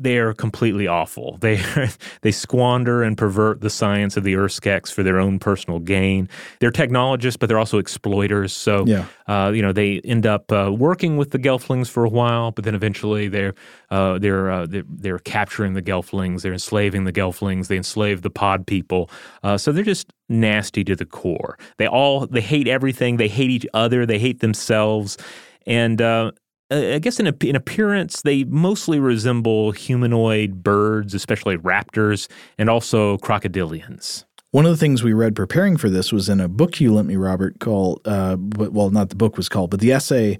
They 0.00 0.18
are 0.18 0.32
completely 0.32 0.86
awful. 0.86 1.38
They 1.40 1.60
they 2.22 2.30
squander 2.30 3.02
and 3.02 3.18
pervert 3.18 3.60
the 3.60 3.70
science 3.70 4.16
of 4.16 4.24
the 4.24 4.34
UrSkeks 4.34 4.92
for 4.92 5.02
their 5.02 5.18
own 5.18 5.38
personal 5.38 5.78
gain. 5.80 6.28
They're 6.60 6.70
technologists, 6.70 7.36
but 7.36 7.48
they're 7.48 7.58
also 7.58 7.78
exploiters. 7.78 8.52
So 8.52 8.84
Yeah. 8.86 9.06
uh, 9.26 9.50
you 9.54 9.60
know, 9.62 9.72
they 9.72 10.00
end 10.04 10.24
up 10.26 10.52
uh, 10.52 10.70
working 10.72 11.16
with 11.16 11.32
the 11.32 11.38
Gelflings 11.38 11.88
for 11.88 12.04
a 12.04 12.08
while, 12.08 12.52
but 12.52 12.64
then 12.64 12.74
eventually 12.74 13.28
they're 13.28 13.54
uh, 13.90 14.18
they're, 14.18 14.50
uh, 14.50 14.66
they're 14.66 14.84
they're 14.88 15.18
capturing 15.18 15.72
the 15.74 15.82
Gelflings, 15.82 16.42
they're 16.42 16.52
enslaving 16.52 17.04
the 17.04 17.12
Gelflings, 17.12 17.66
they 17.66 17.76
enslave 17.76 18.22
the 18.22 18.30
Pod 18.30 18.66
people. 18.66 19.10
Uh, 19.42 19.58
so 19.58 19.72
they're 19.72 19.82
just 19.84 20.12
nasty 20.28 20.84
to 20.84 20.94
the 20.94 21.06
core. 21.06 21.58
They 21.78 21.88
all 21.88 22.26
they 22.26 22.40
hate 22.42 22.68
everything. 22.68 23.16
They 23.16 23.28
hate 23.28 23.50
each 23.50 23.66
other. 23.74 24.06
They 24.06 24.18
hate 24.20 24.40
themselves, 24.40 25.18
and. 25.66 26.00
Uh, 26.00 26.30
I 26.70 26.98
guess 26.98 27.18
in, 27.18 27.26
in 27.26 27.56
appearance, 27.56 28.22
they 28.22 28.44
mostly 28.44 29.00
resemble 29.00 29.72
humanoid 29.72 30.62
birds, 30.62 31.14
especially 31.14 31.56
raptors, 31.56 32.28
and 32.58 32.68
also 32.68 33.16
crocodilians. 33.18 34.24
One 34.50 34.64
of 34.64 34.70
the 34.70 34.76
things 34.76 35.02
we 35.02 35.12
read 35.12 35.36
preparing 35.36 35.76
for 35.76 35.90
this 35.90 36.12
was 36.12 36.28
in 36.28 36.40
a 36.40 36.48
book 36.48 36.80
you 36.80 36.94
lent 36.94 37.08
me, 37.08 37.16
Robert, 37.16 37.60
called 37.60 38.00
uh, 38.06 38.36
well, 38.56 38.90
not 38.90 39.10
the 39.10 39.16
book 39.16 39.36
was 39.36 39.48
called, 39.48 39.70
but 39.70 39.80
the 39.80 39.92
essay 39.92 40.38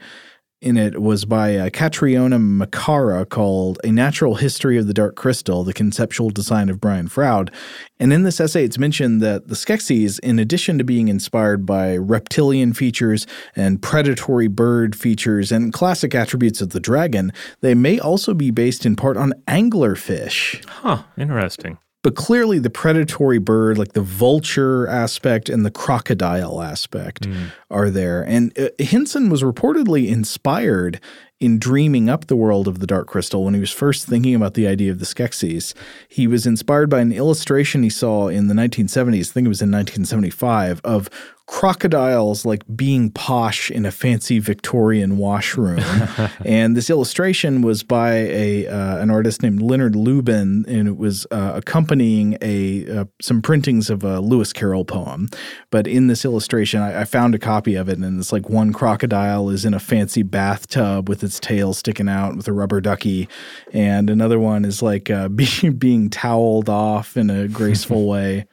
in 0.61 0.77
it 0.77 1.01
was 1.01 1.25
by 1.25 1.57
uh, 1.57 1.71
Catriona 1.71 2.39
Macara 2.39 3.29
called 3.29 3.79
A 3.85 3.93
Natural 3.93 4.35
History 4.35 4.77
of 4.77 4.87
the 4.87 4.95
Dark 4.95 5.15
Crystal, 5.15 5.63
the 5.63 5.73
conceptual 5.73 6.31
design 6.31 6.69
of 6.69 6.81
Brian 6.81 7.09
Froud. 7.09 7.53
And 8.01 8.13
in 8.13 8.25
this 8.25 8.41
essay, 8.41 8.65
it's 8.65 8.79
mentioned 8.79 9.21
that 9.21 9.49
the 9.49 9.55
Skeksis, 9.55 10.19
in 10.21 10.39
addition 10.39 10.79
to 10.79 10.85
being 10.85 11.09
inspired 11.09 11.65
by 11.65 11.97
reptilian 11.97 12.73
features 12.73 13.27
and 13.55 13.81
predatory 13.81 14.49
bird 14.49 14.97
features 14.97 15.53
and 15.53 15.73
classic 15.73 16.15
attributes 16.15 16.61
of 16.61 16.71
the 16.71 16.81
dragon, 16.81 17.33
they 17.61 17.75
may 17.75 18.01
also 18.01 18.35
be 18.35 18.51
based 18.51 18.85
in 18.85 18.97
part 18.97 19.17
on 19.17 19.33
anglerfish. 19.47 20.65
Huh, 20.67 21.05
interesting. 21.17 21.79
But 22.09 22.15
clearly, 22.15 22.59
the 22.59 22.71
predatory 22.71 23.37
bird, 23.37 23.77
like 23.77 23.93
the 23.93 24.01
vulture 24.01 24.89
aspect 24.89 25.51
and 25.51 25.63
the 25.67 25.71
crocodile 25.71 26.63
aspect, 26.63 27.29
Mm. 27.29 27.35
are 27.71 27.91
there. 27.91 28.23
And 28.23 28.59
uh, 28.59 28.71
Henson 28.83 29.29
was 29.29 29.43
reportedly 29.43 30.09
inspired 30.09 31.01
in 31.39 31.59
dreaming 31.59 32.09
up 32.09 32.27
the 32.29 32.35
world 32.35 32.67
of 32.67 32.79
the 32.79 32.87
Dark 32.87 33.09
Crystal 33.09 33.45
when 33.45 33.53
he 33.53 33.61
was 33.61 33.73
first 33.73 34.07
thinking 34.07 34.35
about 34.35 34.55
the 34.55 34.67
idea 34.67 34.91
of 34.91 35.01
the 35.01 35.05
Skeksis. 35.05 35.75
He 36.09 36.27
was 36.27 36.47
inspired 36.47 36.89
by 36.89 37.01
an 37.01 37.13
illustration 37.13 37.83
he 37.83 37.91
saw 37.91 38.29
in 38.29 38.49
the 38.49 38.55
1970s, 38.55 39.29
I 39.29 39.33
think 39.35 39.45
it 39.45 39.49
was 39.49 39.61
in 39.61 39.71
1975, 39.71 40.81
of 40.85 41.11
crocodiles 41.49 42.45
like 42.45 42.63
being 42.77 43.11
posh 43.11 43.71
in 43.71 43.87
a 43.87 43.91
fancy 43.91 44.39
Victorian 44.39 45.17
washroom. 45.17 45.81
and 46.45 46.77
this 46.77 46.91
illustration 46.91 47.63
was 47.63 47.83
by 47.83 48.13
a 48.13 48.67
uh, 48.67 48.99
an 48.99 49.11
artist 49.11 49.43
named 49.43 49.63
Leonard 49.63 49.97
Lubin, 49.97 50.67
and 50.69 50.87
it 50.87 50.99
was 50.99 51.27
uh, 51.31 51.53
accompanying 51.55 52.37
a 52.43 52.87
uh, 52.89 53.05
some 53.21 53.41
printings 53.41 53.89
of 53.89 54.05
a 54.05 54.21
Lewis 54.21 54.53
Carroll 54.53 54.85
poem. 54.85 55.29
But 55.71 55.87
in 55.87 56.07
this 56.07 56.25
illustration, 56.25 56.83
I, 56.83 57.01
I 57.01 57.05
found 57.05 57.35
a 57.35 57.39
copy 57.39 57.75
of 57.77 57.89
it, 57.89 57.99
and 57.99 58.21
it's 58.21 58.33
like 58.33 58.51
one 58.51 58.73
crocodile 58.73 59.49
is 59.49 59.65
in 59.65 59.73
a 59.73 59.81
fancy 59.81 60.23
bathtub 60.23 61.09
with 61.09 61.25
its 61.25 61.41
tail 61.41 61.73
sticking 61.73 62.11
out 62.11 62.37
with 62.37 62.47
a 62.47 62.53
rubber 62.53 62.83
ducky, 62.83 63.27
and 63.73 64.11
another 64.11 64.39
one 64.39 64.67
is 64.67 64.83
like 64.83 65.11
uh, 65.11 65.29
being 65.31 65.77
being 65.79 66.11
toweled 66.11 66.69
off 66.69 67.17
in 67.17 67.31
a 67.31 67.49
graceful 67.49 68.07
way. 68.09 68.45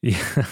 Yeah, 0.00 0.46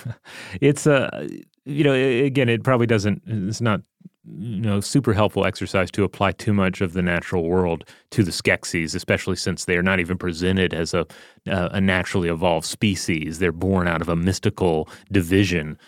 it's 0.61 0.87
a 0.87 1.29
you 1.65 1.85
know 1.85 1.95
again 1.95 2.49
it 2.49 2.63
probably 2.63 2.87
doesn't 2.87 3.23
it's 3.27 3.61
not 3.61 3.81
you 4.27 4.61
know 4.61 4.81
super 4.81 5.13
helpful 5.13 5.45
exercise 5.45 5.91
to 5.91 6.03
apply 6.03 6.33
too 6.33 6.53
much 6.53 6.81
of 6.81 6.95
the 6.95 7.03
natural 7.03 7.45
world 7.45 7.85
to 8.11 8.23
the 8.23 8.31
Skeksis, 8.31 8.95
especially 8.95 9.37
since 9.37 9.67
they 9.67 9.77
are 9.77 9.83
not 9.83 10.01
even 10.01 10.17
presented 10.17 10.73
as 10.73 10.95
a 10.95 11.07
uh, 11.47 11.69
a 11.73 11.81
naturally 11.81 12.29
evolved 12.29 12.67
species. 12.67 13.39
They're 13.39 13.53
born 13.53 13.87
out 13.87 14.01
of 14.01 14.09
a 14.09 14.17
mystical 14.17 14.89
division, 15.13 15.79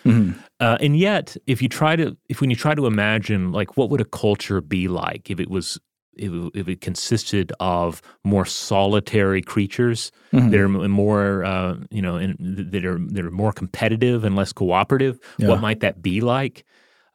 uh, 0.59 0.77
and 0.79 0.97
yet 0.97 1.35
if 1.47 1.61
you 1.61 1.69
try 1.69 1.95
to 1.95 2.15
if 2.29 2.41
when 2.41 2.49
you 2.49 2.55
try 2.55 2.75
to 2.75 2.85
imagine 2.85 3.51
like 3.51 3.75
what 3.75 3.89
would 3.89 4.01
a 4.01 4.05
culture 4.05 4.61
be 4.61 4.87
like 4.87 5.31
if 5.31 5.39
it 5.39 5.49
was 5.49 5.79
if 6.17 6.31
it, 6.31 6.51
if 6.59 6.67
it 6.67 6.81
consisted 6.81 7.51
of 7.59 8.01
more 8.23 8.45
solitary 8.45 9.41
creatures 9.41 10.11
that 10.31 10.53
are 10.59 10.67
more, 10.69 11.43
uh, 11.45 11.75
you 11.89 12.01
know, 12.01 12.17
in, 12.17 12.35
that 12.71 12.85
are 12.85 12.99
that 12.99 13.25
are 13.25 13.31
more 13.31 13.51
competitive 13.53 14.23
and 14.23 14.35
less 14.35 14.51
cooperative, 14.53 15.19
Yeah. 15.37 15.47
what 15.49 15.61
might 15.61 15.79
that 15.81 16.01
be 16.01 16.21
like? 16.21 16.63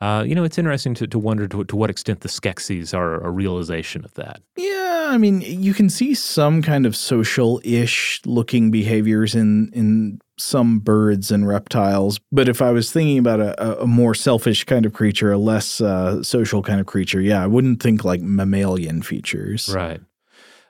Uh, 0.01 0.25
you 0.27 0.35
know, 0.35 0.43
it's 0.43 0.59
interesting 0.59 0.95
to, 0.95 1.07
to 1.07 1.17
wonder 1.17 1.47
to, 1.47 1.62
to 1.65 1.77
what 1.77 1.88
extent 1.88 2.23
the 2.23 2.29
Skeksis 2.29 2.93
are 2.93 3.21
a 3.23 3.31
realization 3.31 4.05
of 4.05 4.12
that. 4.15 4.41
Yeah, 4.57 5.07
I 5.11 5.17
mean, 5.17 5.43
you 5.43 5.73
can 5.75 5.88
see 5.88 6.15
some 6.15 6.61
kind 6.61 6.87
of 6.87 6.97
social-ish 6.97 8.21
looking 8.27 8.71
behaviors 8.71 9.35
in 9.35 9.71
in 9.73 10.21
some 10.43 10.79
birds 10.81 11.31
and 11.31 11.47
reptiles. 11.47 12.21
But 12.31 12.49
if 12.49 12.61
I 12.61 12.71
was 12.73 12.93
thinking 12.93 13.19
about 13.19 13.41
a, 13.41 13.83
a- 13.83 13.87
more 13.87 14.15
selfish 14.15 14.65
kind 14.65 14.85
of 14.87 14.93
creature, 14.93 15.33
a 15.33 15.39
less 15.39 15.81
uh, 15.81 16.23
social 16.23 16.63
kind 16.63 16.81
of 16.81 16.87
creature, 16.87 17.21
yeah, 17.21 17.43
I 17.43 17.47
wouldn't 17.47 17.83
think 17.83 18.05
like 18.05 18.21
mammalian 18.21 19.03
features. 19.03 19.73
Right. 19.75 20.01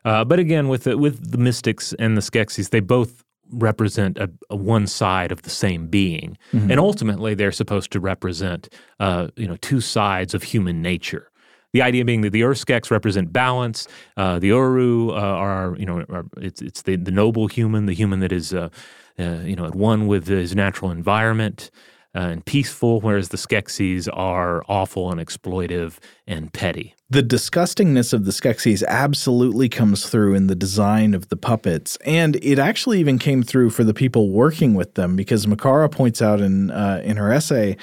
Uh, 0.05 0.25
but 0.25 0.39
again, 0.39 0.69
with 0.69 0.85
the, 0.85 0.99
with 0.99 1.31
the 1.31 1.39
mystics 1.39 1.95
and 1.99 2.17
the 2.17 2.23
Skeksis, 2.23 2.71
they 2.71 2.81
both 2.81 3.25
represent 3.51 4.19
a, 4.19 4.31
a 4.51 4.57
one 4.57 4.87
side 4.87 5.31
of 5.31 5.43
the 5.43 5.51
same 5.51 5.87
being, 5.87 6.39
and 6.53 6.81
ultimately 6.81 7.35
they're 7.35 7.53
supposed 7.53 7.91
to 7.93 8.01
represent, 8.01 8.69
uh, 8.99 9.29
you 9.37 9.47
know, 9.47 9.57
two 9.57 9.81
sides 9.81 10.35
of 10.35 10.43
human 10.43 10.81
nature. 10.83 11.31
The 11.73 11.83
idea 11.83 12.05
being 12.05 12.23
that 12.23 12.31
the 12.31 12.43
Urskeks 12.43 12.91
represent 12.91 13.33
balance, 13.33 13.87
uh, 14.17 14.39
the 14.39 14.51
urRu 14.51 15.11
uh, 15.11 15.15
are, 15.15 15.77
you 15.79 15.87
know, 15.87 16.05
are, 16.09 16.25
it's 16.37 16.61
it's 16.61 16.83
the, 16.83 16.97
the 16.97 17.11
noble 17.11 17.47
human, 17.47 17.87
the 17.87 17.95
human 17.95 18.21
that 18.21 18.33
is, 18.33 18.53
uh, 18.53 18.69
you 19.19 19.57
know, 19.57 19.67
at 19.67 19.75
one 19.75 20.07
with 20.07 20.27
his 20.27 20.55
natural 20.55 20.91
environment 20.91 21.71
uh, 22.15 22.21
and 22.21 22.45
peaceful, 22.45 23.01
whereas 23.01 23.31
the 23.31 23.37
Skeksis 23.37 24.09
are 24.13 24.63
awful 24.69 25.11
and 25.11 25.21
exploitive 25.21 25.99
and 26.27 26.53
petty. 26.53 26.95
The 27.09 27.23
disgustingness 27.23 28.13
of 28.13 28.25
the 28.25 28.33
Skeksis 28.33 28.83
absolutely 28.87 29.69
comes 29.69 30.09
through 30.09 30.35
in 30.35 30.47
the 30.47 30.55
design 30.55 31.15
of 31.15 31.29
the 31.29 31.37
puppets, 31.37 31.97
and 32.05 32.37
it 32.43 32.59
actually 32.59 33.01
even 33.01 33.19
came 33.19 33.43
through 33.43 33.71
for 33.71 33.85
the 33.85 33.95
people 33.95 34.31
working 34.31 34.75
with 34.75 34.95
them 34.95 35.17
because 35.17 35.47
McAra 35.47 35.91
points 35.91 36.23
out 36.23 36.41
in 36.41 36.71
uh, 36.71 37.01
in 37.05 37.17
her 37.17 37.33
essay 37.33 37.77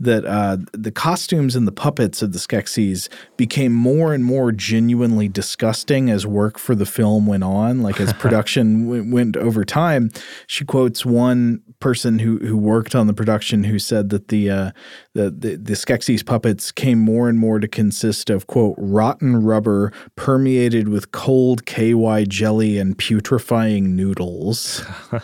that 0.00 0.24
uh, 0.24 0.56
the 0.72 0.90
costumes 0.90 1.54
and 1.54 1.66
the 1.66 1.72
puppets 1.72 2.22
of 2.22 2.32
the 2.32 2.38
Skeksis 2.38 3.08
became 3.36 3.72
more 3.72 4.14
and 4.14 4.24
more 4.24 4.50
genuinely 4.50 5.28
disgusting 5.28 6.10
as 6.10 6.26
work 6.26 6.58
for 6.58 6.74
the 6.74 6.86
film 6.86 7.26
went 7.26 7.44
on, 7.44 7.82
like 7.82 8.00
as 8.00 8.12
production 8.14 8.86
w- 8.86 9.14
went 9.14 9.36
over 9.36 9.64
time. 9.64 10.10
She 10.46 10.64
quotes 10.64 11.04
one 11.04 11.62
person 11.80 12.18
who 12.18 12.38
who 12.38 12.56
worked 12.56 12.94
on 12.94 13.06
the 13.06 13.14
production 13.14 13.64
who 13.64 13.78
said 13.78 14.08
that 14.10 14.28
the 14.28 14.50
uh, 14.50 14.70
the, 15.14 15.30
the 15.30 15.56
the 15.56 15.74
Skeksis 15.74 16.24
puppets 16.24 16.72
came 16.72 16.98
more 16.98 17.28
and 17.28 17.38
more 17.38 17.60
to 17.60 17.68
consist 17.68 18.30
of 18.30 18.46
quote 18.46 18.74
rotten 18.78 19.44
rubber 19.44 19.92
permeated 20.16 20.88
with 20.88 21.12
cold 21.12 21.66
KY 21.66 22.24
jelly 22.26 22.78
and 22.78 22.96
putrefying 22.98 23.94
noodles. 23.94 24.82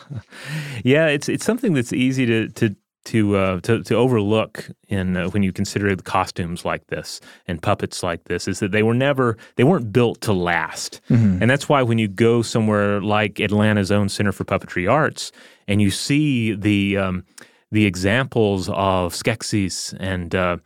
Yeah, 0.84 1.08
it's 1.08 1.28
it's 1.28 1.44
something 1.44 1.74
that's 1.74 1.92
easy 1.92 2.26
to 2.26 2.48
to 2.50 2.76
to 3.06 3.36
uh, 3.36 3.60
to, 3.60 3.82
to 3.82 3.94
overlook 3.94 4.68
in 4.88 5.16
uh, 5.16 5.28
when 5.30 5.42
you 5.42 5.52
consider 5.52 5.94
the 5.96 6.02
costumes 6.02 6.64
like 6.64 6.86
this 6.88 7.20
and 7.46 7.62
puppets 7.62 8.02
like 8.02 8.24
this 8.24 8.46
is 8.46 8.60
that 8.60 8.72
they 8.72 8.82
were 8.82 8.94
never 8.94 9.36
they 9.56 9.64
weren't 9.64 9.92
built 9.92 10.20
to 10.22 10.32
last, 10.32 11.00
and 11.42 11.50
that's 11.50 11.68
why 11.68 11.82
when 11.82 11.98
you 11.98 12.08
go 12.08 12.42
somewhere 12.42 13.00
like 13.00 13.40
Atlanta's 13.40 13.90
own 13.90 14.08
Center 14.08 14.32
for 14.32 14.44
Puppetry 14.44 14.90
Arts 14.90 15.32
and 15.68 15.80
you 15.80 15.90
see 15.90 16.54
the 16.54 16.96
um, 16.96 17.24
the 17.72 17.86
examples 17.86 18.68
of 18.70 19.12
Skeksis 19.12 19.94
and 19.98 20.34
uh, 20.34 20.56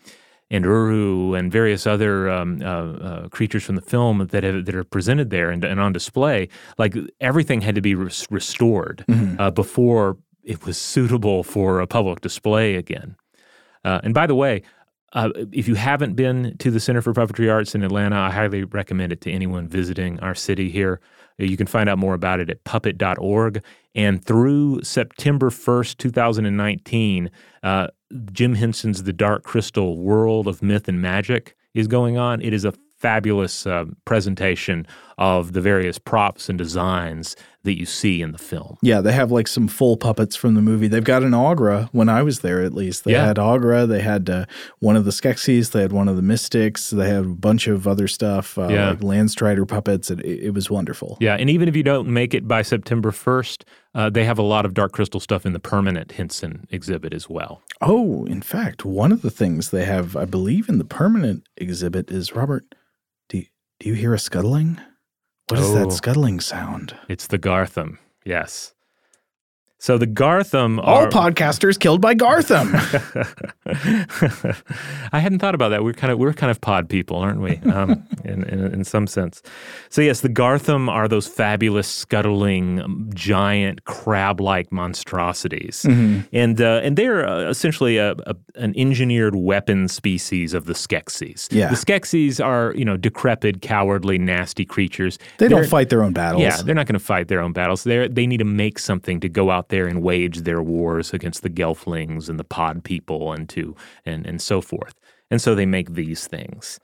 and 0.50 0.64
urRu 0.64 1.38
and 1.38 1.53
various 1.53 1.87
other 1.87 2.29
um, 2.29 2.61
uh, 2.62 2.66
uh, 2.66 3.29
creatures 3.29 3.62
from 3.62 3.76
the 3.76 3.83
film 3.83 4.26
that 4.33 4.42
have, 4.42 4.64
that 4.64 4.74
are 4.74 4.85
presented 4.85 5.31
there 5.31 5.50
and, 5.50 5.64
and 5.64 5.79
on 5.79 5.92
display. 5.92 6.48
Like 6.76 6.96
everything 7.20 7.61
had 7.61 7.76
to 7.76 7.81
be 7.81 7.94
res- 7.94 8.26
restored 8.31 9.05
uh, 9.38 9.50
before 9.53 10.16
it 10.44 10.64
was 10.64 10.79
suitable 10.79 11.42
for 11.42 11.81
a 11.81 11.87
public 11.87 12.20
display 12.20 12.74
again. 12.76 13.16
Uh, 13.85 14.00
and 14.03 14.14
by 14.14 14.26
the 14.26 14.35
way, 14.35 14.62
uh, 15.12 15.31
if 15.53 15.66
you 15.66 15.74
haven't 15.74 16.14
been 16.14 16.57
to 16.59 16.70
the 16.70 16.79
Center 16.79 17.03
for 17.03 17.12
Puppetry 17.12 17.53
Arts 17.53 17.74
in 17.74 17.83
Atlanta, 17.83 18.16
I 18.16 18.31
highly 18.31 18.64
recommend 18.64 19.12
it 19.12 19.20
to 19.22 19.31
anyone 19.31 19.66
visiting 19.66 20.20
our 20.20 20.35
city 20.35 20.70
here. 20.70 21.00
Uh, 21.40 21.44
You 21.44 21.57
can 21.57 21.66
find 21.66 21.88
out 21.88 21.98
more 21.98 22.14
about 22.14 22.40
it 22.40 22.48
at 22.48 22.62
puppet.org. 22.64 23.62
And 23.94 24.24
through 24.24 24.83
September 24.83 25.50
1st, 25.50 25.98
2019, 25.98 27.31
uh, 27.62 27.88
Jim 28.33 28.55
Henson's 28.55 29.03
The 29.03 29.12
Dark 29.12 29.42
Crystal 29.42 29.98
World 29.98 30.46
of 30.46 30.62
Myth 30.62 30.88
and 30.88 31.03
Magic 31.03 31.57
is 31.74 31.88
going 31.88 32.16
on. 32.16 32.40
It 32.40 32.53
is 32.53 32.64
a 32.64 32.72
fabulous 33.01 33.67
uh, 33.67 33.87
presentation 34.05 34.87
of 35.17 35.53
the 35.53 35.61
various 35.61 35.99
props 35.99 36.49
and 36.49 36.57
designs 36.59 37.35
that 37.63 37.79
you 37.79 37.85
see 37.85 38.23
in 38.23 38.33
the 38.33 38.39
film. 38.39 38.79
Yeah, 38.81 39.01
they 39.03 39.13
have 39.13 39.31
like 39.31 39.47
some 39.49 39.69
full 39.69 39.97
puppets 39.99 40.35
from 40.37 40.55
the 40.55 40.63
movie. 40.63 40.89
They've 40.89 41.05
got 41.05 41.23
an 41.23 41.33
Aughra 41.33 41.89
when 41.93 42.09
I 42.09 42.23
was 42.23 42.41
there, 42.41 42.63
at 42.63 42.73
least. 42.73 43.05
They 43.05 43.13
Yeah. 43.13 43.27
had 43.27 43.37
Aughra. 43.37 43.87
They 43.87 44.01
had 44.01 44.31
uh, 44.31 44.47
one 44.79 44.97
of 44.97 45.05
the 45.05 45.11
Skeksis. 45.11 45.73
They 45.73 45.83
had 45.83 45.93
one 45.93 46.09
of 46.09 46.17
the 46.17 46.23
Mystics. 46.23 46.89
They 46.91 47.09
had 47.09 47.25
a 47.25 47.29
bunch 47.29 47.67
of 47.67 47.87
other 47.87 48.09
stuff, 48.09 48.57
uh, 48.57 48.69
Yeah. 48.69 48.91
like 48.91 49.01
Landstrider 49.01 49.67
puppets. 49.69 50.11
It, 50.11 50.21
it, 50.21 50.45
it 50.45 50.55
was 50.55 50.71
wonderful. 50.71 51.19
Yeah, 51.21 51.37
and 51.37 51.51
even 51.51 51.69
if 51.69 51.77
you 51.77 51.83
don't 51.83 52.09
make 52.09 52.33
it 52.33 52.47
by 52.49 52.63
September 52.63 53.11
1st, 53.11 53.65
uh, 53.95 54.09
they 54.09 54.25
have 54.25 54.39
a 54.39 54.43
lot 54.43 54.65
of 54.65 54.73
Dark 54.73 54.93
Crystal 54.93 55.21
stuff 55.21 55.45
in 55.45 55.53
the 55.53 55.61
permanent 55.61 56.13
Henson 56.13 56.67
exhibit 56.71 57.13
as 57.13 57.29
well. 57.29 57.61
Oh, 57.83 58.25
in 58.27 58.41
fact, 58.41 58.85
one 58.87 59.13
of 59.13 59.21
the 59.23 59.31
things 59.31 59.71
they 59.71 59.85
have, 59.85 60.17
I 60.17 60.25
believe, 60.25 60.69
in 60.69 60.79
the 60.79 60.85
permanent 60.85 61.47
exhibit 61.59 62.11
is 62.11 62.35
Robert. 62.35 62.75
Do 63.81 63.88
you, 63.88 63.95
hear 63.95 64.12
a 64.12 64.19
scuttling? 64.19 64.79
What 65.49 65.59
is 65.59 65.71
Oh. 65.71 65.75
that 65.75 65.93
scuttling 65.93 66.40
sound? 66.40 66.97
It's 67.09 67.27
the 67.27 67.38
Garthim, 67.38 67.97
yes. 68.27 68.75
So 69.81 69.97
the 69.97 70.07
Garthim 70.07 70.79
All 70.83 71.07
podcasters 71.07 71.81
killed 71.81 72.03
by 72.03 72.14
Garthim. 72.14 72.71
I 75.13 75.19
hadn't 75.21 75.38
thought 75.38 75.54
about 75.54 75.71
that. 75.71 75.83
We're 75.83 75.94
kind 75.94 76.13
of 76.13 76.19
we're 76.19 76.35
kind 76.35 76.50
of 76.50 76.61
pod 76.61 76.90
people, 76.90 77.17
aren't 77.17 77.40
we? 77.40 77.57
Um, 77.73 78.07
in, 78.25 78.44
in 78.44 78.75
in 78.75 78.85
some 78.85 79.07
sense. 79.07 79.42
So 79.88 80.02
yes, 80.02 80.21
the 80.21 80.29
Garthim 80.29 80.90
are 80.90 81.09
those 81.09 81.27
fabulous 81.27 81.88
scuttling 81.88 83.11
giant 83.15 83.87
crab-like 83.87 84.71
monstrosities, 84.71 85.87
and 85.87 86.61
uh, 86.61 86.81
and 86.83 86.98
they're 86.98 87.27
uh, 87.27 87.48
essentially 87.48 87.96
a, 87.96 88.13
a, 88.27 88.35
an 88.57 88.75
engineered 88.77 89.35
weapon 89.35 89.88
species 89.88 90.52
of 90.52 90.67
the 90.67 90.75
Skeksis. 90.75 91.48
Yeah. 91.50 91.71
the 91.71 91.77
Skeksis 91.77 92.44
are 92.44 92.75
you 92.77 92.85
know 92.85 92.98
decrepit, 92.98 93.63
cowardly, 93.63 94.19
nasty 94.19 94.67
creatures. 94.67 95.19
they 95.38 95.48
don't 95.48 95.67
fight 95.67 95.88
their 95.88 96.02
own 96.02 96.13
battles. 96.13 96.42
yeah, 96.42 96.61
they're 96.63 96.75
not 96.75 96.87
going 96.87 96.98
to 96.98 97.04
fight 97.04 97.29
their 97.29 97.40
own 97.40 97.54
battles. 97.54 97.85
They 97.85 98.09
they 98.09 98.27
need 98.27 98.38
to 98.38 98.44
make 98.44 98.79
something 98.79 99.21
to 99.21 99.29
go 99.31 99.50
out 99.50 99.69
there 99.71 99.87
and 99.87 100.02
wage 100.02 100.42
their 100.42 100.62
wars 100.62 101.12
against 101.14 101.42
the 101.42 101.50
Gelflings 101.50 102.29
and 102.29 102.38
the 102.38 102.44
Pod 102.44 102.85
people 102.85 103.33
and 103.33 103.48
to 103.48 103.75
and 104.04 104.27
and 104.27 104.40
so 104.40 104.60
forth. 104.60 104.94
And 105.31 105.40
so 105.40 105.54
they 105.54 105.66
make 105.66 105.94
these 105.94 106.27
things. 106.27 106.79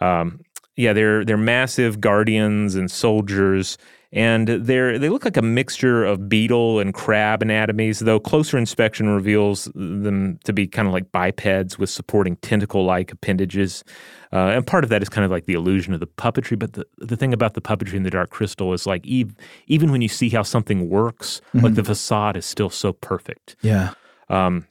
Um, 0.00 0.40
yeah, 0.76 0.92
they're 0.92 1.24
they're 1.24 1.36
massive 1.36 2.00
guardians 2.00 2.74
and 2.74 2.90
soldiers, 2.90 3.76
and 4.12 4.48
they're 4.48 4.98
they 4.98 5.08
look 5.08 5.24
like 5.24 5.36
a 5.36 5.42
mixture 5.42 6.04
of 6.04 6.28
beetle 6.28 6.80
and 6.80 6.92
crab 6.92 7.42
anatomies. 7.42 8.00
Though 8.00 8.18
closer 8.18 8.58
inspection 8.58 9.08
reveals 9.08 9.66
them 9.74 10.38
to 10.44 10.52
be 10.52 10.66
kind 10.66 10.88
of 10.88 10.94
like 10.94 11.12
bipeds 11.12 11.78
with 11.78 11.90
supporting 11.90 12.36
tentacle-like 12.36 13.12
appendages. 13.12 13.84
Uh, 14.32 14.48
and 14.48 14.66
part 14.66 14.84
of 14.84 14.90
that 14.90 15.02
is 15.02 15.08
kind 15.08 15.24
of 15.24 15.30
like 15.30 15.46
the 15.46 15.54
illusion 15.54 15.92
of 15.94 16.00
the 16.00 16.06
puppetry. 16.06 16.58
But 16.58 16.72
the, 16.72 16.86
the 16.98 17.16
thing 17.16 17.32
about 17.32 17.54
the 17.54 17.60
puppetry 17.60 17.94
in 17.94 18.02
the 18.02 18.10
Dark 18.10 18.30
Crystal 18.30 18.72
is 18.72 18.86
like 18.86 19.06
ev- 19.08 19.34
even 19.66 19.92
when 19.92 20.02
you 20.02 20.08
see 20.08 20.28
how 20.28 20.42
something 20.42 20.88
works, 20.88 21.40
like 21.54 21.74
the 21.74 21.84
facade 21.84 22.36
is 22.36 22.46
still 22.46 22.70
so 22.70 22.92
perfect. 22.92 23.56
yeah. 23.62 23.94
Um, 24.28 24.66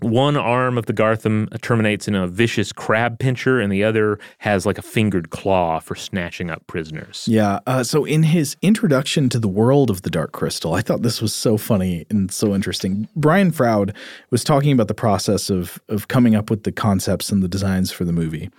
one 0.00 0.36
arm 0.36 0.76
of 0.76 0.86
the 0.86 0.92
Garthim 0.92 1.60
terminates 1.62 2.06
in 2.06 2.14
a 2.14 2.26
vicious 2.26 2.72
crab 2.72 3.18
pincher, 3.18 3.60
and 3.60 3.72
the 3.72 3.82
other 3.82 4.18
has 4.38 4.66
like 4.66 4.78
a 4.78 4.82
fingered 4.82 5.30
claw 5.30 5.80
for 5.80 5.94
snatching 5.94 6.50
up 6.50 6.66
prisoners. 6.66 7.24
Yeah. 7.26 7.60
Uh, 7.66 7.82
so, 7.82 8.04
in 8.04 8.24
his 8.24 8.56
introduction 8.62 9.28
to 9.30 9.38
the 9.38 9.48
world 9.48 9.90
of 9.90 10.02
the 10.02 10.10
Dark 10.10 10.32
Crystal, 10.32 10.74
I 10.74 10.82
thought 10.82 11.02
this 11.02 11.22
was 11.22 11.34
so 11.34 11.56
funny 11.56 12.06
and 12.10 12.30
so 12.30 12.54
interesting. 12.54 13.08
Brian 13.16 13.52
Froud 13.52 13.94
was 14.30 14.44
talking 14.44 14.72
about 14.72 14.88
the 14.88 14.94
process 14.94 15.48
of 15.48 15.80
of 15.88 16.08
coming 16.08 16.34
up 16.34 16.50
with 16.50 16.64
the 16.64 16.72
concepts 16.72 17.30
and 17.30 17.42
the 17.42 17.48
designs 17.48 17.90
for 17.90 18.04
the 18.04 18.12
movie, 18.12 18.50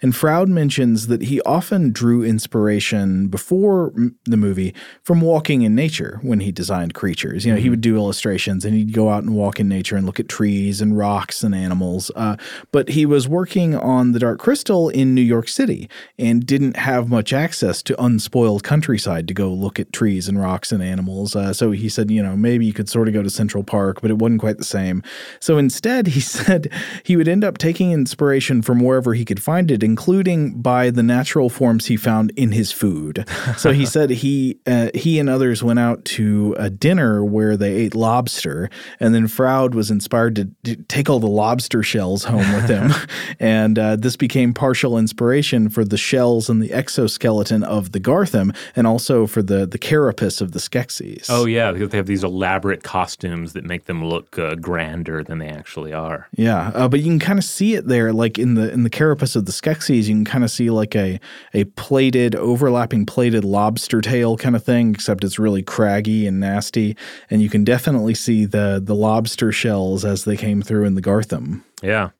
and 0.00 0.14
Froud 0.14 0.48
mentions 0.48 1.08
that 1.08 1.22
he 1.22 1.40
often 1.42 1.92
drew 1.92 2.24
inspiration 2.24 3.28
before 3.28 3.92
m- 3.96 4.16
the 4.24 4.36
movie 4.36 4.74
from 5.02 5.20
walking 5.20 5.62
in 5.62 5.74
nature 5.74 6.20
when 6.22 6.40
he 6.40 6.50
designed 6.52 6.94
creatures. 6.94 7.44
You 7.44 7.52
know, 7.52 7.60
he 7.60 7.70
would 7.70 7.80
do 7.80 7.96
illustrations 7.96 8.64
and 8.64 8.74
he'd 8.74 8.92
go 8.92 9.10
out 9.10 9.22
and 9.22 9.34
walk 9.34 9.60
in 9.60 9.68
nature 9.68 9.96
and 9.96 10.06
look 10.06 10.18
at 10.20 10.28
trees 10.28 10.80
and 10.86 10.96
rocks 10.96 11.42
and 11.42 11.54
animals. 11.54 12.10
Uh, 12.14 12.36
but 12.72 12.90
he 12.90 13.04
was 13.04 13.28
working 13.28 13.74
on 13.74 14.12
the 14.12 14.18
Dark 14.18 14.38
Crystal 14.38 14.88
in 14.88 15.14
New 15.14 15.20
York 15.20 15.48
City 15.48 15.88
and 16.18 16.46
didn't 16.46 16.76
have 16.76 17.08
much 17.08 17.32
access 17.32 17.82
to 17.82 18.02
unspoiled 18.02 18.62
countryside 18.62 19.26
to 19.28 19.34
go 19.34 19.52
look 19.52 19.80
at 19.80 19.92
trees 19.92 20.28
and 20.28 20.40
rocks 20.40 20.72
and 20.72 20.82
animals. 20.82 21.34
Uh, 21.34 21.52
so 21.52 21.72
he 21.72 21.88
said, 21.88 22.10
you 22.10 22.22
know, 22.22 22.36
maybe 22.36 22.64
you 22.64 22.72
could 22.72 22.88
sort 22.88 23.08
of 23.08 23.14
go 23.14 23.22
to 23.22 23.30
Central 23.30 23.64
Park, 23.64 24.00
but 24.00 24.10
it 24.10 24.18
wasn't 24.18 24.40
quite 24.40 24.58
the 24.58 24.64
same. 24.64 25.02
So 25.40 25.58
instead, 25.58 26.08
he 26.08 26.20
said 26.36 26.72
he 27.02 27.16
would 27.16 27.28
end 27.28 27.44
up 27.44 27.58
taking 27.58 27.92
inspiration 27.92 28.62
from 28.62 28.80
wherever 28.80 29.14
he 29.14 29.24
could 29.24 29.42
find 29.42 29.70
it, 29.70 29.82
including 29.82 30.60
by 30.62 30.90
the 30.90 31.02
natural 31.02 31.48
forms 31.48 31.86
he 31.86 31.96
found 31.96 32.32
in 32.36 32.52
his 32.52 32.72
food. 32.72 33.28
So 33.56 33.72
he 33.72 33.86
said 33.86 34.10
he 34.10 34.60
uh, 34.66 34.90
he 34.94 35.18
and 35.18 35.28
others 35.28 35.62
went 35.62 35.78
out 35.78 36.04
to 36.04 36.54
a 36.58 36.70
dinner 36.70 37.24
where 37.24 37.56
they 37.56 37.74
ate 37.74 37.94
lobster, 37.94 38.70
and 39.00 39.14
then 39.14 39.26
Froud 39.26 39.74
was 39.74 39.90
inspired 39.90 40.36
to, 40.36 40.75
to 40.76 40.82
take 40.84 41.08
all 41.08 41.20
the 41.20 41.26
lobster 41.26 41.82
shells 41.82 42.24
home 42.24 42.52
with 42.54 42.68
him, 42.68 42.92
and 43.40 43.78
uh, 43.78 43.96
this 43.96 44.16
became 44.16 44.54
partial 44.54 44.98
inspiration 44.98 45.68
for 45.68 45.84
the 45.84 45.96
shells 45.96 46.48
and 46.48 46.62
the 46.62 46.72
exoskeleton 46.72 47.62
of 47.62 47.92
the 47.92 48.00
Garthim, 48.00 48.54
and 48.74 48.86
also 48.86 49.26
for 49.26 49.42
the 49.42 49.66
the 49.66 49.78
carapace 49.78 50.40
of 50.40 50.52
the 50.52 50.58
Skeksis. 50.58 51.26
Oh 51.28 51.46
yeah, 51.46 51.72
because 51.72 51.90
they 51.90 51.96
have 51.96 52.06
these 52.06 52.24
elaborate 52.24 52.82
costumes 52.82 53.52
that 53.54 53.64
make 53.64 53.86
them 53.86 54.04
look 54.04 54.38
uh, 54.38 54.54
grander 54.56 55.22
than 55.22 55.38
they 55.38 55.48
actually 55.48 55.92
are. 55.92 56.28
Yeah, 56.36 56.70
uh, 56.74 56.88
but 56.88 57.00
you 57.00 57.06
can 57.06 57.18
kind 57.18 57.38
of 57.38 57.44
see 57.44 57.74
it 57.74 57.86
there, 57.86 58.12
like 58.12 58.38
in 58.38 58.54
the 58.54 58.72
in 58.72 58.82
the 58.82 58.90
carapace 58.90 59.36
of 59.36 59.46
the 59.46 59.52
Skeksis, 59.52 60.04
you 60.04 60.14
can 60.14 60.24
kind 60.24 60.44
of 60.44 60.50
see 60.50 60.70
like 60.70 60.94
a 60.94 61.20
a 61.54 61.64
plated, 61.64 62.34
overlapping 62.34 63.06
plated 63.06 63.44
lobster 63.44 64.00
tail 64.00 64.36
kind 64.36 64.56
of 64.56 64.64
thing, 64.64 64.90
except 64.90 65.24
it's 65.24 65.38
really 65.38 65.62
craggy 65.62 66.26
and 66.26 66.40
nasty, 66.40 66.96
and 67.30 67.42
you 67.42 67.48
can 67.48 67.64
definitely 67.64 68.14
see 68.14 68.44
the 68.44 68.80
the 68.82 68.94
lobster 68.94 69.52
shells 69.52 70.04
as 70.04 70.24
they 70.24 70.36
came 70.36 70.62
through 70.66 70.84
in 70.84 70.94
the 70.94 71.02
Garthim. 71.02 71.62
Yeah. 71.82 72.10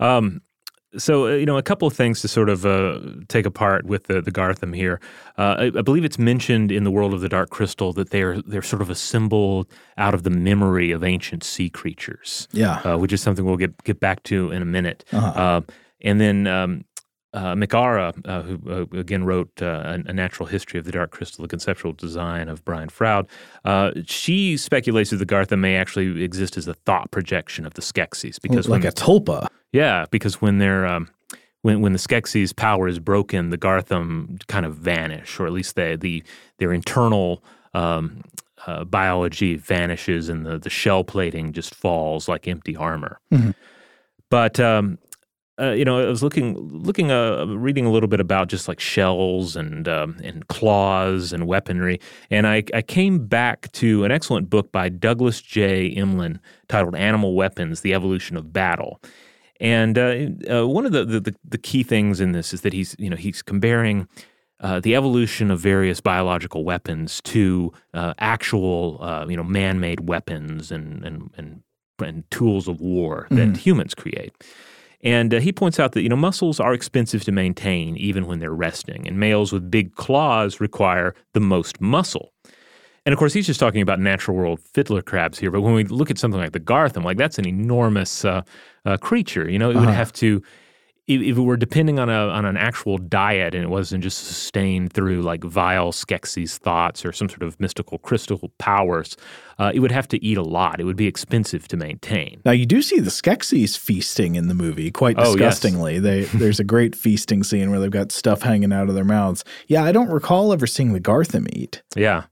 Um, 0.00 0.40
so 0.96 1.26
uh, 1.26 1.30
you 1.32 1.46
know, 1.46 1.58
a 1.58 1.62
couple 1.62 1.88
of 1.88 1.94
things 1.94 2.20
to 2.22 2.28
sort 2.28 2.48
of 2.48 2.64
uh, 2.64 3.00
take 3.28 3.46
apart 3.46 3.84
with 3.84 4.04
the 4.04 4.20
the 4.20 4.30
Garthim 4.30 4.74
here. 4.74 5.00
Uh, 5.36 5.56
I, 5.58 5.64
I 5.78 5.82
believe 5.82 6.04
it's 6.04 6.18
mentioned 6.18 6.70
in 6.70 6.84
the 6.84 6.90
world 6.90 7.12
of 7.14 7.20
the 7.20 7.28
Dark 7.28 7.50
Crystal 7.50 7.92
that 7.94 8.10
they're 8.10 8.40
they're 8.42 8.62
sort 8.62 8.82
of 8.82 8.90
assembled 8.90 9.66
out 9.98 10.14
of 10.14 10.22
the 10.22 10.30
memory 10.30 10.92
of 10.92 11.02
ancient 11.02 11.42
sea 11.42 11.68
creatures. 11.68 12.48
Yeah. 12.52 12.80
uh, 12.84 12.96
which 12.96 13.12
is 13.12 13.20
something 13.20 13.44
we'll 13.44 13.56
get 13.56 13.82
get 13.84 14.00
back 14.00 14.22
to 14.24 14.50
in 14.50 14.62
a 14.62 14.66
minute. 14.66 15.04
Uh, 15.12 15.62
and 16.00 16.20
then 16.20 16.46
um, 16.46 16.84
uh, 17.34 17.54
McAra, 17.54 18.14
uh, 18.26 18.42
who 18.42 18.60
uh, 18.70 18.98
again 18.98 19.24
wrote 19.24 19.50
uh, 19.60 19.82
a, 20.06 20.10
a 20.10 20.12
Natural 20.12 20.46
History 20.46 20.78
of 20.78 20.86
the 20.86 20.92
Dark 20.92 21.10
Crystal, 21.10 21.42
the 21.42 21.48
conceptual 21.48 21.92
design 21.92 22.48
of 22.48 22.64
Brian 22.64 22.88
Froud, 22.88 23.26
uh, 23.64 23.90
she 24.06 24.56
speculates 24.56 25.10
that 25.10 25.16
the 25.16 25.26
Garthim 25.26 25.58
may 25.58 25.76
actually 25.76 26.22
exist 26.22 26.56
as 26.56 26.68
a 26.68 26.74
thought 26.74 27.10
projection 27.10 27.66
of 27.66 27.74
the 27.74 27.82
Skeksis 27.82 28.40
because 28.40 28.68
like 28.68 28.82
when, 28.82 28.88
a 28.88 28.92
tulpa. 28.92 29.48
yeah, 29.72 30.06
because 30.10 30.40
when 30.40 30.58
they're 30.58 30.86
um, 30.86 31.08
when 31.62 31.80
when 31.80 31.92
the 31.92 31.98
Skeksis' 31.98 32.54
power 32.54 32.86
is 32.86 33.00
broken, 33.00 33.50
the 33.50 33.58
Garthim 33.58 34.46
kind 34.46 34.64
of 34.64 34.76
vanish, 34.76 35.40
or 35.40 35.46
at 35.46 35.52
least 35.52 35.74
the 35.74 35.98
the 36.00 36.22
their 36.58 36.72
internal 36.72 37.42
um, 37.74 38.22
uh, 38.68 38.84
biology 38.84 39.56
vanishes, 39.56 40.28
and 40.28 40.46
the 40.46 40.56
the 40.56 40.70
shell 40.70 41.02
plating 41.02 41.52
just 41.52 41.74
falls 41.74 42.28
like 42.28 42.46
empty 42.46 42.76
armor. 42.76 43.18
But 44.30 44.58
um, 44.58 44.98
uh, 45.60 45.70
you 45.70 45.84
know, 45.84 46.00
I 46.00 46.06
was 46.06 46.22
looking 46.22 46.56
looking 46.82 47.12
uh, 47.12 47.44
reading 47.46 47.86
a 47.86 47.90
little 47.90 48.08
bit 48.08 48.18
about 48.18 48.48
just 48.48 48.66
like 48.66 48.80
shells 48.80 49.54
and 49.54 49.86
um, 49.86 50.16
and 50.22 50.46
claws 50.48 51.32
and 51.32 51.46
weaponry, 51.46 52.00
and 52.28 52.46
I 52.46 52.64
I 52.74 52.82
came 52.82 53.26
back 53.26 53.70
to 53.72 54.04
an 54.04 54.10
excellent 54.10 54.50
book 54.50 54.72
by 54.72 54.88
Douglas 54.88 55.40
J. 55.40 55.94
Emlen 55.94 56.40
titled 56.68 56.96
"Animal 56.96 57.34
Weapons: 57.34 57.82
The 57.82 57.94
Evolution 57.94 58.36
of 58.36 58.52
Battle." 58.52 59.00
And 59.60 59.96
uh, 59.96 60.26
uh, 60.50 60.66
one 60.66 60.86
of 60.86 60.92
the, 60.92 61.04
the 61.04 61.34
the 61.44 61.58
key 61.58 61.84
things 61.84 62.20
in 62.20 62.32
this 62.32 62.52
is 62.52 62.62
that 62.62 62.72
he's 62.72 62.96
you 62.98 63.08
know 63.08 63.16
he's 63.16 63.40
comparing 63.40 64.08
uh, 64.58 64.80
the 64.80 64.96
evolution 64.96 65.52
of 65.52 65.60
various 65.60 66.00
biological 66.00 66.64
weapons 66.64 67.20
to 67.22 67.72
uh, 67.92 68.14
actual 68.18 68.98
uh, 69.00 69.24
you 69.28 69.36
know 69.36 69.44
man-made 69.44 70.08
weapons 70.08 70.72
and 70.72 71.04
and 71.04 71.30
and, 71.36 71.62
and 72.00 72.28
tools 72.32 72.66
of 72.66 72.80
war 72.80 73.28
that 73.30 73.56
humans 73.56 73.94
create. 73.94 74.32
And 75.04 75.34
uh, 75.34 75.40
he 75.40 75.52
points 75.52 75.78
out 75.78 75.92
that 75.92 76.02
you 76.02 76.08
know 76.08 76.16
muscles 76.16 76.58
are 76.58 76.74
expensive 76.74 77.22
to 77.24 77.32
maintain 77.32 77.96
even 77.96 78.26
when 78.26 78.40
they're 78.40 78.54
resting, 78.54 79.06
and 79.06 79.20
males 79.20 79.52
with 79.52 79.70
big 79.70 79.94
claws 79.94 80.60
require 80.60 81.14
the 81.34 81.40
most 81.40 81.80
muscle. 81.80 82.32
And 83.06 83.12
of 83.12 83.18
course, 83.18 83.34
he's 83.34 83.46
just 83.46 83.60
talking 83.60 83.82
about 83.82 84.00
natural 84.00 84.34
world 84.34 84.60
fiddler 84.60 85.02
crabs 85.02 85.38
here. 85.38 85.50
But 85.50 85.60
when 85.60 85.74
we 85.74 85.84
look 85.84 86.10
at 86.10 86.18
something 86.18 86.40
like 86.40 86.52
the 86.52 86.60
Garthim, 86.60 87.04
like 87.04 87.18
that's 87.18 87.38
an 87.38 87.46
enormous 87.46 88.24
uh, 88.24 88.40
uh, 88.86 88.96
creature. 88.96 89.48
You 89.48 89.58
know, 89.58 89.70
it 89.70 89.76
would 89.76 89.90
have 89.90 90.10
to, 90.14 90.42
if, 91.06 91.20
if 91.20 91.36
it 91.36 91.40
were 91.40 91.56
depending 91.56 91.98
on 91.98 92.08
a 92.08 92.12
on 92.28 92.44
an 92.44 92.56
actual 92.56 92.98
diet 92.98 93.54
and 93.54 93.62
it 93.64 93.68
wasn't 93.68 94.02
just 94.02 94.18
sustained 94.26 94.92
through 94.92 95.22
like 95.22 95.44
vile 95.44 95.92
Skeksis 95.92 96.56
thoughts 96.58 97.04
or 97.04 97.12
some 97.12 97.28
sort 97.28 97.42
of 97.42 97.58
mystical 97.60 97.98
crystal 97.98 98.40
powers, 98.58 99.16
uh, 99.58 99.70
it 99.74 99.80
would 99.80 99.92
have 99.92 100.08
to 100.08 100.24
eat 100.24 100.38
a 100.38 100.42
lot. 100.42 100.80
It 100.80 100.84
would 100.84 100.96
be 100.96 101.06
expensive 101.06 101.68
to 101.68 101.76
maintain. 101.76 102.40
Now 102.44 102.52
you 102.52 102.66
do 102.66 102.80
see 102.82 103.00
the 103.00 103.10
Skeksis 103.10 103.76
feasting 103.78 104.34
in 104.34 104.48
the 104.48 104.54
movie 104.54 104.90
quite 104.90 105.16
Oh, 105.18 105.22
yes. 105.22 105.32
disgustingly. 105.32 105.98
They 105.98 106.24
there's 106.24 106.60
a 106.60 106.64
great 106.64 106.94
feasting 106.96 107.42
scene 107.44 107.70
where 107.70 107.80
they've 107.80 107.90
got 107.90 108.10
stuff 108.12 108.42
hanging 108.42 108.72
out 108.72 108.88
of 108.88 108.94
their 108.94 109.04
mouths. 109.04 109.44
Yeah, 109.66 109.84
I 109.84 109.92
don't 109.92 110.08
recall 110.10 110.52
ever 110.52 110.66
seeing 110.66 110.92
the 110.92 111.00
Garthim 111.00 111.48
eat. 111.52 111.82
Yeah. 111.94 112.24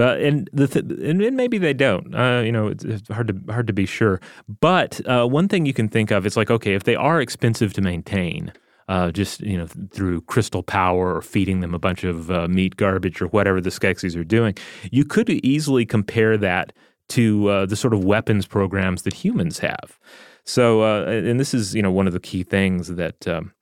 But 0.00 0.22
and 0.22 0.48
the 0.54 0.66
th- 0.66 0.86
and, 0.86 1.20
and 1.20 1.36
maybe 1.36 1.58
they 1.58 1.74
don't. 1.74 2.14
Uh, 2.14 2.40
you 2.42 2.50
know, 2.50 2.68
it's, 2.68 2.84
it's 2.84 3.06
hard 3.08 3.28
to 3.28 3.52
hard 3.52 3.66
to 3.66 3.74
be 3.74 3.84
sure. 3.84 4.18
But 4.48 5.06
uh, 5.06 5.26
one 5.26 5.46
thing 5.46 5.66
you 5.66 5.74
can 5.74 5.90
think 5.90 6.10
of 6.10 6.24
is 6.24 6.38
like, 6.38 6.50
okay, 6.50 6.72
if 6.72 6.84
they 6.84 6.96
are 6.96 7.20
expensive 7.20 7.74
to 7.74 7.82
maintain, 7.82 8.50
uh, 8.88 9.10
just 9.10 9.42
you 9.42 9.58
know 9.58 9.66
th- 9.66 9.90
through 9.90 10.22
crystal 10.22 10.62
power 10.62 11.14
or 11.14 11.20
feeding 11.20 11.60
them 11.60 11.74
a 11.74 11.78
bunch 11.78 12.02
of 12.02 12.30
uh, 12.30 12.48
meat 12.48 12.76
garbage 12.76 13.20
or 13.20 13.26
whatever 13.26 13.60
the 13.60 13.68
Skeksis 13.68 14.16
are 14.16 14.24
doing, 14.24 14.54
you 14.90 15.04
could 15.04 15.28
easily 15.28 15.84
compare 15.84 16.38
that 16.38 16.72
to 17.08 17.50
uh, 17.50 17.66
the 17.66 17.76
sort 17.76 17.92
of 17.92 18.02
weapons 18.02 18.46
programs 18.46 19.02
that 19.02 19.12
humans 19.12 19.58
have. 19.58 19.98
So, 20.44 20.80
uh, 20.80 21.10
and 21.10 21.38
this 21.38 21.52
is 21.52 21.74
you 21.74 21.82
know 21.82 21.92
one 21.92 22.06
of 22.06 22.14
the 22.14 22.20
key 22.20 22.42
things 22.42 22.88
that. 22.88 23.28
Um, 23.28 23.52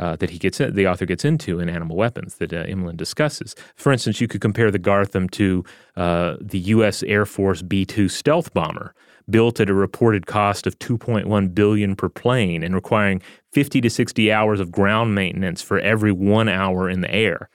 uh, 0.00 0.16
that 0.16 0.30
he 0.30 0.38
gets 0.38 0.58
the 0.58 0.86
author 0.88 1.04
gets 1.04 1.24
into 1.24 1.60
in 1.60 1.68
Animal 1.68 1.96
Weapons 1.96 2.36
that 2.36 2.52
uh, 2.52 2.64
Emlen 2.64 2.96
discusses. 2.96 3.54
For 3.76 3.92
instance, 3.92 4.20
you 4.20 4.26
could 4.26 4.40
compare 4.40 4.70
the 4.70 4.78
Garthim 4.78 5.30
to 5.32 5.62
uh, 5.96 6.36
the 6.40 6.58
U.S. 6.58 7.02
Air 7.02 7.26
Force 7.26 7.60
B-2 7.60 8.10
stealth 8.10 8.52
bomber, 8.54 8.94
built 9.28 9.60
at 9.60 9.68
a 9.68 9.74
reported 9.74 10.26
cost 10.26 10.66
of 10.66 10.78
2.1 10.78 11.54
billion 11.54 11.94
per 11.94 12.08
plane 12.08 12.62
and 12.62 12.74
requiring 12.74 13.20
50 13.52 13.82
to 13.82 13.90
60 13.90 14.32
hours 14.32 14.58
of 14.58 14.72
ground 14.72 15.14
maintenance 15.14 15.60
for 15.60 15.78
every 15.78 16.12
one 16.12 16.48
hour 16.48 16.88
in 16.88 17.02
the 17.02 17.12
air 17.12 17.50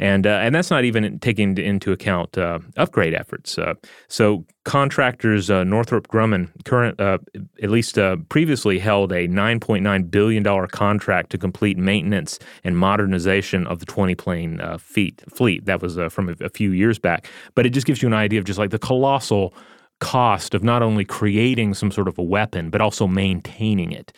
and 0.00 0.26
uh, 0.26 0.40
and 0.42 0.54
that's 0.54 0.70
not 0.70 0.84
even 0.84 1.18
taking 1.18 1.56
into 1.58 1.92
account 1.92 2.36
uh, 2.38 2.58
upgrade 2.78 3.14
efforts. 3.14 3.58
Uh, 3.58 3.74
so 4.08 4.44
contractors 4.64 5.50
uh, 5.50 5.62
Northrop 5.62 6.08
Grumman, 6.08 6.48
current 6.64 6.98
uh, 6.98 7.18
at 7.62 7.70
least 7.70 7.98
previously 8.30 8.78
held 8.78 9.12
a 9.12 9.28
9.9 9.28 10.10
billion 10.10 10.42
dollar 10.42 10.66
contract 10.66 11.30
to 11.30 11.38
complete 11.38 11.76
maintenance 11.76 12.38
and 12.64 12.78
modernization 12.78 13.66
of 13.66 13.78
the 13.78 13.86
20 13.86 14.14
plane 14.14 14.60
fleet. 14.78 15.22
Fleet 15.28 15.66
that 15.66 15.82
was 15.82 15.98
from 16.12 16.30
a, 16.30 16.44
a 16.44 16.48
few 16.48 16.72
years 16.72 16.98
back, 16.98 17.28
but 17.54 17.66
it 17.66 17.70
just 17.70 17.86
gives 17.86 18.02
you 18.02 18.08
an 18.08 18.14
idea 18.14 18.38
of 18.38 18.46
just 18.46 18.58
like 18.58 18.70
the 18.70 18.78
colossal 18.78 19.54
cost 20.00 20.54
of 20.54 20.64
not 20.64 20.82
only 20.82 21.04
creating 21.04 21.74
some 21.74 21.90
sort 21.90 22.08
of 22.08 22.16
a 22.16 22.22
weapon 22.22 22.70
but 22.70 22.80
also 22.80 23.06
maintaining 23.06 23.92
it. 23.92 24.12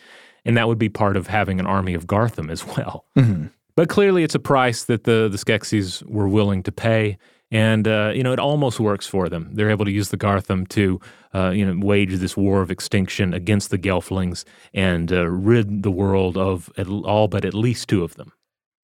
And 0.45 0.57
that 0.57 0.67
would 0.67 0.79
be 0.79 0.89
part 0.89 1.17
of 1.17 1.27
having 1.27 1.59
an 1.59 1.65
army 1.65 1.93
of 1.93 2.05
Garthim 2.05 2.49
as 2.49 2.65
well. 2.65 3.05
Mm-hmm. 3.17 3.47
But 3.75 3.89
clearly, 3.89 4.23
it's 4.23 4.35
a 4.35 4.39
price 4.39 4.83
that 4.85 5.03
the 5.03 5.29
the 5.31 5.37
Skeksis 5.37 6.03
were 6.07 6.27
willing 6.27 6.63
to 6.63 6.71
pay, 6.71 7.17
and 7.49 7.87
uh, 7.87 8.11
you 8.13 8.23
know 8.23 8.33
it 8.33 8.39
almost 8.39 8.79
works 8.79 9.07
for 9.07 9.29
them. 9.29 9.49
They're 9.53 9.71
able 9.71 9.85
to 9.85 9.91
use 9.91 10.09
the 10.09 10.17
Garthim 10.17 10.67
to 10.69 10.99
uh, 11.33 11.49
you 11.49 11.65
know 11.65 11.85
wage 11.85 12.15
this 12.17 12.37
war 12.37 12.61
of 12.61 12.69
extinction 12.69 13.33
against 13.33 13.71
the 13.71 13.79
Gelflings 13.79 14.45
and 14.73 15.11
uh, 15.11 15.27
rid 15.27 15.83
the 15.83 15.91
world 15.91 16.37
of 16.37 16.71
all 17.05 17.27
but 17.27 17.45
at 17.45 17.53
least 17.53 17.89
two 17.89 18.03
of 18.03 18.15
them. 18.15 18.31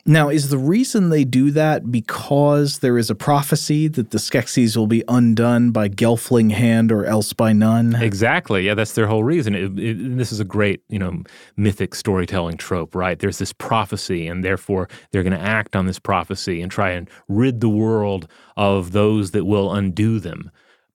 Now, 0.05 0.29
is 0.29 0.49
the 0.49 0.57
reason 0.57 1.09
they 1.09 1.23
do 1.23 1.51
that 1.51 1.91
because 1.91 2.79
there 2.79 2.97
is 2.97 3.09
a 3.09 3.15
prophecy 3.15 3.87
that 3.89 4.11
the 4.11 4.17
Skeksis 4.17 4.75
will 4.75 4.87
be 4.87 5.03
undone 5.07 5.71
by 5.71 5.89
Gelfling 5.89 6.51
hand 6.51 6.91
or 6.91 7.05
else 7.05 7.33
by 7.33 7.53
none? 7.53 7.95
Exactly. 7.95 8.65
Yeah, 8.65 8.73
that's 8.73 8.93
their 8.93 9.07
whole 9.07 9.23
reason. 9.23 9.53
It, 9.53 9.77
it, 9.77 10.17
this 10.17 10.31
is 10.31 10.39
a 10.39 10.45
great, 10.45 10.81
you 10.89 10.99
know, 10.99 11.23
mythic 11.57 11.93
storytelling 11.93 12.57
trope, 12.57 12.95
right? 12.95 13.19
There's 13.19 13.37
this 13.37 13.53
prophecy, 13.53 14.25
and 14.27 14.43
therefore 14.43 14.87
they're 15.11 15.23
going 15.23 15.33
to 15.33 15.39
act 15.39 15.75
on 15.75 15.85
this 15.85 15.99
prophecy 15.99 16.61
and 16.61 16.71
try 16.71 16.91
and 16.91 17.09
rid 17.27 17.59
the 17.59 17.69
world 17.69 18.27
of 18.57 18.93
those 18.93 19.31
that 19.31 19.45
will 19.45 19.73
undo 19.73 20.19
them 20.19 20.49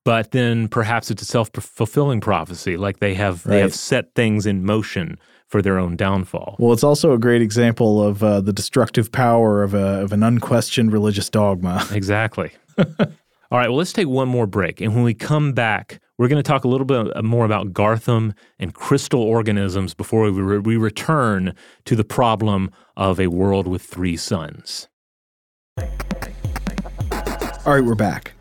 but 0.05 0.33
then 0.33 0.69
perhaps 0.69 1.11
it's 1.11 1.23
a 1.23 1.25
self-fulfilling 1.25 2.21
prophecy 2.21 2.77
like 2.77 2.99
they 2.99 3.15
have 3.15 3.45
right. 3.47 3.55
they 3.55 3.61
have 3.61 3.75
set 3.75 4.15
things 4.15 4.47
in 4.47 4.65
motion 4.65 5.19
for 5.49 5.63
their 5.63 5.79
own 5.79 5.97
downfall. 5.97 6.57
Well, 6.59 6.73
it's 6.73 6.85
also 6.85 7.13
a 7.13 7.19
great 7.19 7.43
example 7.43 8.03
of 8.03 8.23
uh, 8.23 8.41
the 8.41 8.53
destructive 8.53 9.13
power 9.13 9.63
of, 9.63 9.75
a, 9.75 10.03
of 10.03 10.13
an 10.13 10.23
unquestioned 10.23 10.93
religious 10.93 11.29
dogma. 11.31 11.87
Exactly. 11.95 12.51
All 12.77 13.59
right, 13.59 13.69
well, 13.69 13.77
let's 13.77 13.93
take 13.93 14.09
one 14.09 14.29
more 14.29 14.47
break. 14.47 14.81
And 14.81 14.95
when 14.95 15.05
we 15.05 15.15
come 15.15 15.53
back, 15.53 16.01
we're 16.19 16.29
going 16.29 16.43
to 16.43 16.47
talk 16.47 16.65
a 16.65 16.69
little 16.69 16.87
bit 16.87 17.23
more 17.23 17.45
about 17.45 17.73
Garthim 17.73 18.35
and 18.59 18.75
crystal 18.75 19.23
organisms 19.23 19.95
before 19.95 20.31
we, 20.31 20.41
re- 20.41 20.59
we 20.59 20.77
return 20.77 21.55
to 21.85 21.95
the 21.95 22.05
problem 22.05 22.71
of 22.97 23.21
a 23.21 23.29
world 23.29 23.69
with 23.69 23.83
three 23.83 24.17
suns. 24.17 24.89
All 25.79 25.87
right, 27.67 27.85
we're 27.85 27.95
back. 27.95 28.33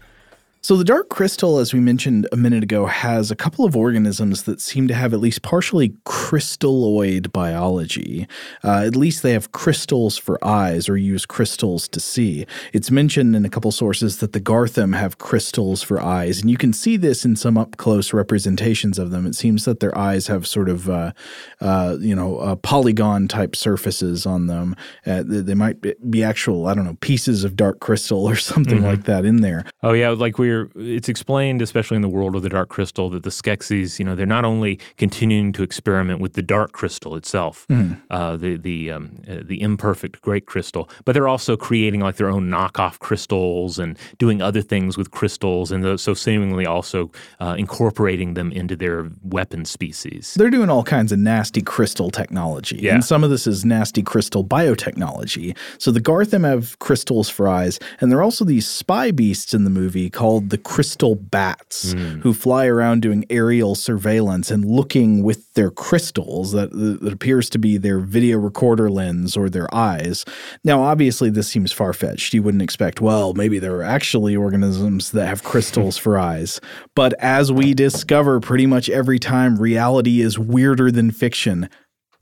So, 0.66 0.78
the 0.78 0.86
dark 0.86 1.10
crystal, 1.10 1.60
as 1.60 1.74
we 1.74 1.82
mentioned 1.82 2.26
a 2.32 2.38
minute 2.38 2.64
ago, 2.64 2.86
has 2.86 3.30
a 3.30 3.36
couple 3.36 3.66
of 3.66 3.76
organisms 3.76 4.44
that 4.44 4.62
seem 4.62 4.88
to 4.88 4.94
have 4.94 5.14
at 5.14 5.20
least 5.20 5.42
partially 5.42 5.90
crystalloid 6.06 7.34
biology. 7.34 8.30
Uh, 8.64 8.86
at 8.86 8.96
least 8.96 9.24
they 9.24 9.34
have 9.34 9.52
crystals 9.52 10.18
for 10.18 10.40
eyes 10.42 10.88
or 10.88 10.96
use 10.96 11.26
crystals 11.26 11.90
to 11.90 12.00
see. 12.00 12.46
It's 12.72 12.90
mentioned 12.90 13.36
in 13.36 13.44
a 13.44 13.50
couple 13.50 13.72
sources 13.74 14.20
that 14.20 14.32
the 14.32 14.40
Garthim 14.40 14.98
have 14.98 15.18
crystals 15.18 15.84
for 15.84 16.02
eyes, 16.02 16.40
and 16.40 16.50
you 16.50 16.56
can 16.56 16.72
see 16.72 16.96
this 16.96 17.26
in 17.26 17.36
some 17.36 17.58
up 17.58 17.76
close 17.76 18.14
representations 18.14 18.98
of 18.98 19.12
them. 19.12 19.26
It 19.26 19.36
seems 19.36 19.66
that 19.66 19.82
their 19.82 19.98
eyes 19.98 20.28
have 20.28 20.48
sort 20.48 20.70
of, 20.70 20.90
uh, 20.90 21.12
uh, 21.60 21.98
you 22.00 22.16
know, 22.16 22.38
uh, 22.38 22.56
polygon 22.56 23.28
type 23.28 23.58
surfaces 23.58 24.26
on 24.26 24.48
them. 24.48 24.78
Uh, 25.06 25.24
they 25.26 25.56
might 25.56 25.82
be 26.10 26.24
actual, 26.24 26.68
I 26.68 26.74
don't 26.74 26.86
know, 26.86 26.98
pieces 27.02 27.44
of 27.44 27.58
dark 27.58 27.82
crystal 27.82 28.26
or 28.26 28.36
something 28.38 28.78
mm-hmm. 28.78 28.86
like 28.86 29.04
that 29.04 29.26
in 29.26 29.42
there. 29.42 29.66
Oh, 29.82 29.92
yeah, 29.92 30.12
like 30.12 30.38
we 30.38 30.53
it's 30.76 31.10
explained, 31.10 31.62
especially 31.62 31.96
in 31.96 32.02
the 32.02 32.10
world 32.10 32.36
of 32.36 32.42
the 32.42 32.50
dark 32.50 32.70
crystal, 32.70 33.10
that 33.10 33.24
the 33.24 33.30
Skeksis, 33.30 34.00
you 34.00 34.06
know, 34.06 34.16
they're 34.16 34.26
not 34.26 34.46
only 34.46 34.80
continuing 34.98 35.52
to 35.54 35.64
experiment 35.64 36.20
with 36.20 36.34
the 36.34 36.42
dark 36.42 36.72
crystal 36.72 37.16
itself, 37.16 37.66
mm. 37.70 38.00
uh, 38.10 38.36
the 38.38 38.58
the 38.58 38.92
um, 38.92 39.18
uh, 39.30 39.38
the 39.44 39.62
imperfect 39.62 40.22
great 40.22 40.46
crystal, 40.46 40.90
but 41.06 41.14
they're 41.14 41.28
also 41.28 41.56
creating 41.58 42.02
like 42.02 42.16
their 42.16 42.30
own 42.30 42.50
knockoff 42.50 43.00
crystals 43.00 43.80
and 43.80 43.98
doing 44.18 44.42
other 44.42 44.62
things 44.62 44.98
with 44.98 45.12
crystals, 45.12 45.72
and 45.72 46.00
so 46.00 46.14
seemingly 46.14 46.66
also 46.66 47.12
uh, 47.40 47.56
incorporating 47.58 48.34
them 48.34 48.52
into 48.52 48.76
their 48.76 49.10
weapon 49.24 49.66
species. 49.66 50.34
They're 50.38 50.50
doing 50.50 50.70
all 50.70 50.84
kinds 50.84 51.12
of 51.12 51.20
nasty 51.20 51.62
crystal 51.62 52.10
technology, 52.10 52.78
yeah. 52.78 52.94
and 52.94 53.04
some 53.04 53.24
of 53.24 53.30
this 53.30 53.48
is 53.48 53.66
nasty 53.66 54.04
crystal 54.04 54.44
biotechnology. 54.44 55.56
So 55.78 55.92
the 55.92 56.02
Garthim 56.02 56.46
have 56.46 56.78
crystals 56.80 57.30
for 57.30 57.48
eyes, 57.48 57.80
and 58.00 58.12
there 58.12 58.20
are 58.20 58.24
also 58.24 58.46
these 58.46 58.68
spy 58.68 59.12
beasts 59.12 59.54
in 59.54 59.64
the 59.64 59.70
movie 59.70 60.10
called 60.10 60.43
called 60.44 60.50
the 60.50 60.58
crystal 60.58 61.16
bats, 61.16 61.94
mm. 61.94 62.22
who 62.22 62.34
fly 62.34 62.66
around 62.66 63.02
doing 63.02 63.26
aerial 63.30 63.76
surveillance 63.76 64.52
and 64.52 64.66
looking 64.66 65.24
with 65.24 65.54
their 65.54 65.72
crystals 65.72 66.52
that, 66.52 66.72
that 66.72 67.14
appears 67.14 67.50
to 67.50 67.58
be 67.58 67.78
their 67.78 68.00
video 68.00 68.38
recorder 68.38 68.90
lens 68.90 69.38
or 69.38 69.50
their 69.50 69.74
eyes. 69.74 70.26
Now, 70.64 70.82
obviously, 70.82 71.30
this 71.30 71.48
seems 71.48 71.72
far 71.72 71.94
fetched. 71.94 72.34
You 72.34 72.44
wouldn't 72.44 72.64
expect, 72.64 73.02
well, 73.02 73.34
maybe 73.34 73.60
there 73.60 73.76
are 73.76 73.84
actually 73.84 74.36
organisms 74.36 75.12
that 75.12 75.28
have 75.28 75.44
crystals 75.44 75.98
for 75.98 76.18
eyes. 76.18 76.60
But 76.96 77.14
as 77.20 77.52
we 77.52 77.74
discover 77.74 78.40
pretty 78.40 78.66
much 78.66 78.90
every 78.90 79.20
time 79.20 79.58
reality 79.58 80.22
is 80.22 80.38
weirder 80.40 80.92
than 80.92 81.12
fiction, 81.12 81.70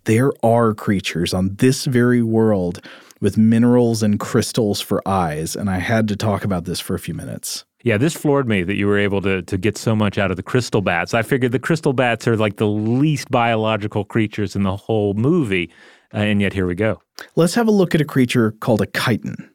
there 0.05 0.31
are 0.43 0.73
creatures 0.73 1.33
on 1.33 1.55
this 1.55 1.85
very 1.85 2.23
world 2.23 2.81
with 3.21 3.37
minerals 3.37 4.01
and 4.01 4.19
crystals 4.19 4.81
for 4.81 5.07
eyes, 5.07 5.55
and 5.55 5.69
I 5.69 5.77
had 5.77 6.07
to 6.07 6.15
talk 6.15 6.43
about 6.43 6.65
this 6.65 6.79
for 6.79 6.95
a 6.95 6.99
few 6.99 7.13
minutes. 7.13 7.65
Yeah, 7.83 7.97
this 7.97 8.13
floored 8.13 8.47
me 8.47 8.63
that 8.63 8.75
you 8.75 8.87
were 8.87 8.97
able 8.97 9.21
to 9.21 9.41
to 9.41 9.57
get 9.57 9.77
so 9.77 9.95
much 9.95 10.17
out 10.17 10.31
of 10.31 10.37
the 10.37 10.43
crystal 10.43 10.81
bats. 10.81 11.13
I 11.13 11.21
figured 11.21 11.51
the 11.51 11.59
crystal 11.59 11.93
bats 11.93 12.27
are 12.27 12.37
like 12.37 12.57
the 12.57 12.67
least 12.67 13.29
biological 13.29 14.05
creatures 14.05 14.55
in 14.55 14.63
the 14.63 14.75
whole 14.75 15.13
movie, 15.13 15.69
uh, 16.13 16.17
and 16.17 16.41
yet 16.41 16.53
here 16.53 16.67
we 16.67 16.75
go. 16.75 17.01
Let's 17.35 17.55
have 17.55 17.67
a 17.67 17.71
look 17.71 17.95
at 17.95 18.01
a 18.01 18.05
creature 18.05 18.51
called 18.51 18.81
a 18.81 18.87
chiton. 18.87 19.50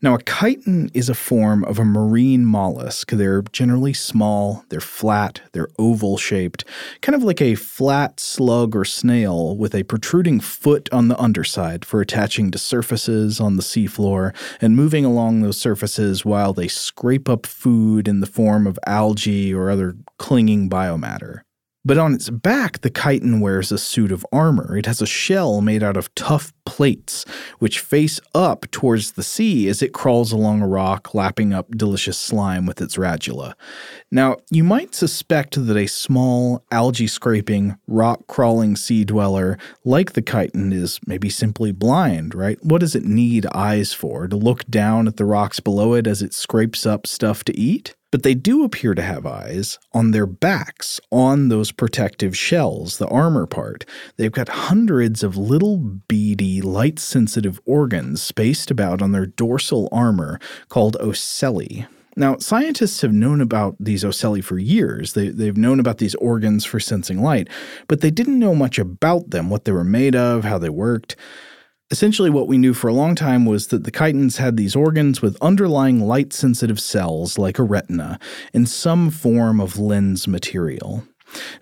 Now, 0.00 0.14
a 0.14 0.18
chiton 0.18 0.90
is 0.94 1.08
a 1.08 1.14
form 1.14 1.64
of 1.64 1.78
a 1.78 1.84
marine 1.84 2.44
mollusk. 2.44 3.10
They're 3.10 3.42
generally 3.42 3.92
small, 3.92 4.64
they're 4.68 4.80
flat, 4.80 5.42
they're 5.52 5.68
oval 5.78 6.16
shaped, 6.18 6.64
kind 7.00 7.16
of 7.16 7.22
like 7.22 7.42
a 7.42 7.54
flat 7.54 8.20
slug 8.20 8.76
or 8.76 8.84
snail 8.84 9.56
with 9.56 9.74
a 9.74 9.82
protruding 9.82 10.40
foot 10.40 10.88
on 10.92 11.08
the 11.08 11.18
underside 11.18 11.84
for 11.84 12.00
attaching 12.00 12.50
to 12.50 12.58
surfaces 12.58 13.40
on 13.40 13.56
the 13.56 13.62
seafloor 13.62 14.34
and 14.60 14.76
moving 14.76 15.04
along 15.04 15.40
those 15.40 15.58
surfaces 15.58 16.24
while 16.24 16.52
they 16.52 16.68
scrape 16.68 17.28
up 17.28 17.46
food 17.46 18.08
in 18.08 18.20
the 18.20 18.26
form 18.26 18.66
of 18.66 18.78
algae 18.86 19.52
or 19.52 19.70
other 19.70 19.96
clinging 20.18 20.70
biomatter. 20.70 21.42
But 21.84 21.96
on 21.96 22.12
its 22.12 22.28
back, 22.28 22.80
the 22.80 22.90
chiton 22.90 23.40
wears 23.40 23.72
a 23.72 23.78
suit 23.78 24.12
of 24.12 24.26
armor. 24.32 24.76
It 24.76 24.86
has 24.86 25.00
a 25.00 25.06
shell 25.06 25.60
made 25.60 25.82
out 25.82 25.96
of 25.96 26.14
tough 26.14 26.52
plates, 26.66 27.24
which 27.60 27.80
face 27.80 28.20
up 28.34 28.70
towards 28.70 29.12
the 29.12 29.22
sea 29.22 29.68
as 29.68 29.80
it 29.80 29.94
crawls 29.94 30.32
along 30.32 30.60
a 30.60 30.68
rock, 30.68 31.14
lapping 31.14 31.54
up 31.54 31.70
delicious 31.70 32.18
slime 32.18 32.66
with 32.66 32.82
its 32.82 32.96
radula. 32.96 33.54
Now, 34.10 34.36
you 34.50 34.64
might 34.64 34.94
suspect 34.94 35.64
that 35.64 35.76
a 35.76 35.86
small, 35.86 36.64
algae 36.70 37.06
scraping, 37.06 37.76
rock 37.86 38.26
crawling 38.26 38.76
sea 38.76 39.04
dweller 39.04 39.56
like 39.84 40.12
the 40.12 40.22
chiton 40.22 40.72
is 40.72 41.00
maybe 41.06 41.30
simply 41.30 41.72
blind, 41.72 42.34
right? 42.34 42.58
What 42.62 42.80
does 42.80 42.96
it 42.96 43.04
need 43.04 43.46
eyes 43.54 43.94
for? 43.94 44.28
To 44.28 44.36
look 44.36 44.66
down 44.66 45.06
at 45.06 45.16
the 45.16 45.24
rocks 45.24 45.60
below 45.60 45.94
it 45.94 46.06
as 46.06 46.22
it 46.22 46.34
scrapes 46.34 46.84
up 46.84 47.06
stuff 47.06 47.44
to 47.44 47.58
eat? 47.58 47.94
But 48.10 48.22
they 48.22 48.34
do 48.34 48.64
appear 48.64 48.94
to 48.94 49.02
have 49.02 49.26
eyes 49.26 49.78
on 49.92 50.12
their 50.12 50.26
backs, 50.26 50.98
on 51.10 51.48
those 51.48 51.72
protective 51.72 52.36
shells, 52.36 52.98
the 52.98 53.08
armor 53.08 53.46
part. 53.46 53.84
They've 54.16 54.32
got 54.32 54.48
hundreds 54.48 55.22
of 55.22 55.36
little 55.36 55.76
beady, 55.76 56.62
light 56.62 56.98
sensitive 56.98 57.60
organs 57.66 58.22
spaced 58.22 58.70
about 58.70 59.02
on 59.02 59.12
their 59.12 59.26
dorsal 59.26 59.88
armor 59.92 60.40
called 60.68 60.96
ocelli. 61.00 61.86
Now, 62.16 62.36
scientists 62.38 63.02
have 63.02 63.12
known 63.12 63.40
about 63.40 63.76
these 63.78 64.04
ocelli 64.04 64.40
for 64.40 64.58
years. 64.58 65.12
They, 65.12 65.28
they've 65.28 65.56
known 65.56 65.78
about 65.78 65.98
these 65.98 66.16
organs 66.16 66.64
for 66.64 66.80
sensing 66.80 67.22
light, 67.22 67.48
but 67.86 68.00
they 68.00 68.10
didn't 68.10 68.40
know 68.40 68.56
much 68.56 68.78
about 68.78 69.30
them, 69.30 69.50
what 69.50 69.64
they 69.64 69.72
were 69.72 69.84
made 69.84 70.16
of, 70.16 70.42
how 70.42 70.58
they 70.58 70.68
worked. 70.68 71.14
Essentially, 71.90 72.28
what 72.28 72.48
we 72.48 72.58
knew 72.58 72.74
for 72.74 72.88
a 72.88 72.92
long 72.92 73.14
time 73.14 73.46
was 73.46 73.68
that 73.68 73.84
the 73.84 73.90
chitons 73.90 74.36
had 74.36 74.58
these 74.58 74.76
organs 74.76 75.22
with 75.22 75.38
underlying 75.40 76.00
light 76.00 76.34
sensitive 76.34 76.78
cells, 76.78 77.38
like 77.38 77.58
a 77.58 77.62
retina, 77.62 78.18
and 78.52 78.68
some 78.68 79.08
form 79.10 79.58
of 79.58 79.78
lens 79.78 80.28
material. 80.28 81.04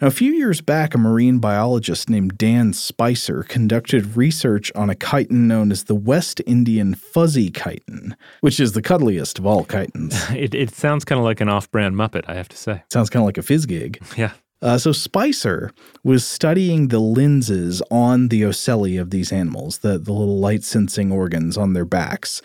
Now, 0.01 0.09
a 0.09 0.13
few 0.13 0.33
years 0.33 0.61
back, 0.61 0.95
a 0.95 0.99
marine 0.99 1.39
biologist 1.39 2.11
named 2.11 2.39
Dan 2.39 2.73
Speiser 2.73 3.47
conducted 3.47 4.17
research 4.17 4.73
on 4.75 4.91
a 4.91 4.95
chiton 4.95 5.47
known 5.47 5.71
as 5.71 5.85
the 5.85 5.95
West 5.95 6.41
Indian 6.47 6.95
fuzzy 6.95 7.51
chiton, 7.51 8.15
which 8.41 8.59
is 8.59 8.73
the 8.73 8.83
cuddliest 8.83 9.39
of 9.39 9.47
all 9.47 9.65
chitons. 9.65 10.15
It, 10.37 10.55
it 10.55 10.75
sounds 10.75 11.05
kind 11.05 11.19
of 11.19 11.25
like 11.25 11.41
an 11.41 11.49
off 11.49 11.71
brand 11.71 11.95
Muppet, 11.95 12.25
I 12.29 12.35
have 12.35 12.49
to 12.49 12.57
say. 12.57 12.83
Sounds 12.91 13.11
kind 13.11 13.23
of 13.23 13.27
like 13.27 13.39
a 13.39 13.43
Fizzgig. 13.43 14.17
Yeah. 14.17 14.33
Uh, 14.63 14.79
so 14.79 14.91
Speiser 14.91 15.71
was 16.03 16.27
studying 16.27 16.89
the 16.89 16.99
lenses 16.99 17.83
on 17.91 18.29
the 18.29 18.45
ocelli 18.45 18.97
of 18.97 19.11
these 19.11 19.33
animals, 19.33 19.79
the, 19.79 19.99
the 19.99 20.13
little 20.13 20.39
light 20.39 20.65
sensing 20.65 21.13
organs 21.13 21.57
on 21.57 21.75
their 21.75 21.85
backs. 21.85 22.41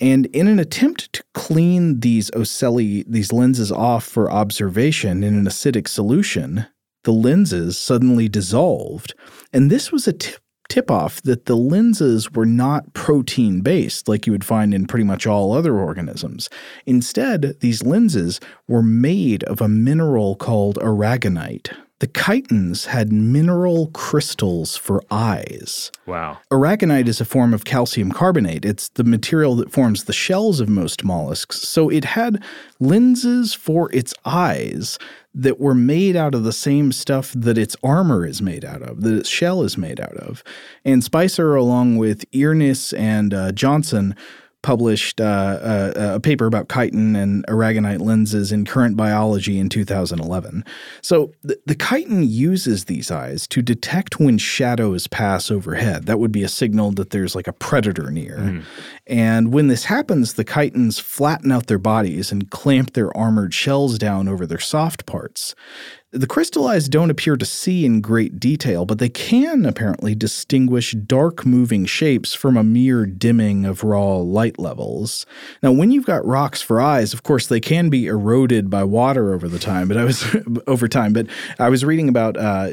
And 0.00 0.26
in 0.26 0.48
an 0.48 0.58
attempt 0.58 1.12
to 1.14 1.24
clean 1.34 2.00
these 2.00 2.30
ocelli, 2.34 3.04
these 3.06 3.32
lenses 3.32 3.70
off 3.70 4.04
for 4.04 4.30
observation 4.30 5.22
in 5.22 5.34
an 5.36 5.44
acidic 5.44 5.88
solution, 5.88 6.66
the 7.04 7.12
lenses 7.12 7.78
suddenly 7.78 8.28
dissolved. 8.28 9.14
And 9.52 9.70
this 9.70 9.90
was 9.90 10.06
a 10.06 10.12
tip 10.12 10.40
tip 10.70 10.90
off 10.90 11.20
that 11.22 11.44
the 11.44 11.56
lenses 11.56 12.30
were 12.30 12.46
not 12.46 12.94
protein 12.94 13.60
based 13.60 14.08
like 14.08 14.26
you 14.26 14.32
would 14.32 14.44
find 14.44 14.72
in 14.72 14.86
pretty 14.86 15.04
much 15.04 15.26
all 15.26 15.52
other 15.52 15.78
organisms. 15.78 16.48
Instead, 16.86 17.56
these 17.60 17.82
lenses 17.82 18.40
were 18.66 18.82
made 18.82 19.42
of 19.44 19.60
a 19.60 19.68
mineral 19.68 20.36
called 20.36 20.76
aragonite. 20.76 21.76
The 22.00 22.08
chitons 22.08 22.86
had 22.86 23.12
mineral 23.12 23.88
crystals 23.88 24.74
for 24.74 25.02
eyes. 25.10 25.92
Wow. 26.06 26.38
Aragonite 26.50 27.08
is 27.08 27.20
a 27.20 27.26
form 27.26 27.52
of 27.52 27.66
calcium 27.66 28.10
carbonate. 28.10 28.64
It's 28.64 28.88
the 28.88 29.04
material 29.04 29.54
that 29.56 29.70
forms 29.70 30.04
the 30.04 30.14
shells 30.14 30.60
of 30.60 30.68
most 30.70 31.04
mollusks. 31.04 31.60
So 31.60 31.90
it 31.90 32.06
had 32.06 32.42
lenses 32.80 33.52
for 33.52 33.92
its 33.92 34.14
eyes 34.24 34.98
that 35.34 35.60
were 35.60 35.74
made 35.74 36.16
out 36.16 36.34
of 36.34 36.42
the 36.42 36.54
same 36.54 36.90
stuff 36.90 37.32
that 37.36 37.58
its 37.58 37.76
armor 37.82 38.26
is 38.26 38.40
made 38.40 38.64
out 38.64 38.80
of, 38.80 39.02
that 39.02 39.18
its 39.18 39.28
shell 39.28 39.62
is 39.62 39.76
made 39.76 40.00
out 40.00 40.16
of. 40.16 40.42
And 40.86 41.02
Speiser, 41.02 41.54
along 41.56 41.98
with 41.98 42.28
Eernisse 42.32 42.98
and 42.98 43.34
uh, 43.34 43.52
Johnsen, 43.52 44.16
published 44.62 45.20
uh, 45.20 45.58
a, 45.96 46.14
a, 46.14 46.20
paper 46.20 46.46
about 46.46 46.68
chiton 46.68 47.16
and 47.16 47.46
aragonite 47.46 48.00
lenses 48.00 48.52
in 48.52 48.64
Current 48.64 48.96
Biology 48.96 49.58
in 49.58 49.68
2011. 49.68 50.64
So 51.02 51.32
the, 51.42 51.58
the 51.66 51.74
chiton 51.74 52.28
uses 52.28 52.84
these 52.84 53.10
eyes 53.10 53.46
to 53.48 53.62
detect 53.62 54.20
when 54.20 54.36
shadows 54.38 55.06
pass 55.06 55.50
overhead. 55.50 56.06
That 56.06 56.18
would 56.18 56.32
be 56.32 56.42
a 56.42 56.48
signal 56.48 56.92
that 56.92 57.10
there's 57.10 57.34
like 57.34 57.48
a 57.48 57.52
predator 57.52 58.10
near. 58.10 58.36
Mm. 58.36 58.64
And 59.06 59.52
when 59.52 59.68
this 59.68 59.84
happens, 59.84 60.34
the 60.34 60.44
chitons 60.44 61.00
flatten 61.00 61.50
out 61.50 61.66
their 61.66 61.78
bodies 61.78 62.30
and 62.30 62.50
clamp 62.50 62.92
their 62.92 63.16
armored 63.16 63.54
shells 63.54 63.98
down 63.98 64.28
over 64.28 64.46
their 64.46 64.60
soft 64.60 65.06
parts. 65.06 65.54
The 66.12 66.26
crystallized 66.26 66.90
don't 66.90 67.10
appear 67.10 67.36
to 67.36 67.46
see 67.46 67.84
in 67.84 68.00
great 68.00 68.40
detail, 68.40 68.84
but 68.84 68.98
they 68.98 69.08
can 69.08 69.64
apparently 69.64 70.16
distinguish 70.16 70.90
dark 70.90 71.46
moving 71.46 71.86
shapes 71.86 72.34
from 72.34 72.56
a 72.56 72.64
mere 72.64 73.06
dimming 73.06 73.64
of 73.64 73.84
raw 73.84 74.16
light 74.16 74.58
levels. 74.58 75.24
Now, 75.62 75.70
when 75.70 75.92
you've 75.92 76.06
got 76.06 76.26
rocks 76.26 76.60
for 76.60 76.80
eyes, 76.80 77.14
of 77.14 77.22
course, 77.22 77.46
they 77.46 77.60
can 77.60 77.90
be 77.90 78.08
eroded 78.08 78.68
by 78.68 78.82
water 78.82 79.32
over 79.32 79.48
the 79.48 79.60
time, 79.60 79.86
but 79.86 79.96
I 79.96 80.04
was 80.04 80.24
over 80.66 80.88
time. 80.88 81.12
But 81.12 81.28
I 81.60 81.68
was 81.68 81.84
reading 81.84 82.08
about 82.08 82.36
uh, 82.36 82.70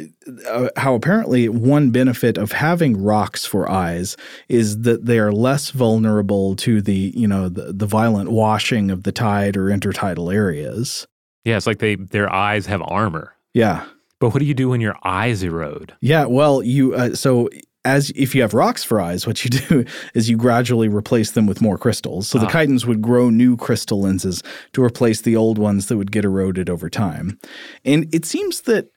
uh, 0.49 0.69
how 0.75 0.95
apparently 0.95 1.47
one 1.47 1.91
benefit 1.91 2.39
of 2.39 2.53
having 2.53 2.99
rocks 2.99 3.45
for 3.45 3.69
eyes 3.69 4.17
is 4.49 4.81
that 4.81 5.05
they 5.05 5.19
are 5.19 5.31
less 5.31 5.69
vulnerable 5.69 6.55
to 6.55 6.81
the 6.81 7.13
you 7.15 7.27
know 7.27 7.49
the, 7.49 7.71
the 7.71 7.85
violent 7.85 8.31
washing 8.31 8.89
of 8.89 9.03
the 9.03 9.11
tide 9.11 9.55
or 9.55 9.67
intertidal 9.67 10.33
areas. 10.33 11.05
Yeah, 11.47 11.55
it's 11.55 11.65
like 11.65 11.79
they 11.79 11.95
their 11.95 12.31
eyes 12.31 12.65
have 12.65 12.81
armor. 12.81 13.33
Yeah. 13.53 13.85
But 14.19 14.33
what 14.33 14.39
do 14.39 14.45
you 14.45 14.53
do 14.53 14.67
when 14.67 14.81
your 14.81 14.97
eyes 15.05 15.43
erode? 15.43 15.95
Yeah, 16.01 16.25
well, 16.25 16.61
you 16.61 16.93
uh, 16.93 17.15
so 17.15 17.47
as 17.85 18.09
if 18.17 18.35
you 18.35 18.41
have 18.41 18.53
rocks 18.53 18.83
for 18.83 18.99
eyes, 18.99 19.25
what 19.25 19.45
you 19.45 19.49
do 19.69 19.85
is 20.13 20.29
you 20.29 20.35
gradually 20.35 20.89
replace 20.89 21.31
them 21.31 21.47
with 21.47 21.61
more 21.61 21.77
crystals. 21.77 22.27
So 22.27 22.37
the 22.37 22.47
ah. 22.47 22.49
chitins 22.49 22.85
would 22.85 23.01
grow 23.01 23.29
new 23.29 23.55
crystal 23.55 24.01
lenses 24.01 24.43
to 24.73 24.83
replace 24.83 25.21
the 25.21 25.37
old 25.37 25.57
ones 25.57 25.87
that 25.87 25.95
would 25.95 26.11
get 26.11 26.25
eroded 26.25 26.69
over 26.69 26.89
time. 26.89 27.39
And 27.85 28.13
it 28.13 28.25
seems 28.25 28.61
that 28.61 28.89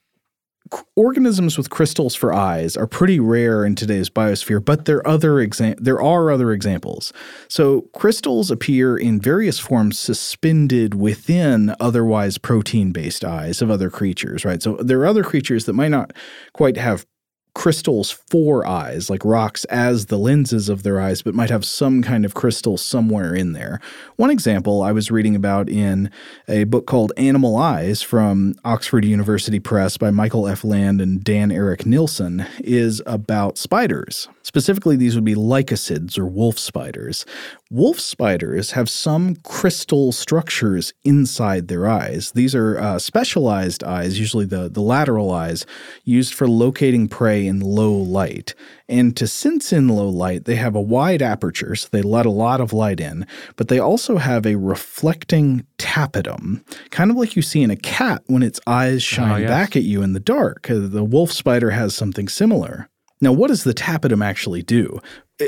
organisms 0.97 1.57
with 1.57 1.71
crystals 1.71 2.15
for 2.15 2.33
eyes 2.33 2.77
are 2.77 2.87
pretty 2.87 3.19
rare 3.19 3.65
in 3.65 3.75
today's 3.75 4.11
biosphere, 4.11 4.65
but 4.65 4.85
there 4.85 4.99
are 4.99 5.09
other 5.09 5.35
exa- 5.35 5.79
there 5.79 6.01
are 6.01 6.31
other 6.31 6.53
examples. 6.53 7.13
So 7.49 7.83
crystals 7.95 8.51
appear 8.51 8.97
in 8.97 9.21
various 9.21 9.59
forms 9.59 9.99
suspended 9.99 10.95
within 10.95 11.75
otherwise 11.81 12.39
protein-based 12.39 13.25
eyes 13.25 13.63
of 13.63 13.71
other 13.71 13.91
creatures, 13.91 14.45
right? 14.45 14.63
So 14.63 14.77
there 14.77 15.01
are 15.01 15.07
other 15.07 15.25
creatures 15.25 15.65
that 15.65 15.73
might 15.73 15.89
not 15.89 16.13
quite 16.53 16.77
have 16.77 17.07
crystals 17.55 18.11
for 18.11 18.67
eyes, 18.67 19.11
like 19.11 19.25
rocks 19.25 19.65
as 19.67 20.07
the 20.07 20.19
lenses 20.19 20.69
of 20.69 20.83
their 20.83 21.01
eyes, 21.01 21.23
but 21.23 21.35
might 21.35 21.51
have 21.51 21.65
some 21.65 22.03
kind 22.03 22.25
of 22.25 22.35
crystal 22.35 22.77
somewhere 22.77 23.35
in 23.35 23.53
there. 23.53 23.81
One 24.17 24.31
example 24.31 24.83
I 24.83 24.93
was 24.93 25.11
reading 25.11 25.35
about 25.35 25.69
in 25.69 26.11
a 26.49 26.65
book 26.65 26.87
called 26.87 27.13
Animal 27.17 27.57
Eyes 27.57 28.03
from 28.03 28.55
Oxford 28.65 29.05
University 29.05 29.59
Press 29.61 29.97
by 29.97 30.11
Michael 30.11 30.47
F. 30.47 30.65
Land 30.65 31.01
and 31.01 31.23
Dan 31.23 31.51
Eric 31.51 31.87
Nilsson 31.87 32.47
is 32.59 33.03
about 33.07 33.59
spiders. 33.59 34.29
Specifically, 34.43 34.97
these 34.97 35.15
would 35.15 35.25
be 35.25 35.35
lycosids 35.35 36.19
or 36.19 36.27
wolf 36.27 36.59
spiders. 36.59 37.25
Wolf 37.73 38.01
spiders 38.01 38.73
have 38.73 38.91
some 38.91 39.37
crystal 39.37 40.11
structures 40.11 40.93
inside 41.05 41.69
their 41.69 41.89
eyes. 41.89 42.33
These 42.33 42.53
are 42.53 42.77
uh, 42.77 42.99
specialized 42.99 43.85
eyes, 43.85 44.19
usually 44.19 44.45
the, 44.45 44.69
the 44.69 44.81
lateral 44.81 45.31
eyes, 45.31 45.65
used 46.03 46.35
for 46.35 46.49
locating 46.49 47.07
prey 47.07 47.47
in 47.47 47.61
low 47.61 47.93
light. 47.93 48.57
And 48.89 49.17
to 49.17 49.29
sense 49.29 49.73
in 49.73 49.87
low 49.87 50.09
light, 50.09 50.47
they 50.47 50.57
have 50.57 50.75
a 50.75 50.81
wide 50.81 51.23
aperture, 51.23 51.77
so 51.77 51.87
they 51.93 52.03
let 52.03 52.27
a 52.27 52.31
lot 52.31 52.61
of 52.61 52.73
light 52.73 52.99
in, 52.99 53.25
but 53.55 53.69
they 53.69 53.79
also 53.79 54.17
have 54.17 54.47
a 54.47 54.57
reflecting 54.57 55.65
tapetum, 55.79 56.65
kind 56.91 57.13
of 57.13 57.17
like 57.17 57.37
you 57.37 57.43
see 57.43 57.63
in 57.63 57.71
a 57.71 57.77
cat 57.77 58.25
when 58.27 58.43
its 58.43 58.59
eyes 58.67 58.97
oh, 58.97 58.99
shine 58.99 59.31
oh, 59.31 59.37
yes. 59.37 59.49
back 59.49 59.77
at 59.77 59.85
you 59.85 60.03
in 60.03 60.13
the 60.13 60.19
dark. 60.19 60.69
Uh, 60.69 60.89
the 60.89 61.05
wolf 61.05 61.31
spider 61.31 61.71
has 61.71 61.95
something 61.95 62.29
similar. 62.29 62.89
Now, 63.21 63.33
what 63.33 63.49
does 63.49 63.65
the 63.65 63.75
tapetum 63.75 64.23
actually 64.23 64.63
do? 64.63 64.99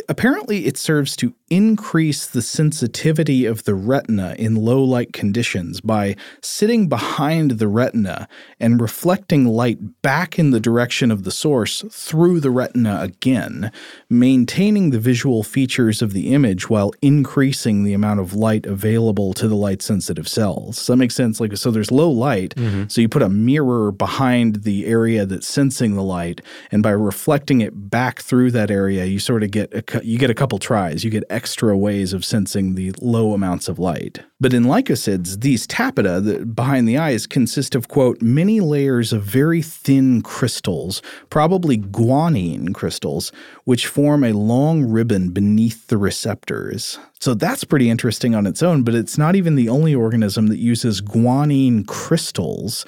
Apparently 0.08 0.66
it 0.66 0.76
serves 0.76 1.16
to 1.16 1.34
increase 1.50 2.26
the 2.26 2.40
sensitivity 2.42 3.44
of 3.44 3.64
the 3.64 3.74
retina 3.74 4.34
in 4.38 4.56
low 4.56 4.82
light 4.82 5.12
conditions 5.12 5.80
by 5.80 6.16
sitting 6.40 6.88
behind 6.88 7.52
the 7.52 7.68
retina 7.68 8.26
and 8.58 8.80
reflecting 8.80 9.46
light 9.46 10.00
back 10.02 10.38
in 10.38 10.50
the 10.50 10.60
direction 10.60 11.10
of 11.10 11.24
the 11.24 11.30
source 11.30 11.84
through 11.90 12.40
the 12.40 12.50
retina 12.50 12.98
again, 13.02 13.70
maintaining 14.08 14.90
the 14.90 14.98
visual 14.98 15.42
features 15.42 16.00
of 16.00 16.12
the 16.12 16.32
image 16.32 16.70
while 16.70 16.92
increasing 17.02 17.84
the 17.84 17.92
amount 17.92 18.20
of 18.20 18.34
light 18.34 18.64
available 18.64 19.34
to 19.34 19.46
the 19.46 19.56
light 19.56 19.82
sensitive 19.82 20.26
cells. 20.26 20.76
Does 20.76 20.86
that 20.86 20.96
make 20.96 21.10
sense? 21.10 21.40
Like 21.40 21.56
so 21.56 21.70
there's 21.70 21.90
low 21.90 22.10
light, 22.10 22.54
mm-hmm. 22.54 22.84
so 22.88 23.00
you 23.00 23.08
put 23.08 23.22
a 23.22 23.28
mirror 23.28 23.92
behind 23.92 24.62
the 24.62 24.86
area 24.86 25.26
that's 25.26 25.46
sensing 25.46 25.94
the 25.94 26.02
light 26.02 26.40
and 26.70 26.82
by 26.82 26.90
reflecting 26.90 27.60
it 27.60 27.90
back 27.90 28.22
through 28.22 28.50
that 28.52 28.70
area 28.70 29.04
you 29.04 29.18
sort 29.18 29.42
of 29.42 29.50
get 29.50 29.72
you 30.02 30.18
get 30.18 30.30
a 30.30 30.34
couple 30.34 30.58
tries. 30.58 31.04
You 31.04 31.10
get 31.10 31.24
extra 31.30 31.76
ways 31.76 32.12
of 32.12 32.24
sensing 32.24 32.74
the 32.74 32.92
low 33.00 33.32
amounts 33.32 33.68
of 33.68 33.78
light. 33.78 34.20
But 34.40 34.54
in 34.54 34.64
lycosids, 34.64 35.40
these 35.40 35.66
tapetum 35.66 36.24
the, 36.24 36.46
behind 36.46 36.88
the 36.88 36.98
eyes 36.98 37.26
consist 37.26 37.74
of, 37.74 37.88
quote, 37.88 38.20
many 38.20 38.60
layers 38.60 39.12
of 39.12 39.22
very 39.22 39.62
thin 39.62 40.22
crystals, 40.22 41.02
probably 41.30 41.78
guanine 41.78 42.74
crystals, 42.74 43.32
which 43.64 43.86
form 43.86 44.24
a 44.24 44.32
long 44.32 44.84
ribbon 44.84 45.30
beneath 45.30 45.86
the 45.86 45.98
receptors. 45.98 46.98
So 47.20 47.34
that's 47.34 47.64
pretty 47.64 47.88
interesting 47.88 48.34
on 48.34 48.46
its 48.46 48.62
own, 48.62 48.82
but 48.82 48.94
it's 48.94 49.16
not 49.16 49.36
even 49.36 49.54
the 49.54 49.68
only 49.68 49.94
organism 49.94 50.48
that 50.48 50.58
uses 50.58 51.00
guanine 51.00 51.86
crystals 51.86 52.84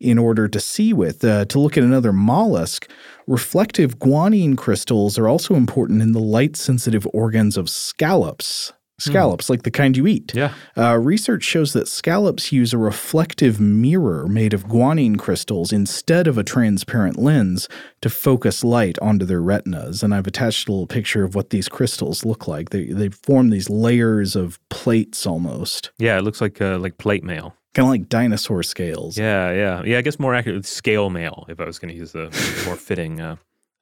in 0.00 0.18
order 0.18 0.48
to 0.48 0.60
see 0.60 0.92
with. 0.92 1.24
Uh, 1.24 1.44
to 1.46 1.58
look 1.58 1.76
at 1.76 1.84
another 1.84 2.12
mollusk, 2.12 2.88
reflective 3.26 3.98
guanine 3.98 4.56
crystals 4.56 5.18
are 5.18 5.28
also 5.28 5.54
important 5.54 6.02
in 6.02 6.12
the 6.12 6.20
light 6.20 6.56
sensitive 6.56 7.06
organs 7.12 7.56
of 7.56 7.68
scallops. 7.70 8.72
Scallops, 8.98 9.46
mm. 9.46 9.50
like 9.50 9.62
the 9.62 9.70
kind 9.70 9.94
you 9.94 10.06
eat. 10.06 10.34
Yeah. 10.34 10.54
Uh, 10.74 10.96
research 10.96 11.42
shows 11.42 11.74
that 11.74 11.86
scallops 11.86 12.50
use 12.50 12.72
a 12.72 12.78
reflective 12.78 13.60
mirror 13.60 14.26
made 14.26 14.54
of 14.54 14.64
guanine 14.64 15.18
crystals 15.18 15.70
instead 15.70 16.26
of 16.26 16.38
a 16.38 16.42
transparent 16.42 17.18
lens 17.18 17.68
to 18.00 18.08
focus 18.08 18.64
light 18.64 18.98
onto 19.00 19.26
their 19.26 19.42
retinas. 19.42 20.02
And 20.02 20.14
I've 20.14 20.26
attached 20.26 20.66
a 20.66 20.72
little 20.72 20.86
picture 20.86 21.24
of 21.24 21.34
what 21.34 21.50
these 21.50 21.68
crystals 21.68 22.24
look 22.24 22.48
like. 22.48 22.70
They 22.70 22.86
they 22.86 23.10
form 23.10 23.50
these 23.50 23.68
layers 23.68 24.34
of 24.34 24.58
plates 24.70 25.26
almost. 25.26 25.90
Yeah, 25.98 26.16
it 26.16 26.22
looks 26.22 26.40
like 26.40 26.62
uh, 26.62 26.78
like 26.78 26.96
plate 26.96 27.22
mail 27.22 27.54
kind 27.76 27.86
of 27.86 27.90
like 27.90 28.08
dinosaur 28.08 28.62
scales. 28.62 29.18
Yeah, 29.18 29.52
yeah, 29.52 29.82
yeah. 29.84 29.98
I 29.98 30.02
guess 30.02 30.18
more 30.18 30.34
accurate, 30.34 30.64
scale 30.64 31.10
mail. 31.10 31.44
If 31.50 31.60
I 31.60 31.66
was 31.66 31.78
going 31.78 31.92
to 31.92 31.98
use 31.98 32.14
a 32.14 32.30
more 32.64 32.76
fitting 32.76 33.20
uh, 33.20 33.36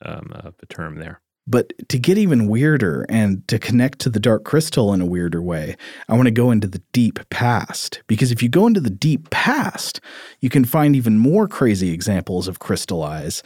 um, 0.05 0.32
uh, 0.34 0.51
term 0.68 0.97
there. 0.97 1.20
But 1.47 1.72
to 1.90 1.99
get 1.99 2.18
even 2.18 2.49
weirder 2.49 3.07
and 3.09 3.47
to 3.49 3.59
connect 3.59 3.99
to 4.01 4.11
the 4.11 4.18
dark 4.18 4.45
crystal 4.45 4.92
in 4.95 5.01
a 5.01 5.07
weirder 5.07 5.42
way, 5.42 5.76
I 6.09 6.14
want 6.14 6.26
to 6.26 6.32
go 6.32 6.51
into 6.51 6.66
the 6.66 6.82
deep 6.92 7.20
past. 7.30 8.03
Because 8.09 8.32
if 8.32 8.42
you 8.42 8.49
go 8.49 8.66
into 8.66 8.80
the 8.80 8.90
deep 8.90 9.30
past, 9.30 10.01
you 10.40 10.49
can 10.49 10.64
find 10.64 10.97
even 10.97 11.18
more 11.18 11.47
crazy 11.47 11.92
examples 11.92 12.49
of 12.49 12.59
crystal 12.59 13.03
eyes 13.03 13.42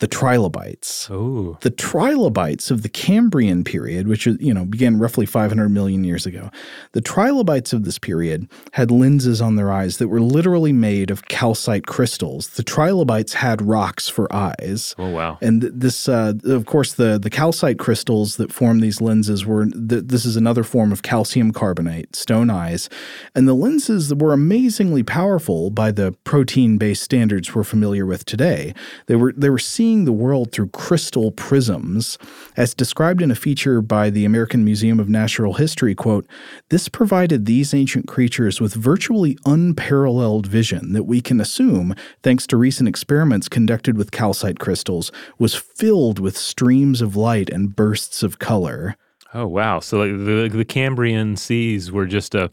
the 0.00 0.06
trilobites. 0.06 1.08
Oh. 1.10 1.58
The 1.60 1.70
trilobites 1.70 2.70
of 2.70 2.82
the 2.82 2.88
Cambrian 2.88 3.64
period, 3.64 4.08
which 4.08 4.26
you 4.26 4.52
know 4.52 4.64
began 4.64 4.98
roughly 4.98 5.26
500 5.26 5.68
million 5.68 6.04
years 6.04 6.24
ago, 6.26 6.50
the 6.92 7.02
trilobites 7.02 7.74
of 7.74 7.84
this 7.84 7.98
period 7.98 8.48
had 8.72 8.90
lenses 8.90 9.42
on 9.42 9.56
their 9.56 9.70
eyes 9.70 9.98
that 9.98 10.08
were 10.08 10.20
literally 10.20 10.72
made 10.72 11.10
of 11.10 11.28
calcite 11.28 11.86
crystals. 11.86 12.48
The 12.48 12.62
trilobites 12.62 13.34
had 13.34 13.60
rocks 13.60 14.08
for 14.08 14.32
eyes. 14.34 14.94
Oh 14.98 15.10
wow! 15.10 15.38
And 15.42 15.62
this, 15.62 16.08
uh, 16.08 16.32
of 16.44 16.64
course, 16.64 16.94
the 16.94 17.18
the 17.18 17.30
calcite 17.30 17.78
crystals 17.78 18.36
that 18.36 18.52
form 18.52 18.80
these 18.80 19.00
lenses 19.00 19.44
were. 19.44 19.66
Th- 19.66 20.04
this 20.04 20.24
is 20.24 20.36
another 20.36 20.64
form 20.64 20.92
of 20.92 21.02
calcium 21.02 21.52
carbonate, 21.52 22.16
stone 22.16 22.48
eyes, 22.48 22.88
and 23.34 23.46
the 23.46 23.54
lenses 23.54 24.14
were 24.14 24.32
amazingly 24.32 25.02
powerful 25.02 25.68
by 25.68 25.90
the 25.90 26.12
protein-based 26.24 27.02
standards 27.02 27.54
we're 27.54 27.64
familiar 27.64 28.06
with 28.06 28.24
today. 28.24 28.74
They 29.06 29.16
were 29.16 29.34
they 29.36 29.50
were 29.50 29.58
seen 29.58 29.89
seeing 29.90 30.04
the 30.04 30.12
world 30.12 30.52
through 30.52 30.68
crystal 30.68 31.32
prisms. 31.32 32.16
As 32.56 32.74
described 32.74 33.20
in 33.20 33.32
a 33.32 33.34
feature 33.34 33.82
by 33.82 34.08
the 34.08 34.24
American 34.24 34.64
Museum 34.64 35.00
of 35.00 35.08
Natural 35.08 35.54
History, 35.54 35.96
quote, 35.96 36.28
this 36.68 36.88
provided 36.88 37.44
these 37.44 37.74
ancient 37.74 38.06
creatures 38.06 38.60
with 38.60 38.72
virtually 38.72 39.36
unparalleled 39.44 40.46
vision 40.46 40.92
that 40.92 41.06
we 41.06 41.20
can 41.20 41.40
assume, 41.40 41.96
thanks 42.22 42.46
to 42.46 42.56
recent 42.56 42.88
experiments 42.88 43.48
conducted 43.48 43.96
with 43.96 44.12
calcite 44.12 44.60
crystals, 44.60 45.10
was 45.40 45.56
filled 45.56 46.20
with 46.20 46.36
streams 46.36 47.02
of 47.02 47.16
light 47.16 47.50
and 47.50 47.74
bursts 47.74 48.22
of 48.22 48.38
color. 48.38 48.96
Oh 49.34 49.48
wow! 49.48 49.80
So 49.80 49.98
like 49.98 50.12
the 50.12 50.56
the 50.56 50.64
Cambrian 50.64 51.36
seas 51.36 51.90
were 51.90 52.06
just 52.06 52.34
a 52.34 52.50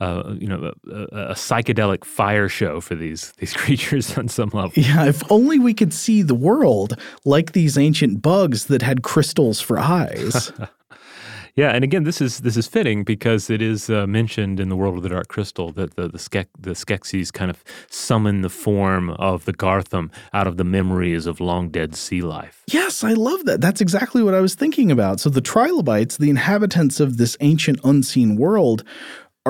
uh, 0.00 0.34
you 0.38 0.46
know, 0.46 0.72
a, 0.90 0.90
a, 0.90 1.34
psychedelic 1.34 2.04
fire 2.04 2.48
show 2.48 2.80
for 2.80 2.94
these 2.94 3.32
these 3.38 3.52
creatures 3.52 4.16
on 4.16 4.28
some 4.28 4.50
level. 4.50 4.72
Yeah, 4.74 5.06
if 5.06 5.22
only 5.30 5.58
we 5.58 5.74
could 5.74 5.92
see 5.92 6.22
the 6.22 6.34
world 6.34 6.96
like 7.24 7.52
these 7.52 7.76
ancient 7.76 8.22
bugs 8.22 8.66
that 8.66 8.82
had 8.82 9.02
crystals 9.02 9.60
for 9.60 9.78
eyes. 9.78 10.52
yeah, 11.54 11.70
and 11.70 11.84
again, 11.84 12.04
this 12.04 12.22
is 12.22 12.40
this 12.40 12.56
is 12.56 12.66
fitting 12.66 13.04
because 13.04 13.50
it 13.50 13.60
is 13.60 13.90
uh, 13.90 14.06
mentioned 14.06 14.58
in 14.58 14.70
the 14.70 14.76
world 14.76 14.96
of 14.96 15.02
the 15.02 15.10
Dark 15.10 15.28
Crystal 15.28 15.70
that 15.72 15.96
the 15.96 16.08
the, 16.08 16.18
Ske- 16.18 16.48
the 16.58 16.70
Skeksis 16.70 17.30
kind 17.30 17.50
of 17.50 17.62
summon 17.90 18.40
the 18.40 18.48
form 18.48 19.10
of 19.10 19.44
the 19.44 19.52
Garthim 19.52 20.10
out 20.32 20.46
of 20.46 20.56
the 20.56 20.64
memories 20.64 21.26
of 21.26 21.40
long 21.40 21.68
dead 21.68 21.94
sea 21.94 22.22
life. 22.22 22.62
Yes, 22.68 23.04
I 23.04 23.12
love 23.12 23.44
that. 23.44 23.60
That's 23.60 23.82
exactly 23.82 24.22
what 24.22 24.32
I 24.32 24.40
was 24.40 24.54
thinking 24.54 24.90
about. 24.90 25.20
So 25.20 25.28
the 25.28 25.42
trilobites, 25.42 26.16
the 26.16 26.30
inhabitants 26.30 27.00
of 27.00 27.18
this 27.18 27.36
ancient 27.40 27.80
unseen 27.84 28.36
world, 28.36 28.82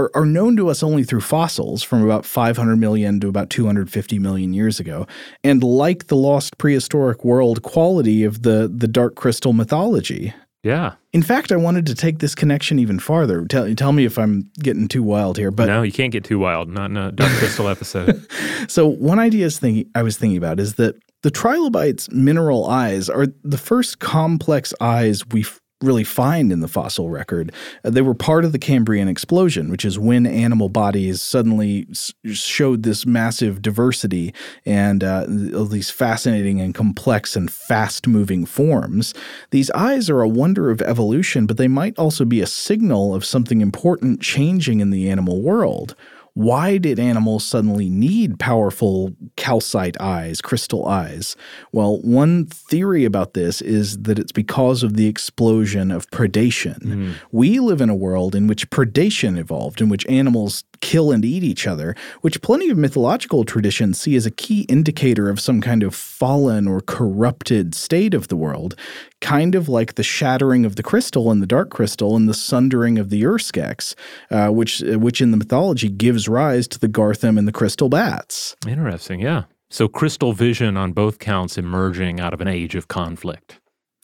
are, 0.01 0.11
are 0.15 0.27
known 0.27 0.57
to 0.57 0.69
us 0.69 0.83
only 0.83 1.05
through 1.05 1.21
fossils 1.21 1.83
from 1.83 2.03
about 2.03 2.25
500 2.25 2.77
million 2.77 3.21
to 3.21 3.29
about 3.29 3.51
250 3.51 4.19
million 4.19 4.55
years 4.55 4.81
ago. 4.81 5.07
And 5.45 5.63
like 5.63 6.07
the 6.07 6.17
lost 6.17 6.59
prehistoric 6.59 7.25
world 7.25 7.63
quality 7.63 8.25
of 8.25 8.43
the, 8.43 8.71
the 8.75 8.89
dark 8.89 9.15
crystal 9.15 9.53
mythology. 9.53 10.35
Yeah. 10.63 10.95
In 11.13 11.23
fact, 11.23 11.53
I 11.53 11.57
wanted 11.57 11.87
to 11.87 11.95
take 11.95 12.19
this 12.19 12.35
connection 12.35 12.79
even 12.79 12.99
farther. 12.99 13.47
Tell, 13.47 13.75
tell 13.75 13.93
me 13.93 14.05
if 14.05 14.19
I'm 14.19 14.51
getting 14.59 14.89
too 14.89 15.03
wild 15.03 15.39
here, 15.39 15.51
but 15.51 15.67
no, 15.67 15.83
you 15.83 15.93
can't 15.93 16.13
get 16.13 16.25
too 16.25 16.39
wild. 16.39 16.69
Not 16.69 16.91
in 16.91 16.97
a 16.97 17.13
Dark 17.13 17.33
Crystal 17.33 17.69
episode. 17.69 18.27
so 18.69 18.87
one 18.87 19.19
idea 19.19 19.47
is 19.47 19.59
thinking, 19.59 19.91
I 19.95 20.03
was 20.03 20.19
thinking 20.19 20.37
about 20.37 20.61
is 20.61 20.75
that 20.75 20.97
the 21.23 21.31
trilobites' 21.31 22.11
mineral 22.11 22.67
eyes 22.67 23.09
are 23.09 23.27
the 23.43 23.59
first 23.59 23.99
complex 24.01 24.73
eyes 24.81 25.27
we 25.29 25.45
really 25.83 26.05
find 26.05 26.53
in 26.53 26.61
the 26.61 26.69
fossil 26.69 27.09
record. 27.11 27.53
Uh, 27.85 27.91
they 27.91 28.03
were 28.03 28.15
part 28.15 28.45
of 28.45 28.53
the 28.53 28.59
Cambrian 28.59 29.09
explosion, 29.09 29.71
which 29.71 29.85
is 29.85 29.99
when 29.99 30.27
animal 30.27 30.69
bodies 30.69 31.23
suddenly 31.23 31.87
s- 31.91 32.13
showed 32.25 32.83
this 32.83 33.07
massive 33.07 33.63
diversity 33.63 34.35
and 34.67 35.03
uh, 35.03 35.25
these 35.29 35.91
fascinating 35.91 36.61
and 36.61 36.75
complex 36.75 37.35
and 37.35 37.51
fast 37.51 38.07
moving 38.07 38.45
forms. 38.45 39.15
These 39.51 39.71
eyes 39.71 40.11
are 40.11 40.21
a 40.21 40.29
wonder 40.29 40.71
of 40.71 40.83
evolution, 40.83 41.47
but 41.47 41.57
they 41.57 41.69
might 41.69 41.99
also 41.99 42.25
be 42.25 42.41
a 42.41 42.47
signal 42.47 43.15
of 43.15 43.25
something 43.25 43.61
important 43.61 44.21
changing 44.21 44.81
in 44.81 44.91
the 44.91 45.09
animal 45.09 45.41
world 45.41 45.95
why 46.41 46.79
did 46.79 46.99
animals 46.99 47.45
suddenly 47.45 47.91
need 47.91 48.39
powerful 48.39 49.15
calcite 49.37 50.01
eyes, 50.01 50.41
crystal 50.41 50.87
eyes? 50.87 51.37
Well, 51.71 52.01
one 52.01 52.47
theory 52.47 53.05
about 53.05 53.35
this 53.35 53.61
is 53.61 53.99
that 54.05 54.19
it's 54.19 54.33
because 54.33 54.83
of 54.83 54.95
the 54.95 55.07
explosion 55.07 55.91
of 55.91 56.11
predation. 56.11 56.79
Mm. 56.79 57.15
We 57.31 57.61
live 57.61 57.83
in 57.83 57.91
a 57.91 57.95
world 57.95 58.35
in 58.35 58.47
which 58.47 58.71
predation 58.71 59.39
evolved, 59.39 59.83
in 59.83 59.91
which 59.91 60.07
animals 60.07 60.65
kill 60.81 61.11
and 61.11 61.25
eat 61.25 61.43
each 61.43 61.67
other, 61.67 61.95
which 62.21 62.43
plenty 62.43 62.71
of 62.71 62.79
mythological 62.79 63.45
traditions 63.45 64.01
see 64.01 64.17
as 64.17 64.27
a 64.27 64.31
key 64.31 64.63
indicator 64.63 65.29
of 65.29 65.41
some 65.41 65.61
kind 65.61 65.83
of 65.83 65.95
fallen 65.95 66.67
or 66.67 66.81
corrupted 66.81 67.75
state 67.75 68.15
of 68.15 68.29
the 68.29 68.37
world, 68.37 68.75
kind 69.21 69.55
of 69.55 69.69
like 69.69 69.95
the 69.95 70.03
shattering 70.03 70.65
of 70.65 70.77
the 70.77 70.83
crystal 70.83 71.31
and 71.31 71.43
the 71.43 71.47
dark 71.47 71.71
crystal 71.71 72.17
and 72.17 72.29
the 72.29 72.35
sundering 72.35 72.99
of 72.99 73.11
the 73.11 73.23
Urskeks, 73.23 73.95
uh, 74.31 74.49
which, 74.49 74.83
uh, 74.83 74.99
which 74.99 75.21
in 75.21 75.31
the 75.31 75.37
mythology 75.37 75.89
gives 75.89 76.29
rise 76.29 76.67
to 76.69 76.79
the 76.79 76.89
Garthim 76.89 77.39
and 77.39 77.47
the 77.47 77.53
crystal 77.53 77.89
bats. 77.89 78.57
Interesting, 78.67 79.21
yeah. 79.21 79.45
So 79.69 79.87
crystal 79.87 80.33
vision 80.33 80.77
on 80.77 80.93
both 80.93 81.19
counts 81.19 81.57
emerging 81.57 82.19
out 82.19 82.35
of 82.35 82.41
an 82.41 82.49
age 82.49 82.75
of 82.75 82.89
conflict. 82.89 83.61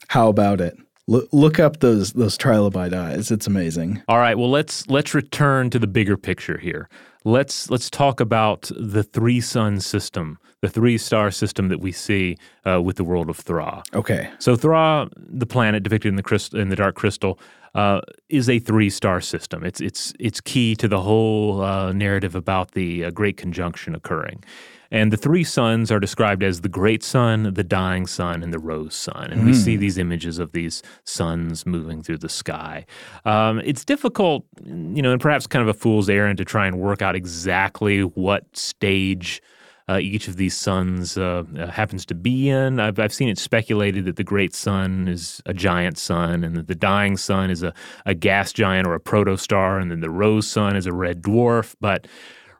How 0.07 0.29
about 0.29 0.61
it? 0.61 0.77
Look, 1.09 1.29
look 1.31 1.59
up 1.59 1.79
those 1.79 2.13
those 2.13 2.37
trilobite 2.37 2.93
eyes. 2.93 3.31
It's 3.31 3.47
amazing. 3.47 4.03
All 4.09 4.17
right. 4.17 4.37
Well, 4.37 4.49
let's 4.49 4.87
let's 4.89 5.13
return 5.13 5.69
to 5.69 5.79
the 5.79 5.87
bigger 5.87 6.17
picture 6.17 6.57
here. 6.57 6.89
Let's 7.23 7.69
let's 7.69 7.89
talk 7.89 8.19
about 8.19 8.69
the 8.75 9.03
three 9.03 9.39
sun 9.39 9.79
system, 9.79 10.37
the 10.61 10.69
three 10.69 10.97
star 10.97 11.31
system 11.31 11.69
that 11.69 11.79
we 11.79 11.93
see 11.93 12.37
uh, 12.65 12.81
with 12.81 12.97
the 12.97 13.05
world 13.05 13.29
of 13.29 13.37
Thra. 13.37 13.83
Okay. 13.93 14.29
So 14.39 14.57
Thra, 14.57 15.09
the 15.15 15.45
planet 15.45 15.83
depicted 15.83 16.09
in 16.09 16.17
the 16.17 16.23
crystal, 16.23 16.59
in 16.59 16.69
the 16.69 16.75
dark 16.75 16.95
crystal, 16.95 17.39
uh, 17.73 18.01
is 18.27 18.49
a 18.49 18.59
three 18.59 18.89
star 18.89 19.21
system. 19.21 19.63
It's 19.63 19.79
it's 19.79 20.13
it's 20.19 20.41
key 20.41 20.75
to 20.75 20.89
the 20.89 21.01
whole 21.01 21.61
uh, 21.61 21.93
narrative 21.93 22.35
about 22.35 22.71
the 22.71 23.05
uh, 23.05 23.11
Great 23.11 23.37
Conjunction 23.37 23.95
occurring. 23.95 24.43
And 24.91 25.11
the 25.11 25.17
three 25.17 25.43
suns 25.43 25.91
are 25.91 25.99
described 25.99 26.43
as 26.43 26.61
the 26.61 26.69
great 26.69 27.03
sun, 27.03 27.53
the 27.53 27.63
dying 27.63 28.07
sun, 28.07 28.43
and 28.43 28.53
the 28.53 28.59
rose 28.59 28.95
sun. 28.95 29.31
And 29.31 29.41
mm. 29.41 29.45
we 29.47 29.53
see 29.53 29.75
hmm. 29.75 29.81
these 29.81 29.97
images 29.97 30.39
of 30.39 30.51
these 30.51 30.81
suns 31.03 31.65
moving 31.65 32.01
through 32.01 32.19
the 32.19 32.29
sky. 32.29 32.85
Um, 33.25 33.59
it's 33.59 33.83
difficult, 33.83 34.45
you 34.65 35.01
know, 35.01 35.11
and 35.11 35.21
perhaps 35.21 35.47
kind 35.47 35.61
of 35.61 35.67
a 35.67 35.77
fool's 35.77 36.09
errand 36.09 36.37
to 36.37 36.45
try 36.45 36.67
and 36.67 36.79
work 36.79 37.01
out 37.01 37.15
exactly 37.15 38.01
what 38.01 38.43
stage. 38.55 39.41
Uh, 39.89 39.99
each 39.99 40.27
of 40.27 40.35
these 40.35 40.55
suns 40.55 41.17
uh, 41.17 41.43
uh, 41.57 41.67
happens 41.67 42.05
to 42.05 42.13
be 42.13 42.49
in. 42.49 42.77
I've, 42.77 42.99
I've 42.99 43.13
seen 43.13 43.29
it 43.29 43.37
speculated 43.37 44.03
that 44.03 44.17
the 44.17 44.23
great 44.23 44.53
sun 44.53 45.07
is 45.07 45.41
a 45.45 45.53
giant 45.53 45.97
sun, 45.97 46.43
and 46.43 46.57
that 46.57 46.67
the 46.67 46.75
dying 46.75 47.15
sun 47.15 47.49
is 47.49 47.63
a, 47.63 47.73
a 48.05 48.13
gas 48.13 48.51
giant 48.51 48.85
or 48.85 48.95
a 48.95 48.99
protostar, 48.99 49.81
and 49.81 49.89
then 49.89 50.01
the 50.01 50.09
rose 50.09 50.45
sun 50.45 50.75
is 50.75 50.87
a 50.87 50.91
red 50.91 51.21
dwarf. 51.21 51.73
But 51.79 52.05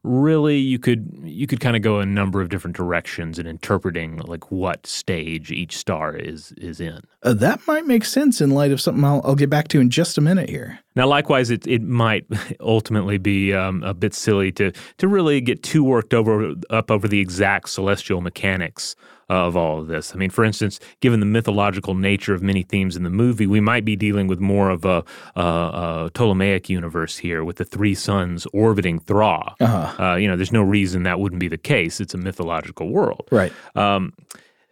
really 0.08 0.58
you 0.58 0.80
could 0.80 1.08
you 1.24 1.45
could 1.47 1.60
kind 1.60 1.76
of 1.76 1.82
go 1.82 1.99
a 1.99 2.05
number 2.05 2.41
of 2.41 2.49
different 2.49 2.76
directions 2.76 3.38
in 3.38 3.45
interpreting 3.45 4.18
like 4.18 4.51
what 4.51 4.88
stage 4.88 5.51
each 5.51 5.78
star 5.78 6.16
is 6.16 6.53
is 6.53 6.80
in. 6.80 7.01
Uh, 7.24 7.34
that 7.34 7.60
might 7.68 7.86
make 7.86 8.05
sense 8.05 8.39
in 8.41 8.51
light 8.51 8.72
of 8.72 8.80
something 8.80 9.03
I'll, 9.03 9.22
I'll, 9.24 9.36
get 9.36 9.49
back 9.49 9.68
to 9.70 9.80
in 9.80 9.89
just 9.89 10.18
a 10.18 10.22
minute 10.22 10.49
here. 10.49 10.80
Now, 10.95 11.08
likewise, 11.08 11.49
it 11.49 11.68
it 11.68 11.82
might 11.82 12.26
ultimately 12.60 13.18
be 13.18 13.53
um, 13.53 13.84
a 13.84 13.93
bit 13.93 14.14
silly 14.14 14.51
to 14.53 14.72
to 14.97 15.08
really 15.08 15.41
get 15.41 15.64
too 15.64 15.84
worked 15.84 16.14
over 16.14 16.53
up 16.70 16.89
over 16.89 17.08
the 17.08 17.20
exact 17.20 17.70
celestial 17.70 18.22
mechanics 18.22 18.95
of 19.30 19.57
all 19.57 19.80
of 19.80 19.88
this. 19.88 20.13
I 20.13 20.17
mean, 20.17 20.30
for 20.30 20.43
instance, 20.43 20.80
given 21.01 21.19
the 21.19 21.25
mythological 21.25 21.95
nature 21.95 22.34
of 22.34 22.41
many 22.41 22.63
themes 22.63 22.95
in 22.95 23.03
the 23.03 23.09
movie, 23.09 23.47
we 23.47 23.59
might 23.59 23.86
be 23.86 23.95
dealing 23.95 24.28
with 24.28 24.39
more 24.39 24.69
of 24.69 24.86
a, 24.86 25.03
a, 25.36 25.41
a 25.41 26.11
Ptolemaic 26.13 26.69
universe 26.69 27.17
here 27.17 27.43
with 27.43 27.57
the 27.57 27.65
three 27.65 27.95
suns 27.95 28.45
orbiting 28.53 28.99
Thra. 28.99 29.55
Uh-huh. 29.59 30.03
Uh, 30.03 30.15
you 30.15 30.28
know, 30.28 30.36
there's 30.36 30.51
no 30.51 30.61
reason 30.63 31.03
that 31.03 31.19
wouldn't 31.19 31.39
be 31.39 31.47
the 31.47 31.57
case. 31.57 31.99
It's 31.99 32.13
a 32.13 32.17
mythological 32.17 32.89
world. 32.89 33.28
Right. 33.32 33.51
Um, 33.75 34.13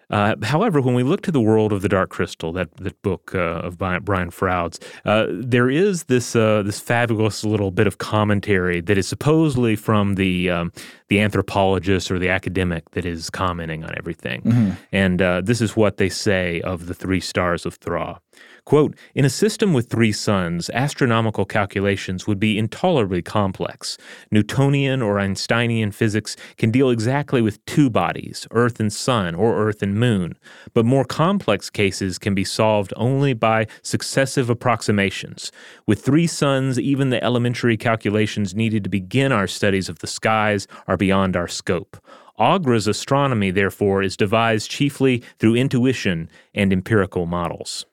uh, 0.09 0.35
however, 0.43 0.81
when 0.81 0.95
we 0.95 1.03
look 1.03 1.21
to 1.21 1.31
the 1.31 1.41
world 1.41 1.73
of 1.73 1.81
the 1.81 1.89
Dark 1.89 2.09
Crystal, 2.09 2.51
that 2.53 2.75
that 2.77 3.01
book 3.01 3.33
uh, 3.33 3.61
of 3.67 3.77
Brian 3.77 4.31
Froud's, 4.31 4.79
uh, 5.05 5.27
there 5.29 5.69
is 5.69 6.05
this 6.05 6.35
uh, 6.35 6.61
this 6.63 6.79
fabulous 6.79 7.43
little 7.43 7.71
bit 7.71 7.87
of 7.87 7.97
commentary 7.97 8.81
that 8.81 8.97
is 8.97 9.07
supposedly 9.07 9.75
from 9.75 10.15
the 10.15 10.49
um, 10.49 10.71
the 11.09 11.19
anthropologist 11.19 12.11
or 12.11 12.19
the 12.19 12.29
academic 12.29 12.91
that 12.91 13.05
is 13.05 13.29
commenting 13.29 13.83
on 13.83 13.93
everything, 13.97 14.41
mm-hmm. 14.41 14.71
and 14.91 15.21
uh, 15.21 15.41
this 15.41 15.61
is 15.61 15.75
what 15.75 15.97
they 15.97 16.09
say 16.09 16.61
of 16.61 16.87
the 16.87 16.93
three 16.93 17.19
stars 17.19 17.65
of 17.65 17.75
Thra. 17.75 18.19
Quote, 18.65 18.95
in 19.13 19.25
a 19.25 19.29
system 19.29 19.73
with 19.73 19.91
three 19.91 20.11
suns, 20.11 20.71
astronomical 20.71 21.45
calculations 21.45 22.25
would 22.25 22.39
be 22.39 22.57
intolerably 22.57 23.21
complex. 23.21 23.95
Newtonian 24.31 25.03
or 25.03 25.19
Einsteinian 25.19 25.91
physics 25.91 26.35
can 26.57 26.71
deal 26.71 26.89
exactly 26.89 27.43
with 27.43 27.63
two 27.67 27.91
bodies, 27.91 28.47
Earth 28.49 28.79
and 28.79 28.91
Sun 28.91 29.35
or 29.35 29.55
Earth 29.55 29.83
and 29.83 29.93
Moon, 29.99 30.35
but 30.73 30.83
more 30.83 31.05
complex 31.05 31.69
cases 31.69 32.17
can 32.17 32.33
be 32.33 32.43
solved 32.43 32.91
only 32.95 33.33
by 33.33 33.67
successive 33.83 34.49
approximations. 34.49 35.51
With 35.85 36.03
three 36.03 36.25
suns, 36.25 36.79
even 36.79 37.11
the 37.11 37.23
elementary 37.23 37.77
calculations 37.77 38.55
needed 38.55 38.83
to 38.83 38.89
begin 38.89 39.31
our 39.31 39.45
studies 39.45 39.89
of 39.89 39.99
the 39.99 40.07
skies 40.07 40.67
are 40.87 40.97
beyond 40.97 41.35
our 41.35 41.47
scope. 41.47 41.97
Aughra's 42.39 42.87
astronomy, 42.87 43.51
therefore, 43.51 44.01
is 44.01 44.17
devised 44.17 44.71
chiefly 44.71 45.23
through 45.37 45.55
intuition 45.55 46.29
and 46.55 46.73
empirical 46.73 47.27
models. 47.27 47.85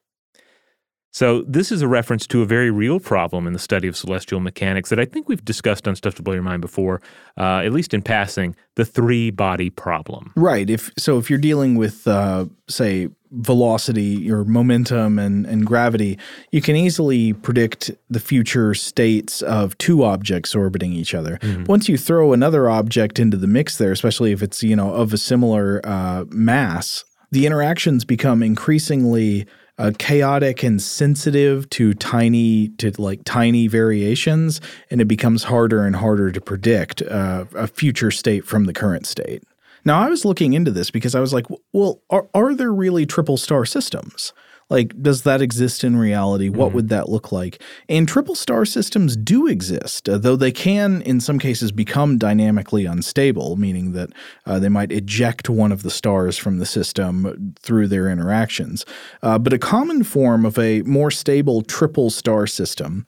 So, 1.13 1.43
this 1.43 1.71
is 1.71 1.83
a 1.83 1.89
reference 1.89 2.27
to 2.29 2.41
a 2.41 2.47
very 2.47 2.71
real 2.71 2.99
problem 2.99 3.47
in 3.47 3.53
the 3.53 3.59
study 3.59 3.87
of 3.87 3.97
celestial 3.97 4.41
mechanics 4.41 4.89
that 4.89 4.99
I 4.99 5.05
think 5.05 5.29
we've 5.29 5.45
discussed 5.45 5.87
on 5.87 5.95
Stuff 5.95 6.15
to 6.17 6.23
Blow 6.23 6.33
Your 6.33 6.43
Mind 6.43 6.63
before, 6.63 7.03
uh, 7.39 7.59
at 7.59 7.73
least 7.73 7.93
in 7.93 8.01
passing 8.01 8.57
the 8.77 8.87
three 8.87 9.31
body 9.31 9.69
problem. 9.69 10.33
Right. 10.37 10.71
If 10.71 10.91
so, 10.97 11.19
if 11.19 11.29
you're 11.29 11.39
dealing 11.39 11.75
with, 11.75 12.09
uh, 12.09 12.47
say, 12.67 13.09
velocity 13.31 14.31
or 14.31 14.45
momentum 14.45 15.19
and, 15.19 15.47
and 15.47 15.67
gravity, 15.67 16.19
you 16.51 16.63
can 16.63 16.77
easily 16.77 17.35
predict 17.35 17.91
the 18.09 18.21
future 18.21 18.75
states 18.75 19.43
of 19.43 19.77
two 19.77 20.05
objects 20.05 20.55
orbiting 20.55 20.93
each 20.93 21.15
other. 21.15 21.39
Mm-hmm. 21.39 21.65
Once 21.65 21.89
you 21.89 21.99
throw 21.99 22.33
another 22.33 22.71
object 22.71 23.19
into 23.19 23.37
the 23.37 23.47
mix 23.47 23.77
there, 23.77 23.93
especially 23.93 24.33
if 24.33 24.43
it's 24.43 24.63
you 24.63 24.77
know 24.77 24.95
of 24.95 25.13
a 25.13 25.19
similar 25.19 25.83
uh, 25.85 26.25
mass, 26.29 27.05
the 27.31 27.45
interactions 27.45 28.07
become 28.07 28.43
increasingly 28.43 29.47
uh, 29.79 29.93
chaotic 29.99 30.63
and 30.63 30.81
sensitive 30.81 31.69
to 31.71 31.95
tiny 31.95 32.69
to 32.79 32.93
like 33.01 33.21
tiny 33.25 33.67
variations, 33.67 34.61
and 34.91 35.01
it 35.01 35.07
becomes 35.07 35.45
harder 35.45 35.85
and 35.85 35.97
harder 35.97 36.31
to 36.31 36.41
predict 36.41 37.03
uh, 37.03 37.45
a 37.55 37.67
future 37.67 38.11
state 38.11 38.45
from 38.45 38.65
the 38.65 38.73
current 38.73 39.07
state. 39.07 39.43
Now, 39.85 40.01
I 40.01 40.09
was 40.09 40.25
looking 40.25 40.53
into 40.53 40.71
this 40.71 40.91
because 40.91 41.15
I 41.15 41.21
was 41.21 41.33
like, 41.33 41.47
well, 41.73 42.03
are, 42.11 42.29
are 42.35 42.55
there 42.55 42.73
really 42.73 43.05
triple 43.07 43.37
star 43.37 43.65
systems? 43.65 44.33
Like, 44.73 45.03
does 45.03 45.25
that 45.25 45.43
exist 45.43 45.85
in 45.85 45.99
reality? 45.99 46.49
What 46.49 46.69
mm-hmm. 46.69 46.77
would 46.77 46.89
that 46.89 47.11
look 47.11 47.31
like? 47.31 47.63
And 47.91 48.09
triple 48.09 48.35
star 48.35 48.65
systems 48.65 49.19
do 49.19 49.47
exist, 49.47 50.09
uh, 50.09 50.17
though 50.17 50.35
they 50.35 50.51
can, 50.51 51.03
in 51.03 51.21
some 51.21 51.39
cases, 51.39 51.71
become 51.73 52.17
dynamically 52.17 52.87
unstable, 52.87 53.57
meaning 53.57 53.93
that 53.93 54.09
uh, 54.47 54.59
they 54.59 54.71
might 54.71 54.91
eject 54.91 55.51
one 55.51 55.73
of 55.73 55.83
the 55.83 55.91
stars 55.91 56.39
from 56.39 56.57
the 56.57 56.65
system 56.65 57.55
through 57.61 57.87
their 57.87 58.09
interactions. 58.09 58.87
Uh, 59.23 59.39
but 59.39 59.53
a 59.53 59.59
common 59.59 60.05
form 60.05 60.47
of 60.47 60.59
a 60.59 60.81
more 60.83 61.11
stable 61.11 61.61
triple 61.61 62.09
star 62.09 62.47
system 62.47 63.07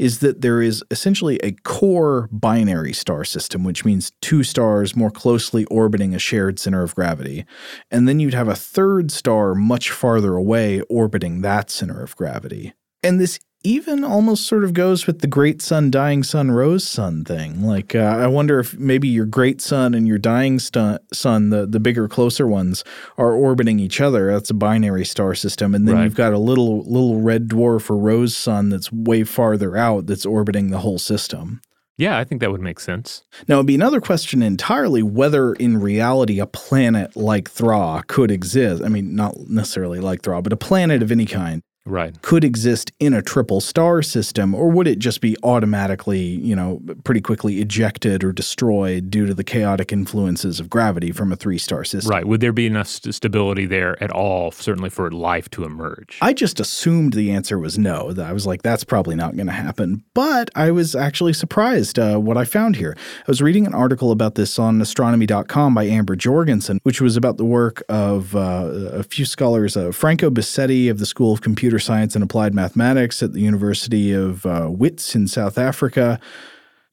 is 0.00 0.18
that 0.18 0.40
there 0.40 0.60
is 0.60 0.82
essentially 0.90 1.38
a 1.44 1.52
core 1.62 2.28
binary 2.32 2.92
star 2.92 3.22
system, 3.22 3.62
which 3.62 3.84
means 3.84 4.10
two 4.20 4.42
stars 4.42 4.96
more 4.96 5.12
closely 5.12 5.64
orbiting 5.66 6.12
a 6.12 6.18
shared 6.18 6.58
center 6.58 6.82
of 6.82 6.92
gravity. 6.96 7.44
And 7.88 8.08
then 8.08 8.18
you'd 8.18 8.34
have 8.34 8.48
a 8.48 8.56
third 8.56 9.12
star 9.12 9.54
much 9.54 9.92
farther 9.92 10.34
away 10.34 10.80
or 10.90 11.03
orbiting 11.04 11.42
that 11.42 11.70
center 11.70 12.02
of 12.02 12.16
gravity. 12.16 12.72
And 13.02 13.20
this 13.20 13.38
even 13.62 14.02
almost 14.04 14.46
sort 14.46 14.64
of 14.64 14.72
goes 14.72 15.06
with 15.06 15.20
the 15.20 15.26
great 15.26 15.60
sun, 15.60 15.90
dying 15.90 16.22
sun, 16.22 16.50
rose 16.50 16.86
sun 16.86 17.24
thing. 17.24 17.62
Like, 17.62 17.94
uh, 17.94 17.98
I 17.98 18.26
wonder 18.26 18.58
if 18.58 18.78
maybe 18.78 19.08
your 19.08 19.26
great 19.26 19.60
sun 19.60 19.92
and 19.92 20.08
your 20.08 20.16
dying 20.18 20.58
stu- 20.58 20.98
sun, 21.12 21.50
the, 21.50 21.66
the 21.66 21.80
bigger, 21.80 22.08
closer 22.08 22.46
ones, 22.46 22.84
are 23.18 23.32
orbiting 23.32 23.78
each 23.78 24.00
other. 24.00 24.32
That's 24.32 24.50
a 24.50 24.54
binary 24.54 25.04
star 25.04 25.34
system. 25.34 25.74
And 25.74 25.86
then 25.86 25.96
right. 25.96 26.04
you've 26.04 26.14
got 26.14 26.32
a 26.32 26.38
little, 26.38 26.82
little 26.84 27.20
red 27.20 27.48
dwarf 27.48 27.90
or 27.90 27.98
rose 27.98 28.34
sun 28.34 28.70
that's 28.70 28.90
way 28.90 29.24
farther 29.24 29.76
out 29.76 30.06
that's 30.06 30.24
orbiting 30.24 30.70
the 30.70 30.80
whole 30.80 30.98
system. 30.98 31.60
Yeah, 31.96 32.18
I 32.18 32.24
think 32.24 32.40
that 32.40 32.50
would 32.50 32.60
make 32.60 32.80
sense. 32.80 33.22
Now, 33.46 33.56
it'd 33.56 33.66
be 33.66 33.76
another 33.76 34.00
question 34.00 34.42
entirely 34.42 35.02
whether 35.02 35.52
in 35.54 35.80
reality 35.80 36.40
a 36.40 36.46
planet 36.46 37.14
like 37.14 37.48
Thra 37.48 38.02
could 38.08 38.32
exist. 38.32 38.82
I 38.82 38.88
mean, 38.88 39.14
not 39.14 39.36
necessarily 39.48 40.00
like 40.00 40.22
Thra, 40.22 40.42
but 40.42 40.52
a 40.52 40.56
planet 40.56 41.02
of 41.02 41.12
any 41.12 41.26
kind 41.26 41.62
right. 41.86 42.20
could 42.22 42.44
exist 42.44 42.92
in 42.98 43.12
a 43.12 43.22
triple 43.22 43.60
star 43.60 44.02
system, 44.02 44.54
or 44.54 44.70
would 44.70 44.86
it 44.86 44.98
just 44.98 45.20
be 45.20 45.36
automatically, 45.42 46.20
you 46.20 46.56
know, 46.56 46.80
pretty 47.04 47.20
quickly 47.20 47.60
ejected 47.60 48.24
or 48.24 48.32
destroyed 48.32 49.10
due 49.10 49.26
to 49.26 49.34
the 49.34 49.44
chaotic 49.44 49.92
influences 49.92 50.60
of 50.60 50.70
gravity 50.70 51.12
from 51.12 51.32
a 51.32 51.36
three 51.36 51.58
star 51.58 51.84
system? 51.84 52.10
Right. 52.10 52.26
Would 52.26 52.40
there 52.40 52.52
be 52.52 52.66
enough 52.66 52.88
st- 52.88 53.14
stability 53.14 53.66
there 53.66 54.02
at 54.02 54.10
all, 54.10 54.50
certainly 54.50 54.90
for 54.90 55.10
life 55.10 55.50
to 55.50 55.64
emerge? 55.64 56.18
I 56.20 56.32
just 56.32 56.60
assumed 56.60 57.12
the 57.12 57.30
answer 57.32 57.58
was 57.58 57.78
no. 57.78 58.14
I 58.18 58.32
was 58.32 58.46
like, 58.46 58.62
that's 58.62 58.84
probably 58.84 59.16
not 59.16 59.36
going 59.36 59.46
to 59.46 59.52
happen. 59.52 60.04
But 60.14 60.50
I 60.54 60.70
was 60.70 60.94
actually 60.94 61.32
surprised 61.32 61.98
uh, 61.98 62.18
what 62.18 62.36
I 62.36 62.44
found 62.44 62.76
here. 62.76 62.96
I 62.98 63.24
was 63.28 63.42
reading 63.42 63.66
an 63.66 63.74
article 63.74 64.10
about 64.10 64.34
this 64.34 64.58
on 64.58 64.80
astronomy.com 64.80 65.74
by 65.74 65.84
Amber 65.84 66.16
Jorgensen, 66.16 66.80
which 66.82 67.00
was 67.00 67.16
about 67.16 67.36
the 67.36 67.44
work 67.44 67.82
of 67.88 68.34
uh, 68.34 68.70
a 68.92 69.02
few 69.02 69.24
scholars, 69.24 69.76
uh, 69.76 69.92
Franco 69.92 70.30
Busetti 70.30 70.90
of 70.90 70.98
the 70.98 71.06
School 71.06 71.32
of 71.32 71.40
Computer 71.40 71.73
computer 71.74 71.84
science 71.84 72.14
and 72.14 72.22
applied 72.22 72.54
mathematics 72.54 73.20
at 73.20 73.32
the 73.32 73.40
University 73.40 74.12
of 74.12 74.46
uh, 74.46 74.68
Wits 74.70 75.16
in 75.16 75.26
South 75.26 75.58
Africa. 75.58 76.20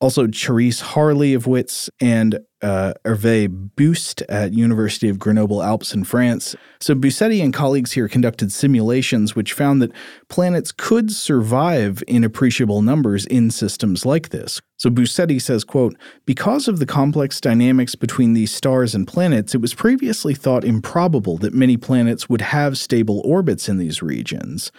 Also, 0.01 0.25
Charis 0.25 0.81
Harley 0.81 1.35
of 1.35 1.45
Wits 1.45 1.87
and 1.99 2.39
uh, 2.63 2.93
Hervé 3.05 3.47
Beust 3.75 4.23
at 4.23 4.51
University 4.51 5.09
of 5.09 5.19
Grenoble 5.19 5.61
Alpes 5.61 5.93
in 5.93 6.03
France. 6.03 6.55
So 6.79 6.95
Busetti 6.95 7.43
and 7.43 7.53
colleagues 7.53 7.91
here 7.91 8.07
conducted 8.07 8.51
simulations 8.51 9.35
which 9.35 9.53
found 9.53 9.79
that 9.81 9.91
planets 10.27 10.71
could 10.71 11.11
survive 11.11 12.03
in 12.07 12.23
appreciable 12.23 12.81
numbers 12.81 13.27
in 13.27 13.51
systems 13.51 14.03
like 14.03 14.29
this. 14.29 14.59
So 14.77 14.89
Busetti 14.89 15.39
says, 15.39 15.63
quote, 15.63 15.95
because 16.25 16.67
of 16.67 16.79
the 16.79 16.87
complex 16.87 17.39
dynamics 17.39 17.93
between 17.93 18.33
these 18.33 18.51
stars 18.51 18.95
and 18.95 19.07
planets, 19.07 19.53
it 19.53 19.61
was 19.61 19.75
previously 19.75 20.33
thought 20.33 20.65
improbable 20.65 21.37
that 21.37 21.53
many 21.53 21.77
planets 21.77 22.27
would 22.27 22.41
have 22.41 22.75
stable 22.75 23.21
orbits 23.23 23.69
in 23.69 23.77
these 23.77 24.01
regions. 24.01 24.71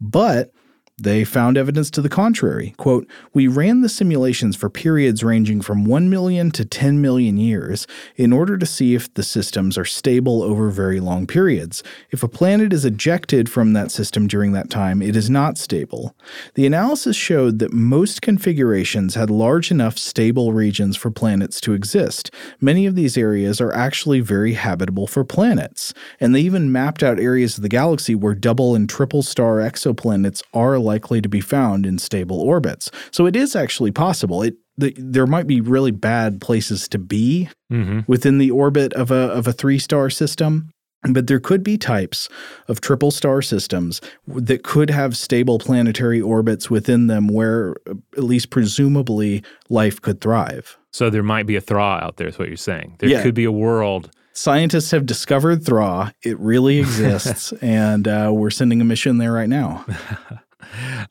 But 0.00 0.52
they 1.00 1.24
found 1.24 1.56
evidence 1.56 1.90
to 1.92 2.02
the 2.02 2.08
contrary. 2.08 2.74
Quote, 2.76 3.06
We 3.32 3.46
ran 3.46 3.82
the 3.82 3.88
simulations 3.88 4.56
for 4.56 4.68
periods 4.68 5.22
ranging 5.22 5.60
from 5.60 5.84
1 5.84 6.10
million 6.10 6.50
to 6.52 6.64
10 6.64 7.00
million 7.00 7.36
years 7.36 7.86
in 8.16 8.32
order 8.32 8.58
to 8.58 8.66
see 8.66 8.94
if 8.94 9.12
the 9.14 9.22
systems 9.22 9.78
are 9.78 9.84
stable 9.84 10.42
over 10.42 10.70
very 10.70 10.98
long 10.98 11.26
periods. 11.26 11.82
If 12.10 12.22
a 12.22 12.28
planet 12.28 12.72
is 12.72 12.84
ejected 12.84 13.48
from 13.48 13.74
that 13.74 13.92
system 13.92 14.26
during 14.26 14.52
that 14.52 14.70
time, 14.70 15.00
it 15.00 15.14
is 15.14 15.30
not 15.30 15.56
stable. 15.56 16.16
The 16.54 16.66
analysis 16.66 17.16
showed 17.16 17.60
that 17.60 17.72
most 17.72 18.20
configurations 18.20 19.14
had 19.14 19.30
large 19.30 19.70
enough 19.70 19.98
stable 19.98 20.52
regions 20.52 20.96
for 20.96 21.10
planets 21.10 21.60
to 21.60 21.74
exist. 21.74 22.30
Many 22.60 22.86
of 22.86 22.96
these 22.96 23.16
areas 23.16 23.60
are 23.60 23.72
actually 23.72 24.20
very 24.20 24.54
habitable 24.54 25.06
for 25.06 25.24
planets, 25.24 25.94
and 26.18 26.34
they 26.34 26.40
even 26.40 26.72
mapped 26.72 27.02
out 27.02 27.20
areas 27.20 27.56
of 27.56 27.62
the 27.62 27.68
galaxy 27.68 28.14
where 28.14 28.34
double 28.34 28.74
and 28.74 28.88
triple 28.88 29.22
star 29.22 29.56
exoplanets 29.58 30.42
are 30.52 30.74
likely 30.88 31.20
to 31.20 31.28
be 31.28 31.40
found 31.40 31.86
in 31.86 31.98
stable 31.98 32.40
orbits. 32.40 32.90
So 33.10 33.26
it 33.26 33.36
is 33.36 33.54
actually 33.54 33.92
possible. 33.92 34.42
It 34.42 34.56
the, 34.76 34.94
there 34.96 35.26
might 35.26 35.48
be 35.48 35.60
really 35.60 35.90
bad 35.90 36.40
places 36.40 36.86
to 36.88 36.98
be 36.98 37.48
mm-hmm. 37.70 38.00
within 38.06 38.38
the 38.38 38.50
orbit 38.50 38.92
of 38.94 39.10
a 39.10 39.32
of 39.38 39.46
a 39.46 39.52
three 39.52 39.78
star 39.78 40.10
system. 40.10 40.70
But 41.08 41.28
there 41.28 41.38
could 41.38 41.62
be 41.62 41.78
types 41.78 42.28
of 42.66 42.80
triple 42.80 43.12
star 43.12 43.40
systems 43.40 44.00
that 44.26 44.64
could 44.64 44.90
have 44.90 45.16
stable 45.16 45.60
planetary 45.60 46.20
orbits 46.20 46.68
within 46.68 47.06
them 47.06 47.28
where, 47.28 47.76
at 48.16 48.24
least 48.24 48.50
presumably, 48.50 49.44
life 49.68 50.02
could 50.02 50.20
thrive. 50.20 50.76
So 50.92 51.08
there 51.08 51.22
might 51.22 51.46
be 51.46 51.54
a 51.54 51.60
Thra 51.60 52.00
out 52.02 52.16
there, 52.16 52.26
is 52.26 52.36
what 52.36 52.48
you're 52.48 52.56
saying. 52.56 52.96
There 52.98 53.08
yeah. 53.08 53.22
could 53.22 53.34
be 53.34 53.44
a 53.44 53.52
world 53.52 54.10
scientists 54.38 54.92
have 54.92 55.04
discovered 55.04 55.64
Thra. 55.64 56.14
It 56.22 56.38
really 56.38 56.78
exists, 56.78 57.52
and 57.60 58.06
uh, 58.06 58.30
we're 58.32 58.50
sending 58.50 58.80
a 58.80 58.84
mission 58.84 59.18
there 59.18 59.32
right 59.32 59.48
now. 59.48 59.84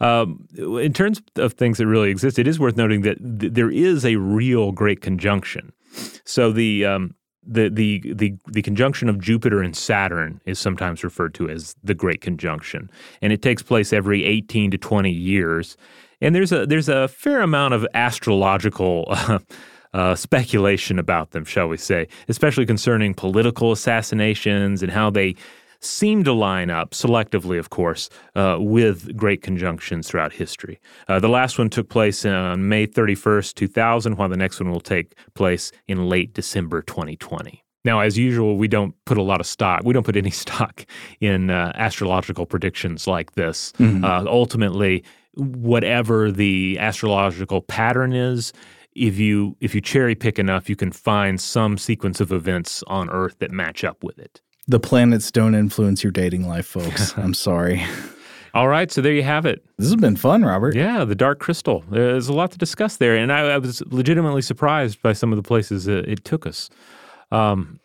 Um, 0.01 0.47
in 0.57 0.93
terms 0.93 1.21
of 1.35 1.53
things 1.53 1.77
that 1.77 1.87
really 1.87 2.09
exist, 2.09 2.37
it 2.37 2.47
is 2.47 2.59
worth 2.59 2.77
noting 2.77 3.01
that 3.01 3.17
th- 3.39 3.53
there 3.53 3.71
is 3.71 4.05
a 4.05 4.15
real 4.17 4.71
great 4.71 5.01
conjunction. 5.01 5.71
So 6.25 6.51
the 6.51 6.85
um, 6.85 7.15
the 7.47 7.69
the 7.69 8.13
the 8.13 8.35
the 8.47 8.61
conjunction 8.61 9.09
of 9.09 9.19
Jupiter 9.19 9.61
and 9.61 9.75
Saturn 9.75 10.41
is 10.45 10.59
sometimes 10.59 11.03
referred 11.03 11.33
to 11.35 11.49
as 11.49 11.75
the 11.83 11.93
Great 11.93 12.21
Conjunction, 12.21 12.89
and 13.21 13.31
it 13.31 13.41
takes 13.41 13.63
place 13.63 13.93
every 13.93 14.23
eighteen 14.25 14.69
to 14.71 14.77
twenty 14.77 15.11
years. 15.11 15.77
And 16.19 16.35
there's 16.35 16.51
a 16.51 16.65
there's 16.65 16.89
a 16.89 17.07
fair 17.07 17.41
amount 17.41 17.73
of 17.73 17.87
astrological. 17.93 19.05
Uh, 19.09 19.39
uh, 19.93 20.13
speculation 20.13 20.99
about 20.99 21.31
them, 21.31 21.45
shall 21.45 21.67
we 21.67 21.77
say, 21.77 22.07
especially 22.27 22.65
concerning 22.65 23.13
political 23.13 23.71
assassinations 23.71 24.83
and 24.83 24.91
how 24.91 25.09
they 25.09 25.33
seem 25.79 26.23
to 26.23 26.33
line 26.33 26.69
up, 26.69 26.91
selectively, 26.91 27.59
of 27.59 27.69
course, 27.69 28.09
uh, 28.35 28.57
with 28.59 29.15
great 29.15 29.41
conjunctions 29.41 30.07
throughout 30.07 30.33
history. 30.33 30.79
Uh, 31.07 31.19
the 31.19 31.29
last 31.29 31.57
one 31.57 31.69
took 31.69 31.89
place 31.89 32.25
on 32.25 32.67
May 32.67 32.87
31st, 32.87 33.53
2000, 33.53 34.17
while 34.17 34.29
the 34.29 34.37
next 34.37 34.59
one 34.59 34.71
will 34.71 34.79
take 34.79 35.15
place 35.33 35.71
in 35.87 36.09
late 36.09 36.33
December 36.33 36.81
2020. 36.81 37.63
Now, 37.85 38.01
as 38.01 38.17
usual, 38.17 38.57
we 38.57 38.67
don't 38.67 38.93
put 39.05 39.17
a 39.17 39.21
lot 39.21 39.39
of 39.39 39.47
stock. 39.47 39.81
We 39.85 39.93
don't 39.93 40.05
put 40.05 40.17
any 40.17 40.31
stock 40.43 40.85
in 41.21 41.49
uh, 41.49 41.71
astrological 41.75 42.45
predictions 42.45 43.07
like 43.07 43.33
this. 43.33 43.71
Mm-hmm. 43.79 44.03
Uh, 44.03 44.23
ultimately, 44.25 45.03
whatever 45.35 46.31
the 46.31 46.77
astrological 46.79 47.61
pattern 47.61 48.11
is, 48.13 48.51
if 48.93 49.19
you 49.19 49.55
if 49.61 49.75
you 49.75 49.81
cherry 49.81 50.15
pick 50.15 50.39
enough, 50.39 50.69
you 50.69 50.75
can 50.75 50.91
find 50.91 51.39
some 51.39 51.77
sequence 51.77 52.19
of 52.19 52.31
events 52.31 52.83
on 52.87 53.09
Earth 53.09 53.37
that 53.39 53.51
match 53.51 53.83
up 53.83 54.03
with 54.03 54.17
it. 54.17 54.41
The 54.67 54.79
planets 54.79 55.31
don't 55.31 55.55
influence 55.55 56.03
your 56.03 56.11
dating 56.11 56.47
life, 56.47 56.65
folks. 56.65 57.17
I'm 57.17 57.33
sorry. 57.33 57.85
All 58.53 58.67
right, 58.67 58.91
so 58.91 59.01
there 59.01 59.13
you 59.13 59.23
have 59.23 59.45
it. 59.45 59.63
This 59.77 59.87
has 59.87 59.95
been 59.97 60.15
fun, 60.15 60.43
Robert. 60.43 60.75
Yeah, 60.75 61.05
the 61.05 61.15
Dark 61.15 61.39
Crystal. 61.39 61.83
There's 61.91 62.27
a 62.27 62.33
lot 62.33 62.51
to 62.51 62.57
discuss 62.57 62.97
there, 62.97 63.15
and 63.15 63.31
I, 63.31 63.41
I 63.41 63.57
was 63.59 63.81
legitimately 63.87 64.41
surprised 64.41 65.01
by 65.01 65.13
some 65.13 65.31
of 65.31 65.37
the 65.37 65.43
places 65.43 65.87
uh, 65.87 66.03
it 66.07 66.25
took 66.25 66.47
us. 66.47 66.69
Um, 67.31 67.79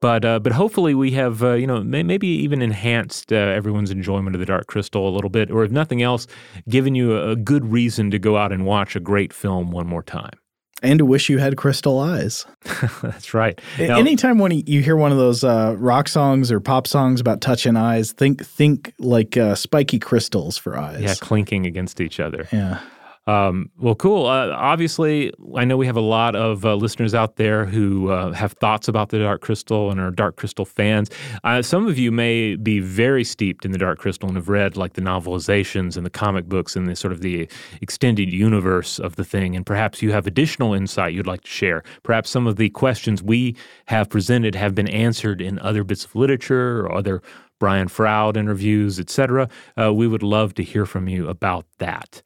but 0.00 0.24
uh, 0.24 0.38
but 0.38 0.52
hopefully 0.52 0.94
we 0.94 1.10
have 1.12 1.42
uh, 1.42 1.54
you 1.54 1.66
know 1.66 1.82
may, 1.82 2.02
maybe 2.02 2.28
even 2.28 2.62
enhanced 2.62 3.32
uh, 3.32 3.36
everyone's 3.36 3.90
enjoyment 3.90 4.36
of 4.36 4.40
the 4.40 4.46
Dark 4.46 4.66
Crystal 4.66 5.08
a 5.08 5.10
little 5.10 5.30
bit, 5.30 5.50
or 5.50 5.64
if 5.64 5.70
nothing 5.70 6.02
else, 6.02 6.26
given 6.68 6.94
you 6.94 7.16
a, 7.16 7.30
a 7.30 7.36
good 7.36 7.72
reason 7.72 8.10
to 8.10 8.18
go 8.18 8.36
out 8.36 8.52
and 8.52 8.66
watch 8.66 8.94
a 8.94 9.00
great 9.00 9.32
film 9.32 9.70
one 9.70 9.86
more 9.86 10.02
time. 10.02 10.38
And 10.82 10.98
to 10.98 11.06
wish 11.06 11.30
you 11.30 11.38
had 11.38 11.56
crystal 11.56 11.98
eyes. 11.98 12.44
That's 13.02 13.32
right. 13.32 13.58
Now- 13.78 13.96
Anytime 13.98 14.38
when 14.38 14.52
you 14.52 14.82
hear 14.82 14.94
one 14.96 15.10
of 15.10 15.16
those 15.18 15.42
uh, 15.42 15.74
rock 15.78 16.06
songs 16.06 16.52
or 16.52 16.60
pop 16.60 16.86
songs 16.86 17.20
about 17.20 17.40
touching 17.40 17.76
eyes, 17.76 18.12
think 18.12 18.44
think 18.44 18.92
like 18.98 19.36
uh, 19.38 19.54
spiky 19.54 19.98
crystals 19.98 20.58
for 20.58 20.76
eyes. 20.78 21.00
yeah, 21.00 21.14
clinking 21.14 21.64
against 21.66 22.00
each 22.00 22.20
other. 22.20 22.46
Yeah. 22.52 22.80
Um, 23.26 23.70
well, 23.76 23.96
cool. 23.96 24.26
Uh, 24.26 24.50
obviously, 24.50 25.32
I 25.56 25.64
know 25.64 25.76
we 25.76 25.86
have 25.86 25.96
a 25.96 26.00
lot 26.00 26.36
of 26.36 26.64
uh, 26.64 26.76
listeners 26.76 27.12
out 27.12 27.36
there 27.36 27.64
who 27.64 28.10
uh, 28.10 28.32
have 28.32 28.52
thoughts 28.52 28.86
about 28.86 29.08
the 29.08 29.18
Dark 29.18 29.40
Crystal 29.40 29.90
and 29.90 29.98
are 29.98 30.12
Dark 30.12 30.36
Crystal 30.36 30.64
fans. 30.64 31.10
Uh, 31.42 31.60
some 31.60 31.88
of 31.88 31.98
you 31.98 32.12
may 32.12 32.54
be 32.54 32.78
very 32.78 33.24
steeped 33.24 33.64
in 33.64 33.72
the 33.72 33.78
Dark 33.78 33.98
Crystal 33.98 34.28
and 34.28 34.36
have 34.36 34.48
read 34.48 34.76
like 34.76 34.92
the 34.92 35.00
novelizations 35.00 35.96
and 35.96 36.06
the 36.06 36.10
comic 36.10 36.48
books 36.48 36.76
and 36.76 36.88
the 36.88 36.94
sort 36.94 37.12
of 37.12 37.20
the 37.20 37.48
extended 37.80 38.32
universe 38.32 39.00
of 39.00 39.16
the 39.16 39.24
thing. 39.24 39.56
And 39.56 39.66
perhaps 39.66 40.02
you 40.02 40.12
have 40.12 40.28
additional 40.28 40.72
insight 40.72 41.12
you'd 41.12 41.26
like 41.26 41.42
to 41.42 41.50
share. 41.50 41.82
Perhaps 42.04 42.30
some 42.30 42.46
of 42.46 42.56
the 42.56 42.70
questions 42.70 43.24
we 43.24 43.56
have 43.86 44.08
presented 44.08 44.54
have 44.54 44.74
been 44.74 44.88
answered 44.88 45.40
in 45.40 45.58
other 45.58 45.82
bits 45.82 46.04
of 46.04 46.14
literature 46.14 46.86
or 46.86 46.94
other 46.94 47.22
Brian 47.58 47.88
Froud 47.88 48.36
interviews, 48.36 49.00
etc. 49.00 49.48
Uh, 49.80 49.92
we 49.92 50.06
would 50.06 50.22
love 50.22 50.54
to 50.54 50.62
hear 50.62 50.86
from 50.86 51.08
you 51.08 51.28
about 51.28 51.66
that. 51.78 52.22